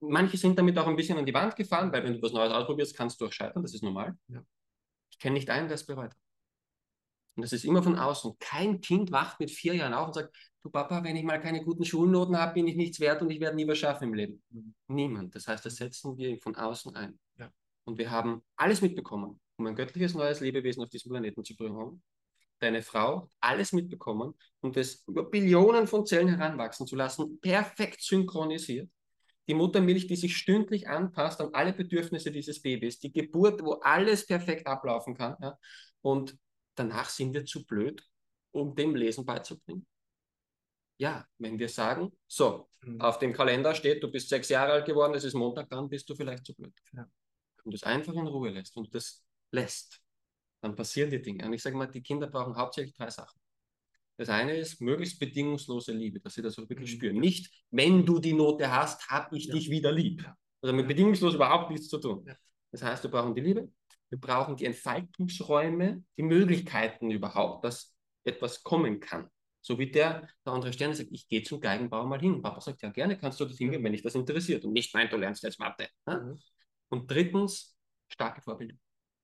Manche 0.00 0.38
sind 0.38 0.58
damit 0.58 0.78
auch 0.78 0.86
ein 0.86 0.96
bisschen 0.96 1.18
an 1.18 1.26
die 1.26 1.34
Wand 1.34 1.54
gefahren, 1.54 1.92
weil 1.92 2.02
wenn 2.02 2.14
du 2.14 2.22
was 2.22 2.32
Neues 2.32 2.50
ausprobierst, 2.50 2.96
kannst 2.96 3.20
du 3.20 3.26
auch 3.26 3.32
scheitern, 3.32 3.62
das 3.62 3.74
ist 3.74 3.82
normal. 3.82 4.16
Ja. 4.28 4.42
Ich 5.10 5.18
kenne 5.18 5.34
nicht 5.34 5.50
einen, 5.50 5.68
der 5.68 5.74
es 5.74 5.84
bereut 5.84 6.12
hat. 6.12 6.23
Und 7.36 7.42
das 7.42 7.52
ist 7.52 7.64
immer 7.64 7.82
von 7.82 7.98
außen. 7.98 8.36
Kein 8.38 8.80
Kind 8.80 9.10
wacht 9.10 9.40
mit 9.40 9.50
vier 9.50 9.74
Jahren 9.74 9.94
auf 9.94 10.08
und 10.08 10.14
sagt, 10.14 10.34
du 10.62 10.70
Papa, 10.70 11.02
wenn 11.02 11.16
ich 11.16 11.24
mal 11.24 11.40
keine 11.40 11.62
guten 11.64 11.84
Schulnoten 11.84 12.36
habe, 12.36 12.54
bin 12.54 12.66
ich 12.66 12.76
nichts 12.76 13.00
wert 13.00 13.22
und 13.22 13.30
ich 13.30 13.40
werde 13.40 13.56
nie 13.56 13.66
was 13.66 13.78
schaffen 13.78 14.04
im 14.04 14.14
Leben. 14.14 14.42
Mhm. 14.50 14.74
Niemand. 14.88 15.34
Das 15.34 15.46
heißt, 15.46 15.64
das 15.64 15.76
setzen 15.76 16.16
wir 16.16 16.38
von 16.38 16.54
außen 16.54 16.94
ein. 16.94 17.18
Ja. 17.38 17.50
Und 17.84 17.98
wir 17.98 18.10
haben 18.10 18.42
alles 18.56 18.80
mitbekommen, 18.80 19.40
um 19.56 19.66
ein 19.66 19.74
göttliches 19.74 20.14
neues 20.14 20.40
Lebewesen 20.40 20.82
auf 20.82 20.88
diesem 20.88 21.10
Planeten 21.10 21.44
zu 21.44 21.56
bringen. 21.56 22.02
Deine 22.60 22.82
Frau 22.82 23.28
alles 23.40 23.72
mitbekommen 23.72 24.34
und 24.60 24.76
es 24.76 25.04
über 25.06 25.28
Billionen 25.28 25.86
von 25.86 26.06
Zellen 26.06 26.28
heranwachsen 26.28 26.86
zu 26.86 26.96
lassen, 26.96 27.40
perfekt 27.40 28.00
synchronisiert. 28.00 28.88
Die 29.48 29.54
Muttermilch, 29.54 30.06
die 30.06 30.16
sich 30.16 30.36
stündlich 30.36 30.88
anpasst 30.88 31.40
an 31.40 31.50
alle 31.52 31.74
Bedürfnisse 31.74 32.30
dieses 32.30 32.62
Babys, 32.62 32.98
die 33.00 33.12
Geburt, 33.12 33.62
wo 33.62 33.72
alles 33.82 34.24
perfekt 34.24 34.66
ablaufen 34.66 35.14
kann. 35.14 35.36
Ja? 35.42 35.58
Und 36.00 36.38
danach 36.74 37.08
sind 37.08 37.34
wir 37.34 37.44
zu 37.44 37.64
blöd, 37.64 38.02
um 38.52 38.74
dem 38.74 38.94
Lesen 38.94 39.24
beizubringen. 39.24 39.86
Ja, 40.96 41.26
wenn 41.38 41.58
wir 41.58 41.68
sagen, 41.68 42.12
so, 42.26 42.68
mhm. 42.82 43.00
auf 43.00 43.18
dem 43.18 43.32
Kalender 43.32 43.74
steht, 43.74 44.02
du 44.02 44.10
bist 44.10 44.28
sechs 44.28 44.48
Jahre 44.48 44.72
alt 44.72 44.86
geworden, 44.86 45.14
es 45.14 45.24
ist 45.24 45.34
Montag, 45.34 45.68
dann 45.70 45.88
bist 45.88 46.08
du 46.08 46.14
vielleicht 46.14 46.44
zu 46.44 46.54
blöd. 46.54 46.72
Ja. 46.92 47.02
Und 47.64 47.72
du 47.72 47.74
es 47.74 47.82
einfach 47.82 48.12
in 48.12 48.26
Ruhe 48.26 48.50
lässt 48.50 48.76
und 48.76 48.94
das 48.94 49.24
lässt, 49.50 50.00
dann 50.60 50.76
passieren 50.76 51.10
die 51.10 51.20
Dinge. 51.20 51.44
Und 51.46 51.52
ich 51.52 51.62
sage 51.62 51.76
mal, 51.76 51.86
die 51.86 52.02
Kinder 52.02 52.28
brauchen 52.28 52.56
hauptsächlich 52.56 52.94
drei 52.94 53.10
Sachen. 53.10 53.40
Das 54.16 54.28
eine 54.28 54.56
ist 54.56 54.80
möglichst 54.80 55.18
bedingungslose 55.18 55.92
Liebe, 55.92 56.20
dass 56.20 56.34
sie 56.34 56.42
das 56.42 56.56
auch 56.58 56.68
wirklich 56.68 56.92
mhm. 56.92 56.96
spüren. 56.96 57.16
Nicht, 57.16 57.50
wenn 57.70 58.06
du 58.06 58.20
die 58.20 58.32
Note 58.32 58.70
hast, 58.70 59.08
habe 59.08 59.36
ich 59.36 59.46
ja. 59.46 59.54
dich 59.54 59.70
wieder 59.70 59.90
lieb. 59.90 60.24
Also 60.62 60.74
mit 60.74 60.86
bedingungslos 60.86 61.34
überhaupt 61.34 61.70
nichts 61.70 61.88
zu 61.88 61.98
tun. 61.98 62.24
Ja. 62.26 62.36
Das 62.70 62.82
heißt, 62.82 63.02
wir 63.02 63.10
brauchen 63.10 63.34
die 63.34 63.40
Liebe, 63.40 63.70
wir 64.10 64.18
brauchen 64.18 64.56
die 64.56 64.66
Entfaltungsräume, 64.66 66.04
die 66.16 66.22
Möglichkeiten 66.22 67.10
überhaupt, 67.10 67.64
dass 67.64 67.94
etwas 68.24 68.62
kommen 68.62 69.00
kann. 69.00 69.28
So 69.60 69.78
wie 69.78 69.90
der, 69.90 70.28
der 70.44 70.52
andere 70.52 70.72
Sterne 70.72 70.94
sagt, 70.94 71.10
ich 71.10 71.26
gehe 71.26 71.42
zum 71.42 71.60
Geigenbauer 71.60 72.06
mal 72.06 72.20
hin. 72.20 72.42
Papa 72.42 72.60
sagt, 72.60 72.82
ja 72.82 72.90
gerne 72.90 73.16
kannst 73.16 73.40
du 73.40 73.46
das 73.46 73.56
hingehen, 73.56 73.82
wenn 73.82 73.92
dich 73.92 74.02
das 74.02 74.14
interessiert. 74.14 74.64
Und 74.64 74.72
nicht, 74.72 74.94
nein, 74.94 75.08
du 75.10 75.16
lernst 75.16 75.42
jetzt 75.42 75.58
Mathe. 75.58 75.88
Ne? 76.06 76.20
Mhm. 76.20 76.38
Und 76.90 77.10
drittens, 77.10 77.74
starke 78.08 78.42
Vorbilder. 78.42 78.74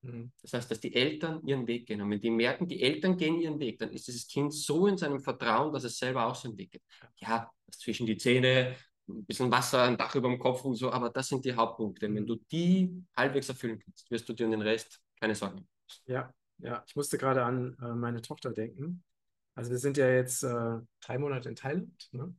Mhm. 0.03 0.33
Das 0.40 0.55
heißt, 0.55 0.71
dass 0.71 0.81
die 0.81 0.95
Eltern 0.95 1.47
ihren 1.47 1.66
Weg 1.66 1.87
gehen. 1.87 2.01
Und 2.01 2.11
wenn 2.11 2.21
die 2.21 2.31
merken, 2.31 2.66
die 2.66 2.83
Eltern 2.83 3.19
gehen 3.19 3.38
ihren 3.38 3.59
Weg, 3.61 3.79
dann 3.79 3.90
ist 3.93 4.09
dieses 4.09 4.27
Kind 4.27 4.55
so 4.55 4.87
in 4.87 4.97
seinem 4.97 5.21
Vertrauen, 5.21 5.73
dass 5.73 5.85
es 5.85 5.99
selber 5.99 6.27
auch 6.27 6.35
seinen 6.35 6.57
Weg 6.57 6.71
geht. 6.71 6.83
Ja, 7.16 7.51
zwischen 7.71 8.07
die 8.07 8.16
Zähne, 8.16 8.77
ein 9.18 9.25
bisschen 9.25 9.51
Wasser, 9.51 9.83
ein 9.83 9.96
Dach 9.96 10.14
über 10.14 10.29
dem 10.29 10.38
Kopf 10.38 10.64
und 10.64 10.75
so, 10.75 10.90
aber 10.90 11.11
das 11.11 11.29
sind 11.29 11.44
die 11.44 11.55
Hauptpunkte. 11.55 12.12
Wenn 12.12 12.27
du 12.27 12.37
die 12.51 13.05
halbwegs 13.16 13.49
erfüllen 13.49 13.79
kannst, 13.79 14.11
wirst 14.11 14.29
du 14.29 14.33
dir 14.33 14.46
um 14.46 14.53
den 14.53 14.62
Rest 14.62 15.01
keine 15.20 15.35
Sorgen 15.35 15.57
machen. 15.57 15.68
Ja, 16.07 16.33
ja, 16.59 16.85
ich 16.87 16.96
musste 16.96 17.18
gerade 17.18 17.44
an 17.44 17.77
äh, 17.83 17.94
meine 17.94 18.23
Tochter 18.23 18.53
denken. 18.53 19.03
Also 19.55 19.70
wir 19.70 19.79
sind 19.79 19.96
ja 19.96 20.09
jetzt 20.09 20.42
äh, 20.42 20.79
drei 21.01 21.18
Monate 21.18 21.49
in 21.49 21.57
Thailand 21.57 22.09
ne? 22.12 22.35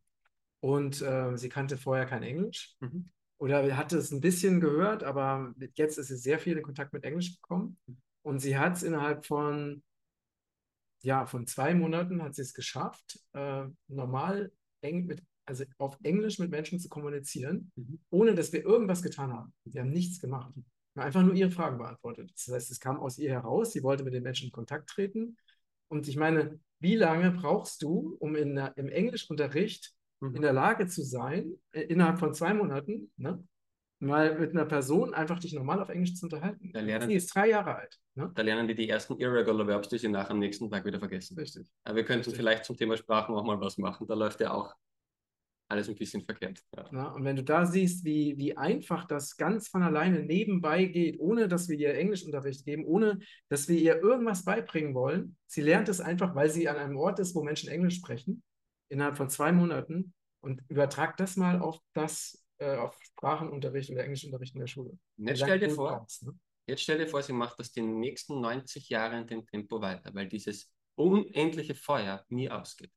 und 0.62 1.02
äh, 1.02 1.38
sie 1.38 1.50
kannte 1.50 1.78
vorher 1.78 2.06
kein 2.06 2.24
Englisch. 2.24 2.76
Mhm 2.80 3.12
oder 3.42 3.76
hatte 3.76 3.98
es 3.98 4.12
ein 4.12 4.22
bisschen 4.22 4.62
gehört, 4.62 5.04
aber 5.04 5.52
jetzt 5.74 5.98
ist 5.98 6.10
sie 6.10 6.16
sehr 6.16 6.38
viel 6.38 6.58
in 6.58 6.64
Kontakt 6.64 6.94
mit 6.94 7.04
Englisch 7.04 7.42
gekommen. 7.42 7.76
Und 8.22 8.38
sie 8.38 8.56
hat 8.56 8.76
es 8.76 8.84
innerhalb 8.84 9.26
von, 9.26 9.82
ja, 11.02 11.26
von 11.26 11.48
zwei 11.48 11.74
Monaten 11.74 12.22
hat 12.22 12.36
sie 12.36 12.44
es 12.44 12.54
geschafft, 12.54 13.20
äh, 13.34 13.64
normal 13.88 14.52
eng 14.82 15.08
mit, 15.08 15.24
also 15.46 15.64
auf 15.78 15.98
Englisch 16.04 16.40
mit 16.40 16.52
Menschen 16.52 16.80
zu 16.80 16.90
kommunizieren, 16.90 17.72
mhm. 17.76 18.00
ohne 18.10 18.36
dass 18.36 18.54
wir 18.54 18.64
irgendwas 18.64 19.02
getan 19.02 19.34
haben. 19.34 19.54
Wir 19.66 19.82
haben 19.82 19.92
nichts 19.92 20.20
gemacht. 20.20 20.52
Wir 20.56 21.02
haben 21.02 21.08
einfach 21.08 21.24
nur 21.24 21.34
ihre 21.34 21.52
Fragen 21.52 21.78
beantwortet. 21.78 22.32
Das 22.36 22.54
heißt, 22.54 22.72
es 22.72 22.80
kam 22.80 23.00
aus 23.00 23.18
ihr 23.18 23.32
heraus, 23.32 23.72
sie 23.72 23.84
wollte 23.84 24.04
mit 24.04 24.14
den 24.14 24.24
Menschen 24.24 24.48
in 24.48 24.52
Kontakt 24.52 24.90
treten. 24.90 25.38
Und 25.88 26.08
ich 26.08 26.18
meine, 26.18 26.60
wie 26.80 26.96
lange 26.96 27.32
brauchst 27.32 27.82
du, 27.82 28.16
um 28.20 28.36
in, 28.36 28.58
im 28.76 28.90
Englischunterricht 28.90 29.94
mhm. 30.20 30.36
in 30.36 30.42
der 30.42 30.54
Lage 30.54 30.88
zu 30.88 31.04
sein, 31.04 31.54
äh, 31.72 31.82
innerhalb 31.82 32.20
von 32.20 32.34
zwei 32.34 32.54
Monaten, 32.54 33.12
ne, 33.18 33.44
mal 34.02 34.38
mit 34.40 34.52
einer 34.52 34.66
Person 34.66 35.14
einfach 35.14 35.40
dich 35.40 35.54
normal 35.54 35.80
auf 35.80 35.90
Englisch 35.90 36.16
zu 36.16 36.26
unterhalten. 36.26 36.72
Da 36.74 36.82
lernen, 36.82 37.08
sie 37.08 37.16
ist 37.16 37.34
drei 37.34 37.50
Jahre 37.50 37.76
alt. 37.76 38.00
Ne? 38.16 38.32
Da 38.34 38.42
lernen 38.42 38.68
die 38.68 38.76
die 38.76 38.90
ersten 38.90 39.18
Irregular 39.18 39.68
Verbs, 39.68 39.90
die 39.90 40.00
sie 40.00 40.08
nach 40.08 40.30
am 40.30 40.40
nächsten 40.40 40.70
Tag 40.70 40.86
wieder 40.86 41.00
vergessen. 41.00 41.38
Richtig. 41.38 41.68
Aber 41.84 41.98
wir 41.98 42.04
könnten 42.04 42.26
Richtig. 42.26 42.36
vielleicht 42.36 42.66
zum 42.66 42.76
Thema 42.78 42.98
Sprachen 42.98 43.36
auch 43.36 43.44
mal 43.44 43.60
was 43.62 43.78
machen. 43.78 44.08
Da 44.08 44.16
läuft 44.16 44.42
ja 44.42 44.54
auch 44.54 44.74
alles 45.72 45.90
ein 45.90 45.96
bisschen 45.96 46.22
verkehrt. 46.22 46.62
Ja. 46.76 46.88
Na, 46.92 47.08
und 47.14 47.24
wenn 47.24 47.36
du 47.36 47.44
da 47.44 47.66
siehst, 47.66 48.06
wie, 48.06 48.38
wie 48.38 48.58
einfach 48.58 49.06
das 49.06 49.38
ganz 49.38 49.68
von 49.68 49.82
alleine 49.84 50.22
nebenbei 50.22 50.86
geht, 50.86 51.20
ohne 51.20 51.48
dass 51.48 51.70
wir 51.70 51.78
ihr 51.78 51.96
Englischunterricht 51.96 52.66
geben, 52.66 52.86
ohne 52.86 53.20
dass 53.50 53.68
wir 53.68 53.78
ihr 53.78 54.02
irgendwas 54.02 54.46
beibringen 54.46 54.94
wollen, 54.94 55.38
sie 55.48 55.62
lernt 55.62 55.90
es 55.90 56.02
einfach, 56.02 56.36
weil 56.36 56.50
sie 56.50 56.70
an 56.70 56.76
einem 56.76 56.98
Ort 56.98 57.20
ist, 57.20 57.34
wo 57.34 57.44
Menschen 57.44 57.70
Englisch 57.70 57.96
sprechen 57.96 58.44
innerhalb 58.90 59.18
von 59.18 59.30
zwei 59.30 59.52
Monaten 59.52 60.14
und 60.42 60.62
übertrag 60.68 61.18
das 61.18 61.38
mal 61.38 61.60
auf 61.60 61.80
das, 61.94 62.44
äh, 62.58 62.76
auf 62.76 63.00
Sprachenunterricht 63.02 63.90
oder 63.90 64.04
Englischunterricht 64.04 64.54
in 64.54 64.60
der 64.60 64.68
Schule. 64.68 64.98
Jetzt 65.18 65.40
stell 65.40 65.60
dir 65.60 65.70
vor, 65.70 65.98
kommst, 65.98 66.24
ne? 66.24 66.34
jetzt 66.68 66.82
stell 66.82 66.98
dir 66.98 67.08
vor, 67.08 67.24
sie 67.24 67.34
macht 67.34 67.60
das 67.60 67.72
die 67.72 67.82
nächsten 67.82 68.42
90 68.42 68.90
Jahre 68.90 69.18
in 69.18 69.28
dem 69.28 69.46
Tempo 69.46 69.82
weiter, 69.82 70.14
weil 70.14 70.28
dieses 70.28 70.70
unendliche 70.96 71.76
Feuer 71.76 72.26
nie 72.30 72.50
ausgeht. 72.50 72.92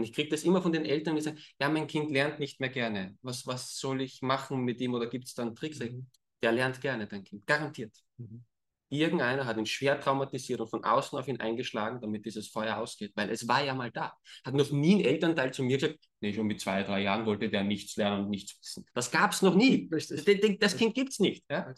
Und 0.00 0.04
ich 0.04 0.14
kriege 0.14 0.30
das 0.30 0.44
immer 0.44 0.62
von 0.62 0.72
den 0.72 0.86
Eltern, 0.86 1.14
die 1.14 1.20
sagen, 1.20 1.38
ja, 1.60 1.68
mein 1.68 1.86
Kind 1.86 2.10
lernt 2.10 2.40
nicht 2.40 2.58
mehr 2.58 2.70
gerne. 2.70 3.18
Was, 3.20 3.46
was 3.46 3.76
soll 3.78 4.00
ich 4.00 4.22
machen 4.22 4.64
mit 4.64 4.80
ihm 4.80 4.94
oder 4.94 5.06
gibt 5.06 5.26
es 5.26 5.34
da 5.34 5.42
einen 5.42 5.54
Trick? 5.54 5.78
Mhm. 5.78 6.06
Der 6.42 6.52
lernt 6.52 6.80
gerne, 6.80 7.06
dein 7.06 7.22
Kind, 7.22 7.46
garantiert. 7.46 7.94
Mhm. 8.16 8.44
Irgendeiner 8.88 9.44
hat 9.44 9.58
ihn 9.58 9.66
schwer 9.66 10.00
traumatisiert 10.00 10.58
und 10.60 10.68
von 10.68 10.82
außen 10.82 11.18
auf 11.18 11.28
ihn 11.28 11.38
eingeschlagen, 11.38 12.00
damit 12.00 12.24
dieses 12.24 12.48
Feuer 12.48 12.78
ausgeht, 12.78 13.12
weil 13.14 13.28
es 13.28 13.46
war 13.46 13.62
ja 13.62 13.74
mal 13.74 13.90
da. 13.90 14.14
Hat 14.42 14.54
noch 14.54 14.72
nie 14.72 14.96
ein 14.96 15.04
Elternteil 15.04 15.52
zu 15.52 15.62
mir 15.62 15.76
gesagt, 15.76 16.00
nee, 16.20 16.32
schon 16.32 16.46
mit 16.46 16.62
zwei, 16.62 16.82
drei 16.82 17.02
Jahren 17.02 17.26
wollte 17.26 17.50
der 17.50 17.62
nichts 17.62 17.94
lernen 17.96 18.24
und 18.24 18.30
nichts 18.30 18.58
wissen. 18.58 18.86
Das 18.94 19.10
gab 19.10 19.32
es 19.32 19.42
noch 19.42 19.54
nie. 19.54 19.88
Richtig. 19.92 20.58
Das, 20.58 20.76
Kind 20.78 20.94
gibt 20.94 21.12
es 21.12 21.20
nicht. 21.20 21.44
Ja? 21.50 21.74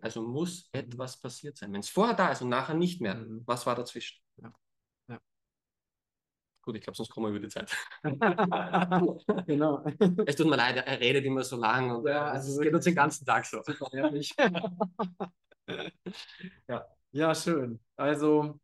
Also 0.00 0.22
muss 0.22 0.70
etwas 0.72 1.20
passiert 1.20 1.58
sein. 1.58 1.72
Wenn 1.72 1.80
es 1.80 1.90
vorher 1.90 2.16
da 2.16 2.32
ist 2.32 2.40
und 2.40 2.48
nachher 2.48 2.74
nicht 2.74 3.02
mehr, 3.02 3.16
mhm. 3.16 3.42
was 3.44 3.66
war 3.66 3.74
dazwischen? 3.74 4.18
Ja. 4.42 4.52
Gut, 6.66 6.76
ich 6.76 6.82
glaube, 6.82 6.96
sonst 6.96 7.10
kommen 7.10 7.26
wir 7.26 7.30
über 7.30 7.38
die 7.38 7.48
Zeit. 7.48 7.70
genau. 9.46 9.84
Es 10.26 10.34
tut 10.34 10.48
mir 10.48 10.56
leid, 10.56 10.82
er 10.84 10.98
redet 10.98 11.24
immer 11.24 11.44
so 11.44 11.56
lang 11.56 11.92
und 11.92 12.08
ja, 12.08 12.26
also 12.26 12.50
es 12.50 12.58
geht 12.58 12.74
uns 12.74 12.84
den 12.84 12.96
ganzen 12.96 13.24
Tag 13.24 13.46
so. 13.46 13.62
ja. 16.68 16.84
ja, 17.12 17.34
schön. 17.36 17.78
Also 17.94 18.58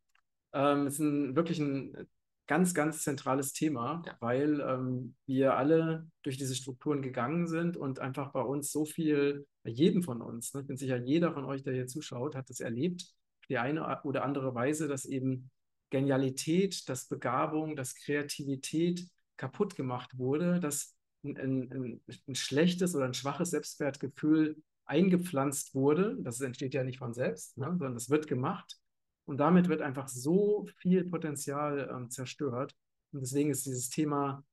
ähm, 0.53 0.89
es 0.89 0.95
ist 0.95 0.99
ein, 0.99 1.37
wirklich 1.37 1.61
ein 1.61 2.09
ganz, 2.49 2.75
ganz 2.75 3.05
zentrales 3.05 3.53
Thema, 3.53 4.03
ja. 4.05 4.17
weil 4.19 4.61
ähm, 4.61 5.15
wir 5.27 5.57
alle 5.57 6.11
durch 6.25 6.37
diese 6.37 6.57
Strukturen 6.57 7.03
gegangen 7.03 7.47
sind 7.47 7.77
und 7.77 8.01
einfach 8.01 8.33
bei 8.33 8.43
uns 8.43 8.73
so 8.73 8.85
viel, 8.85 9.47
bei 9.63 9.71
jedem 9.71 10.03
von 10.03 10.23
uns, 10.23 10.55
ne, 10.55 10.63
ich 10.63 10.67
bin 10.67 10.77
sicher, 10.77 10.97
jeder 10.97 11.33
von 11.33 11.45
euch, 11.45 11.63
der 11.63 11.73
hier 11.73 11.87
zuschaut, 11.87 12.35
hat 12.35 12.51
es 12.51 12.59
erlebt, 12.59 13.07
die 13.49 13.59
eine 13.59 14.03
oder 14.03 14.25
andere 14.25 14.57
Weise, 14.57 14.89
dass 14.89 15.05
eben 15.05 15.53
Genialität, 15.93 16.89
dass 16.89 17.07
Begabung, 17.07 17.77
dass 17.77 17.95
Kreativität 17.95 19.07
kaputt 19.37 19.77
gemacht 19.77 20.17
wurde, 20.17 20.59
dass 20.59 20.97
ein, 21.23 21.37
ein, 21.37 22.01
ein 22.27 22.35
schlechtes 22.35 22.97
oder 22.97 23.05
ein 23.05 23.15
schwaches 23.15 23.51
Selbstwertgefühl 23.51 24.57
eingepflanzt 24.87 25.75
wurde. 25.75 26.17
Das 26.21 26.41
entsteht 26.41 26.73
ja 26.73 26.83
nicht 26.83 26.99
von 26.99 27.13
selbst, 27.13 27.59
ne, 27.59 27.67
sondern 27.67 27.95
es 27.95 28.09
wird 28.09 28.27
gemacht. 28.27 28.81
Und 29.27 29.37
damit 29.37 29.69
wird 29.69 29.83
einfach 29.83 30.09
so 30.09 30.67
viel 30.79 31.05
Potenzial 31.05 31.91
ähm, 31.95 32.11
zerstört. 32.11 32.75
Und 33.13 33.21
deswegen 33.21 33.51
ist 33.51 33.67
dieses 33.67 33.91
Thema 33.91 34.45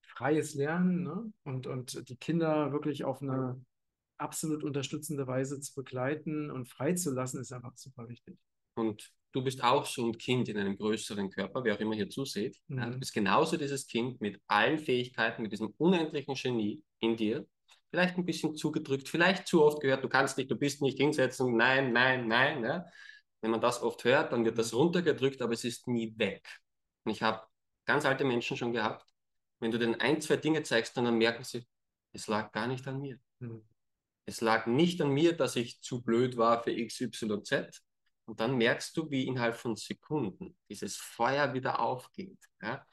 freies 0.00 0.54
Lernen 0.54 1.02
ne, 1.02 1.32
und, 1.44 1.66
und 1.66 2.08
die 2.08 2.16
Kinder 2.16 2.72
wirklich 2.72 3.04
auf 3.04 3.20
eine 3.20 3.62
absolut 4.16 4.64
unterstützende 4.64 5.26
Weise 5.26 5.60
zu 5.60 5.74
begleiten 5.74 6.50
und 6.50 6.70
freizulassen, 6.70 7.40
ist 7.40 7.52
einfach 7.52 7.76
super 7.76 8.08
wichtig. 8.08 8.38
Und 8.76 9.12
du 9.32 9.42
bist 9.42 9.62
auch 9.62 9.86
so 9.86 10.06
ein 10.06 10.16
Kind 10.16 10.48
in 10.48 10.58
einem 10.58 10.76
größeren 10.76 11.30
Körper, 11.30 11.62
wer 11.64 11.74
auch 11.74 11.80
immer 11.80 11.94
hier 11.94 12.08
zuseht. 12.08 12.58
Mhm. 12.68 12.78
Ja, 12.78 12.90
du 12.90 12.98
bist 12.98 13.12
genauso 13.12 13.56
dieses 13.56 13.86
Kind 13.86 14.20
mit 14.20 14.40
allen 14.46 14.78
Fähigkeiten, 14.78 15.42
mit 15.42 15.52
diesem 15.52 15.74
unendlichen 15.78 16.34
Genie 16.34 16.82
in 17.00 17.16
dir 17.16 17.46
vielleicht 17.90 18.18
ein 18.18 18.26
bisschen 18.26 18.54
zugedrückt, 18.54 19.08
vielleicht 19.08 19.46
zu 19.46 19.62
oft 19.64 19.80
gehört, 19.80 20.04
du 20.04 20.08
kannst 20.08 20.36
nicht, 20.36 20.50
du 20.50 20.56
bist 20.56 20.82
nicht 20.82 20.98
hinsetzen, 20.98 21.56
nein, 21.56 21.92
nein, 21.92 22.28
nein. 22.28 22.62
Ja? 22.62 22.84
Wenn 23.40 23.50
man 23.50 23.60
das 23.60 23.80
oft 23.80 24.04
hört, 24.04 24.32
dann 24.32 24.44
wird 24.44 24.58
das 24.58 24.74
runtergedrückt, 24.74 25.40
aber 25.40 25.52
es 25.52 25.64
ist 25.64 25.86
nie 25.86 26.12
weg. 26.18 26.46
Und 27.04 27.12
ich 27.12 27.22
habe 27.22 27.46
ganz 27.86 28.04
alte 28.04 28.24
Menschen 28.24 28.56
schon 28.56 28.72
gehabt, 28.72 29.06
wenn 29.60 29.70
du 29.70 29.78
denen 29.78 29.94
ein, 29.94 30.20
zwei 30.20 30.36
Dinge 30.36 30.62
zeigst, 30.62 30.96
dann 30.96 31.16
merken 31.16 31.44
sie, 31.44 31.66
es 32.12 32.26
lag 32.26 32.52
gar 32.52 32.66
nicht 32.66 32.86
an 32.86 33.00
mir. 33.00 33.18
Mhm. 33.38 33.62
Es 34.26 34.40
lag 34.40 34.66
nicht 34.66 35.00
an 35.00 35.10
mir, 35.10 35.34
dass 35.34 35.56
ich 35.56 35.80
zu 35.80 36.02
blöd 36.02 36.36
war 36.36 36.62
für 36.62 36.74
XYZ. 36.74 37.82
Und 38.26 38.40
dann 38.40 38.56
merkst 38.56 38.96
du, 38.96 39.10
wie 39.10 39.26
innerhalb 39.26 39.56
von 39.56 39.76
Sekunden 39.76 40.56
dieses 40.68 40.96
Feuer 40.96 41.54
wieder 41.54 41.80
aufgeht. 41.80 42.38
Ja? 42.60 42.84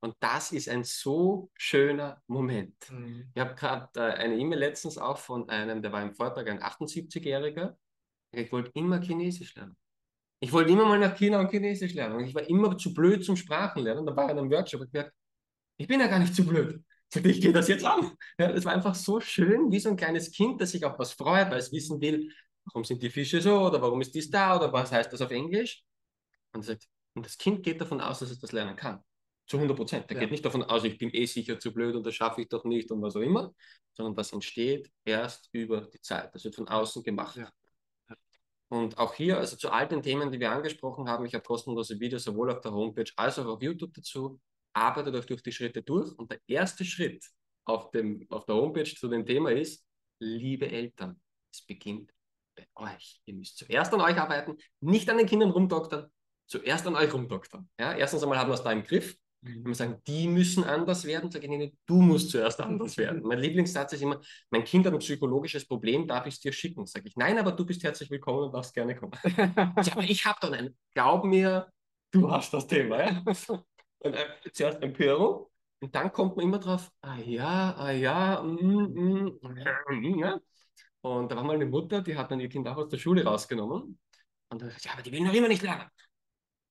Und 0.00 0.14
das 0.20 0.52
ist 0.52 0.68
ein 0.68 0.84
so 0.84 1.50
schöner 1.56 2.22
Moment. 2.28 2.76
Mhm. 2.90 3.30
Ich 3.34 3.40
habe 3.40 3.54
gerade 3.54 3.88
äh, 3.96 4.14
eine 4.14 4.36
E-Mail 4.36 4.60
letztens 4.60 4.98
auch 4.98 5.18
von 5.18 5.48
einem, 5.48 5.82
der 5.82 5.92
war 5.92 6.02
im 6.02 6.14
Vortrag, 6.14 6.48
ein 6.48 6.62
78-Jähriger. 6.62 7.76
Ich 8.32 8.52
wollte 8.52 8.70
immer 8.74 9.00
Chinesisch 9.00 9.54
lernen. 9.56 9.76
Ich 10.38 10.52
wollte 10.52 10.70
immer 10.70 10.84
mal 10.84 10.98
nach 10.98 11.16
China 11.16 11.40
und 11.40 11.50
Chinesisch 11.50 11.94
lernen. 11.94 12.16
Und 12.16 12.24
ich 12.24 12.34
war 12.34 12.48
immer 12.48 12.76
zu 12.76 12.94
blöd 12.94 13.24
zum 13.24 13.36
Sprachenlernen. 13.36 14.06
Da 14.06 14.14
war 14.14 14.26
ich 14.26 14.32
in 14.32 14.38
einem 14.38 14.50
Workshop 14.50 14.82
und 14.82 14.92
gemerkt, 14.92 15.14
ich 15.78 15.88
bin 15.88 16.00
ja 16.00 16.06
gar 16.06 16.18
nicht 16.18 16.34
zu 16.34 16.46
blöd. 16.46 16.82
Ich 17.14 17.40
gehe 17.40 17.52
das 17.52 17.68
jetzt 17.68 17.84
an. 17.84 18.12
Ja, 18.38 18.52
das 18.52 18.64
war 18.64 18.72
einfach 18.72 18.94
so 18.94 19.20
schön, 19.20 19.70
wie 19.70 19.78
so 19.78 19.88
ein 19.88 19.96
kleines 19.96 20.32
Kind, 20.32 20.60
das 20.60 20.72
sich 20.72 20.84
auf 20.84 20.98
was 20.98 21.12
freut, 21.12 21.50
weil 21.50 21.58
es 21.58 21.72
wissen 21.72 22.00
will, 22.00 22.30
warum 22.66 22.84
sind 22.84 23.02
die 23.02 23.10
Fische 23.10 23.40
so 23.40 23.66
oder 23.66 23.80
warum 23.80 24.00
ist 24.00 24.14
dies 24.14 24.30
da 24.30 24.56
oder 24.56 24.72
was 24.72 24.92
heißt 24.92 25.12
das 25.12 25.22
auf 25.22 25.30
Englisch. 25.30 25.82
Und, 26.52 26.62
sagt, 26.62 26.88
und 27.14 27.24
das 27.24 27.38
Kind 27.38 27.62
geht 27.62 27.80
davon 27.80 28.00
aus, 28.00 28.18
dass 28.20 28.30
es 28.30 28.38
das 28.38 28.52
lernen 28.52 28.76
kann. 28.76 29.02
Zu 29.46 29.58
100 29.58 29.76
Prozent. 29.76 30.10
Der 30.10 30.16
ja. 30.16 30.22
geht 30.22 30.32
nicht 30.32 30.44
davon 30.44 30.64
aus, 30.64 30.84
ich 30.84 30.98
bin 30.98 31.10
eh 31.10 31.26
sicher 31.26 31.58
zu 31.58 31.72
blöd 31.72 31.94
und 31.94 32.04
das 32.04 32.14
schaffe 32.14 32.42
ich 32.42 32.48
doch 32.48 32.64
nicht 32.64 32.90
und 32.90 33.00
was 33.00 33.14
auch 33.14 33.20
immer, 33.20 33.54
sondern 33.92 34.14
das 34.14 34.32
entsteht 34.32 34.90
erst 35.04 35.48
über 35.52 35.82
die 35.82 36.00
Zeit. 36.00 36.34
Das 36.34 36.44
wird 36.44 36.56
von 36.56 36.68
außen 36.68 37.02
gemacht. 37.02 37.36
Ja. 37.36 37.52
Und 38.68 38.98
auch 38.98 39.14
hier, 39.14 39.38
also 39.38 39.56
zu 39.56 39.70
all 39.70 39.86
den 39.86 40.02
Themen, 40.02 40.32
die 40.32 40.40
wir 40.40 40.50
angesprochen 40.50 41.08
haben, 41.08 41.24
ich 41.24 41.34
habe 41.34 41.44
kostenlose 41.44 42.00
Videos 42.00 42.24
sowohl 42.24 42.50
auf 42.50 42.60
der 42.60 42.72
Homepage 42.72 43.10
als 43.14 43.38
auch 43.38 43.46
auf 43.46 43.62
YouTube 43.62 43.94
dazu. 43.94 44.40
Arbeitet 44.72 45.14
euch 45.14 45.26
durch 45.26 45.42
die 45.42 45.52
Schritte 45.52 45.82
durch. 45.82 46.12
Und 46.18 46.32
der 46.32 46.40
erste 46.48 46.84
Schritt 46.84 47.24
auf, 47.64 47.92
dem, 47.92 48.26
auf 48.28 48.44
der 48.44 48.56
Homepage 48.56 48.92
zu 48.92 49.08
dem 49.08 49.24
Thema 49.24 49.52
ist, 49.52 49.86
liebe 50.18 50.68
Eltern, 50.68 51.20
es 51.52 51.62
beginnt 51.62 52.15
bei 52.56 52.66
euch. 52.76 53.20
Ihr 53.26 53.34
müsst 53.34 53.58
zuerst 53.58 53.92
an 53.94 54.00
euch 54.00 54.16
arbeiten, 54.16 54.56
nicht 54.80 55.08
an 55.10 55.18
den 55.18 55.26
Kindern 55.26 55.50
rumdoktern, 55.50 56.10
zuerst 56.46 56.86
an 56.86 56.96
euch 56.96 57.12
rumdoktern. 57.12 57.68
Ja, 57.78 57.92
erstens 57.94 58.22
einmal 58.22 58.38
haben 58.38 58.50
wir 58.50 58.54
es 58.54 58.62
da 58.62 58.72
im 58.72 58.82
Griff. 58.82 59.16
Wenn 59.42 59.64
wir 59.64 59.74
sagen, 59.74 60.02
die 60.06 60.26
müssen 60.26 60.64
anders 60.64 61.04
werden, 61.04 61.30
sage 61.30 61.46
ich 61.46 61.52
ihnen, 61.52 61.78
du 61.86 62.00
musst 62.00 62.30
zuerst 62.30 62.60
anders 62.60 62.96
werden. 62.96 63.22
Mein 63.22 63.38
Lieblingssatz 63.38 63.92
ist 63.92 64.02
immer, 64.02 64.20
mein 64.50 64.64
Kind 64.64 64.86
hat 64.86 64.92
ein 64.92 64.98
psychologisches 64.98 65.68
Problem, 65.68 66.08
darf 66.08 66.26
ich 66.26 66.34
es 66.34 66.40
dir 66.40 66.52
schicken? 66.52 66.84
Sage 66.86 67.06
ich, 67.06 67.16
nein, 67.16 67.38
aber 67.38 67.52
du 67.52 67.64
bist 67.64 67.84
herzlich 67.84 68.10
willkommen 68.10 68.44
und 68.44 68.54
darfst 68.54 68.74
gerne 68.74 68.96
kommen. 68.96 69.12
ja, 69.36 69.92
aber 69.92 70.02
ich 70.02 70.24
habe 70.24 70.38
doch 70.40 70.50
einen. 70.50 70.76
Glaub 70.94 71.24
mir, 71.24 71.70
du 72.10 72.28
hast 72.30 72.52
das 72.54 72.66
Thema. 72.66 73.04
Ja? 73.04 73.22
Und, 73.98 74.14
äh, 74.14 74.26
zuerst 74.52 74.82
Empörung 74.82 75.46
und 75.80 75.94
dann 75.94 76.12
kommt 76.12 76.36
man 76.36 76.46
immer 76.46 76.58
drauf, 76.58 76.90
ah 77.02 77.16
ja, 77.18 77.74
ah 77.76 77.90
ja, 77.90 78.42
mm, 78.42 79.38
mm, 79.38 79.38
mm, 79.42 80.18
ja. 80.18 80.40
Und 81.06 81.30
da 81.30 81.36
war 81.36 81.44
mal 81.44 81.54
eine 81.54 81.66
Mutter, 81.66 82.02
die 82.02 82.16
hat 82.16 82.30
dann 82.30 82.40
ihr 82.40 82.48
Kind 82.48 82.66
auch 82.66 82.76
aus 82.76 82.88
der 82.88 82.98
Schule 82.98 83.24
rausgenommen. 83.24 83.98
Und 84.48 84.62
dann 84.62 84.70
sagt 84.70 84.84
ja, 84.84 84.92
aber 84.92 85.02
die 85.02 85.12
will 85.12 85.22
noch 85.22 85.34
immer 85.34 85.48
nicht 85.48 85.62
lernen 85.62 85.88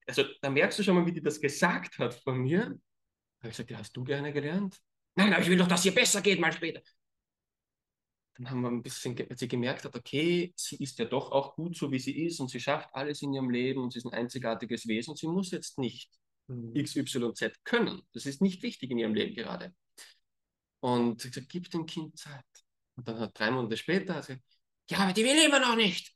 also 0.08 0.24
da 0.42 0.50
merkst 0.50 0.80
du 0.80 0.84
schon 0.84 0.96
mal, 0.96 1.06
wie 1.06 1.12
die 1.12 1.22
das 1.22 1.40
gesagt 1.40 1.98
hat 1.98 2.14
von 2.14 2.38
mir. 2.38 2.60
Da 2.60 2.68
habe 2.68 2.80
ich 3.44 3.52
gesagt, 3.52 3.72
ja, 3.72 3.78
hast 3.78 3.96
du 3.96 4.04
gerne 4.04 4.32
gelernt? 4.32 4.80
Nein, 5.16 5.34
aber 5.34 5.42
ich 5.42 5.50
will 5.50 5.58
doch, 5.58 5.68
dass 5.68 5.86
ihr 5.86 5.96
besser 5.96 6.22
geht, 6.22 6.40
mal 6.40 6.52
später. 6.52 6.82
Dann 8.38 8.50
haben 8.50 8.62
wir 8.62 8.70
ein 8.70 8.84
bisschen, 8.84 9.18
als 9.30 9.40
sie 9.40 9.48
gemerkt 9.48 9.86
hat, 9.86 9.96
okay, 9.96 10.54
sie 10.58 10.76
ist 10.78 11.00
ja 11.00 11.06
doch 11.06 11.32
auch 11.32 11.56
gut 11.56 11.78
so, 11.78 11.92
wie 11.92 12.00
sie 12.00 12.26
ist 12.26 12.40
und 12.42 12.50
sie 12.50 12.60
schafft 12.60 12.94
alles 12.94 13.22
in 13.22 13.34
ihrem 13.34 13.50
Leben 13.50 13.82
und 13.82 13.94
sie 13.94 14.00
ist 14.00 14.06
ein 14.06 14.14
einzigartiges 14.14 14.88
Wesen. 14.88 15.16
Sie 15.16 15.28
muss 15.28 15.52
jetzt 15.52 15.80
nicht 15.80 16.12
mhm. 16.48 16.76
X, 16.76 16.96
Y, 16.98 17.34
Z 17.34 17.64
können. 17.64 18.02
Das 18.14 18.26
ist 18.26 18.42
nicht 18.42 18.62
wichtig 18.62 18.92
in 18.92 18.98
ihrem 18.98 19.14
Leben 19.14 19.36
gerade. 19.36 19.74
Und 20.82 21.22
sie 21.22 21.30
hat 21.30 21.36
gesagt, 21.36 21.52
gib 21.52 21.70
dem 21.72 21.86
Kind 21.86 22.18
Zeit. 22.18 22.44
Und 22.96 23.08
dann 23.08 23.20
hat 23.20 23.38
drei 23.38 23.52
Monate 23.52 23.78
später, 23.78 24.16
gesagt, 24.16 24.41
ja, 24.89 25.00
aber 25.00 25.14
die 25.14 25.24
will 25.24 25.46
immer 25.46 25.60
noch 25.60 25.76
nicht 25.76 26.16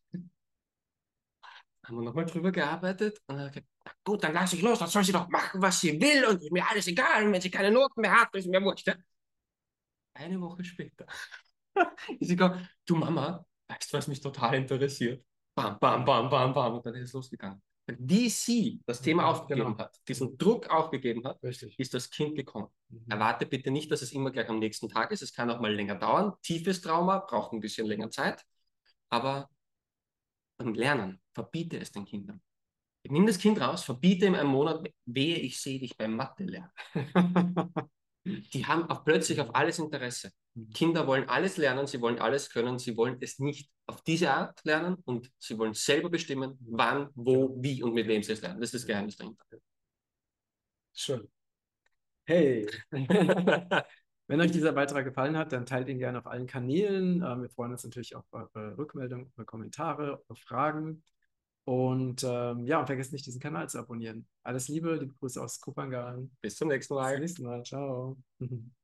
haben 1.89 1.97
wir 1.97 2.03
nochmal 2.05 2.25
drüber 2.25 2.51
gearbeitet 2.51 3.19
und 3.27 3.37
dann 3.37 3.47
gesagt, 3.47 3.67
gut, 4.03 4.23
dann 4.23 4.33
lasse 4.33 4.55
ich 4.55 4.61
los, 4.61 4.79
dann 4.79 4.87
soll 4.87 5.03
sie 5.03 5.11
doch 5.11 5.27
machen, 5.29 5.61
was 5.61 5.81
sie 5.81 5.99
will 5.99 6.25
und 6.25 6.41
ist 6.41 6.51
mir 6.51 6.67
alles 6.69 6.87
egal. 6.87 7.25
Und 7.25 7.33
wenn 7.33 7.41
sie 7.41 7.49
keine 7.51 7.71
Noten 7.71 8.01
mehr 8.01 8.11
hat, 8.11 8.33
ist 8.35 8.47
mir 8.47 8.61
wurscht. 8.61 8.89
Eine 10.13 10.39
Woche 10.41 10.63
später 10.63 11.05
ist 12.19 12.27
sie 12.27 12.35
gegangen, 12.35 12.67
du 12.85 12.95
Mama, 12.95 13.45
weißt 13.67 13.91
du, 13.91 13.97
was 13.97 14.07
mich 14.07 14.21
total 14.21 14.55
interessiert? 14.55 15.23
Bam, 15.55 15.79
bam, 15.79 16.05
bam, 16.05 16.29
bam, 16.29 16.53
bam. 16.53 16.75
Und 16.75 16.85
dann 16.85 16.95
ist 16.95 17.09
es 17.09 17.13
losgegangen. 17.13 17.61
Wie 17.99 18.29
sie 18.29 18.81
das 18.85 19.01
Thema 19.01 19.23
genau. 19.23 19.31
aufgegeben 19.31 19.71
genau. 19.71 19.79
hat, 19.79 19.99
diesen 20.07 20.37
Druck 20.37 20.69
aufgegeben 20.69 21.23
hat, 21.25 21.41
Richtig. 21.43 21.77
ist 21.79 21.93
das 21.93 22.09
Kind 22.09 22.35
gekommen. 22.35 22.67
Mhm. 22.89 23.05
Erwarte 23.09 23.45
bitte 23.45 23.71
nicht, 23.71 23.91
dass 23.91 24.01
es 24.01 24.11
immer 24.11 24.31
gleich 24.31 24.49
am 24.49 24.59
nächsten 24.59 24.89
Tag 24.89 25.11
ist. 25.11 25.21
Es 25.21 25.33
kann 25.33 25.49
auch 25.49 25.59
mal 25.59 25.73
länger 25.73 25.95
dauern. 25.95 26.33
Tiefes 26.43 26.81
Trauma 26.81 27.19
braucht 27.19 27.53
ein 27.53 27.59
bisschen 27.59 27.87
länger 27.87 28.09
Zeit. 28.09 28.45
Aber 29.09 29.49
beim 30.57 30.73
Lernen, 30.73 31.21
verbiete 31.33 31.79
es 31.79 31.91
den 31.91 32.05
Kindern. 32.05 32.41
Nimm 33.07 33.25
das 33.25 33.37
Kind 33.37 33.59
raus, 33.61 33.83
verbiete 33.83 34.25
ihm 34.25 34.35
einen 34.35 34.49
Monat, 34.49 34.87
wehe, 35.05 35.37
ich 35.37 35.59
sehe 35.59 35.79
dich 35.79 35.97
beim 35.97 36.15
Mathe 36.15 36.43
lernen. 36.43 36.71
die 38.25 38.65
haben 38.65 38.89
auch 38.89 39.03
plötzlich 39.03 39.39
auf 39.41 39.55
alles 39.55 39.79
Interesse. 39.79 40.31
Mhm. 40.53 40.69
Kinder 40.69 41.07
wollen 41.07 41.27
alles 41.29 41.57
lernen, 41.57 41.87
sie 41.87 42.01
wollen 42.01 42.19
alles 42.19 42.49
können, 42.49 42.79
sie 42.79 42.95
wollen 42.97 43.17
es 43.21 43.39
nicht 43.39 43.71
auf 43.87 44.01
diese 44.03 44.31
Art 44.31 44.59
lernen 44.63 44.95
und 45.05 45.31
sie 45.37 45.57
wollen 45.57 45.73
selber 45.73 46.09
bestimmen, 46.09 46.57
wann, 46.61 47.09
wo, 47.15 47.55
wie 47.61 47.81
und 47.83 47.93
mit 47.93 48.07
wem 48.07 48.23
sie 48.23 48.33
es 48.33 48.41
lernen. 48.41 48.59
Das 48.59 48.73
ist 48.73 48.83
das 48.83 48.87
Geheimnis 48.87 49.17
dahinter. 49.17 49.43
Schön. 50.93 51.27
Hey! 52.25 52.67
Wenn 54.27 54.41
euch 54.41 54.51
dieser 54.51 54.73
Beitrag 54.73 55.05
gefallen 55.05 55.35
hat, 55.35 55.51
dann 55.51 55.65
teilt 55.65 55.89
ihn 55.89 55.97
gerne 55.97 56.19
auf 56.19 56.27
allen 56.27 56.45
Kanälen. 56.45 57.23
Ähm, 57.23 57.41
wir 57.41 57.49
freuen 57.49 57.71
uns 57.71 57.83
natürlich 57.83 58.15
auch 58.15 58.23
auf 58.29 58.53
eure 58.53 58.77
Rückmeldungen, 58.77 59.31
eure 59.35 59.45
Kommentare, 59.45 60.23
eure 60.27 60.35
Fragen. 60.35 61.03
Und 61.69 62.23
ähm, 62.23 62.65
ja, 62.65 62.79
und 62.79 62.87
vergesst 62.87 63.13
nicht, 63.13 63.27
diesen 63.27 63.39
Kanal 63.39 63.69
zu 63.69 63.77
abonnieren. 63.77 64.25
Alles 64.41 64.69
Liebe, 64.69 64.95
liebe 64.95 65.13
Grüße 65.19 65.39
aus 65.39 65.59
Kupangan. 65.59 66.31
Bis 66.41 66.55
zum 66.55 66.69
nächsten 66.69 66.95
Mal. 66.95 67.19
Bis 67.19 67.35
zum 67.35 67.43
nächsten 67.43 67.43
Mal. 67.43 67.63
Ciao. 67.63 68.17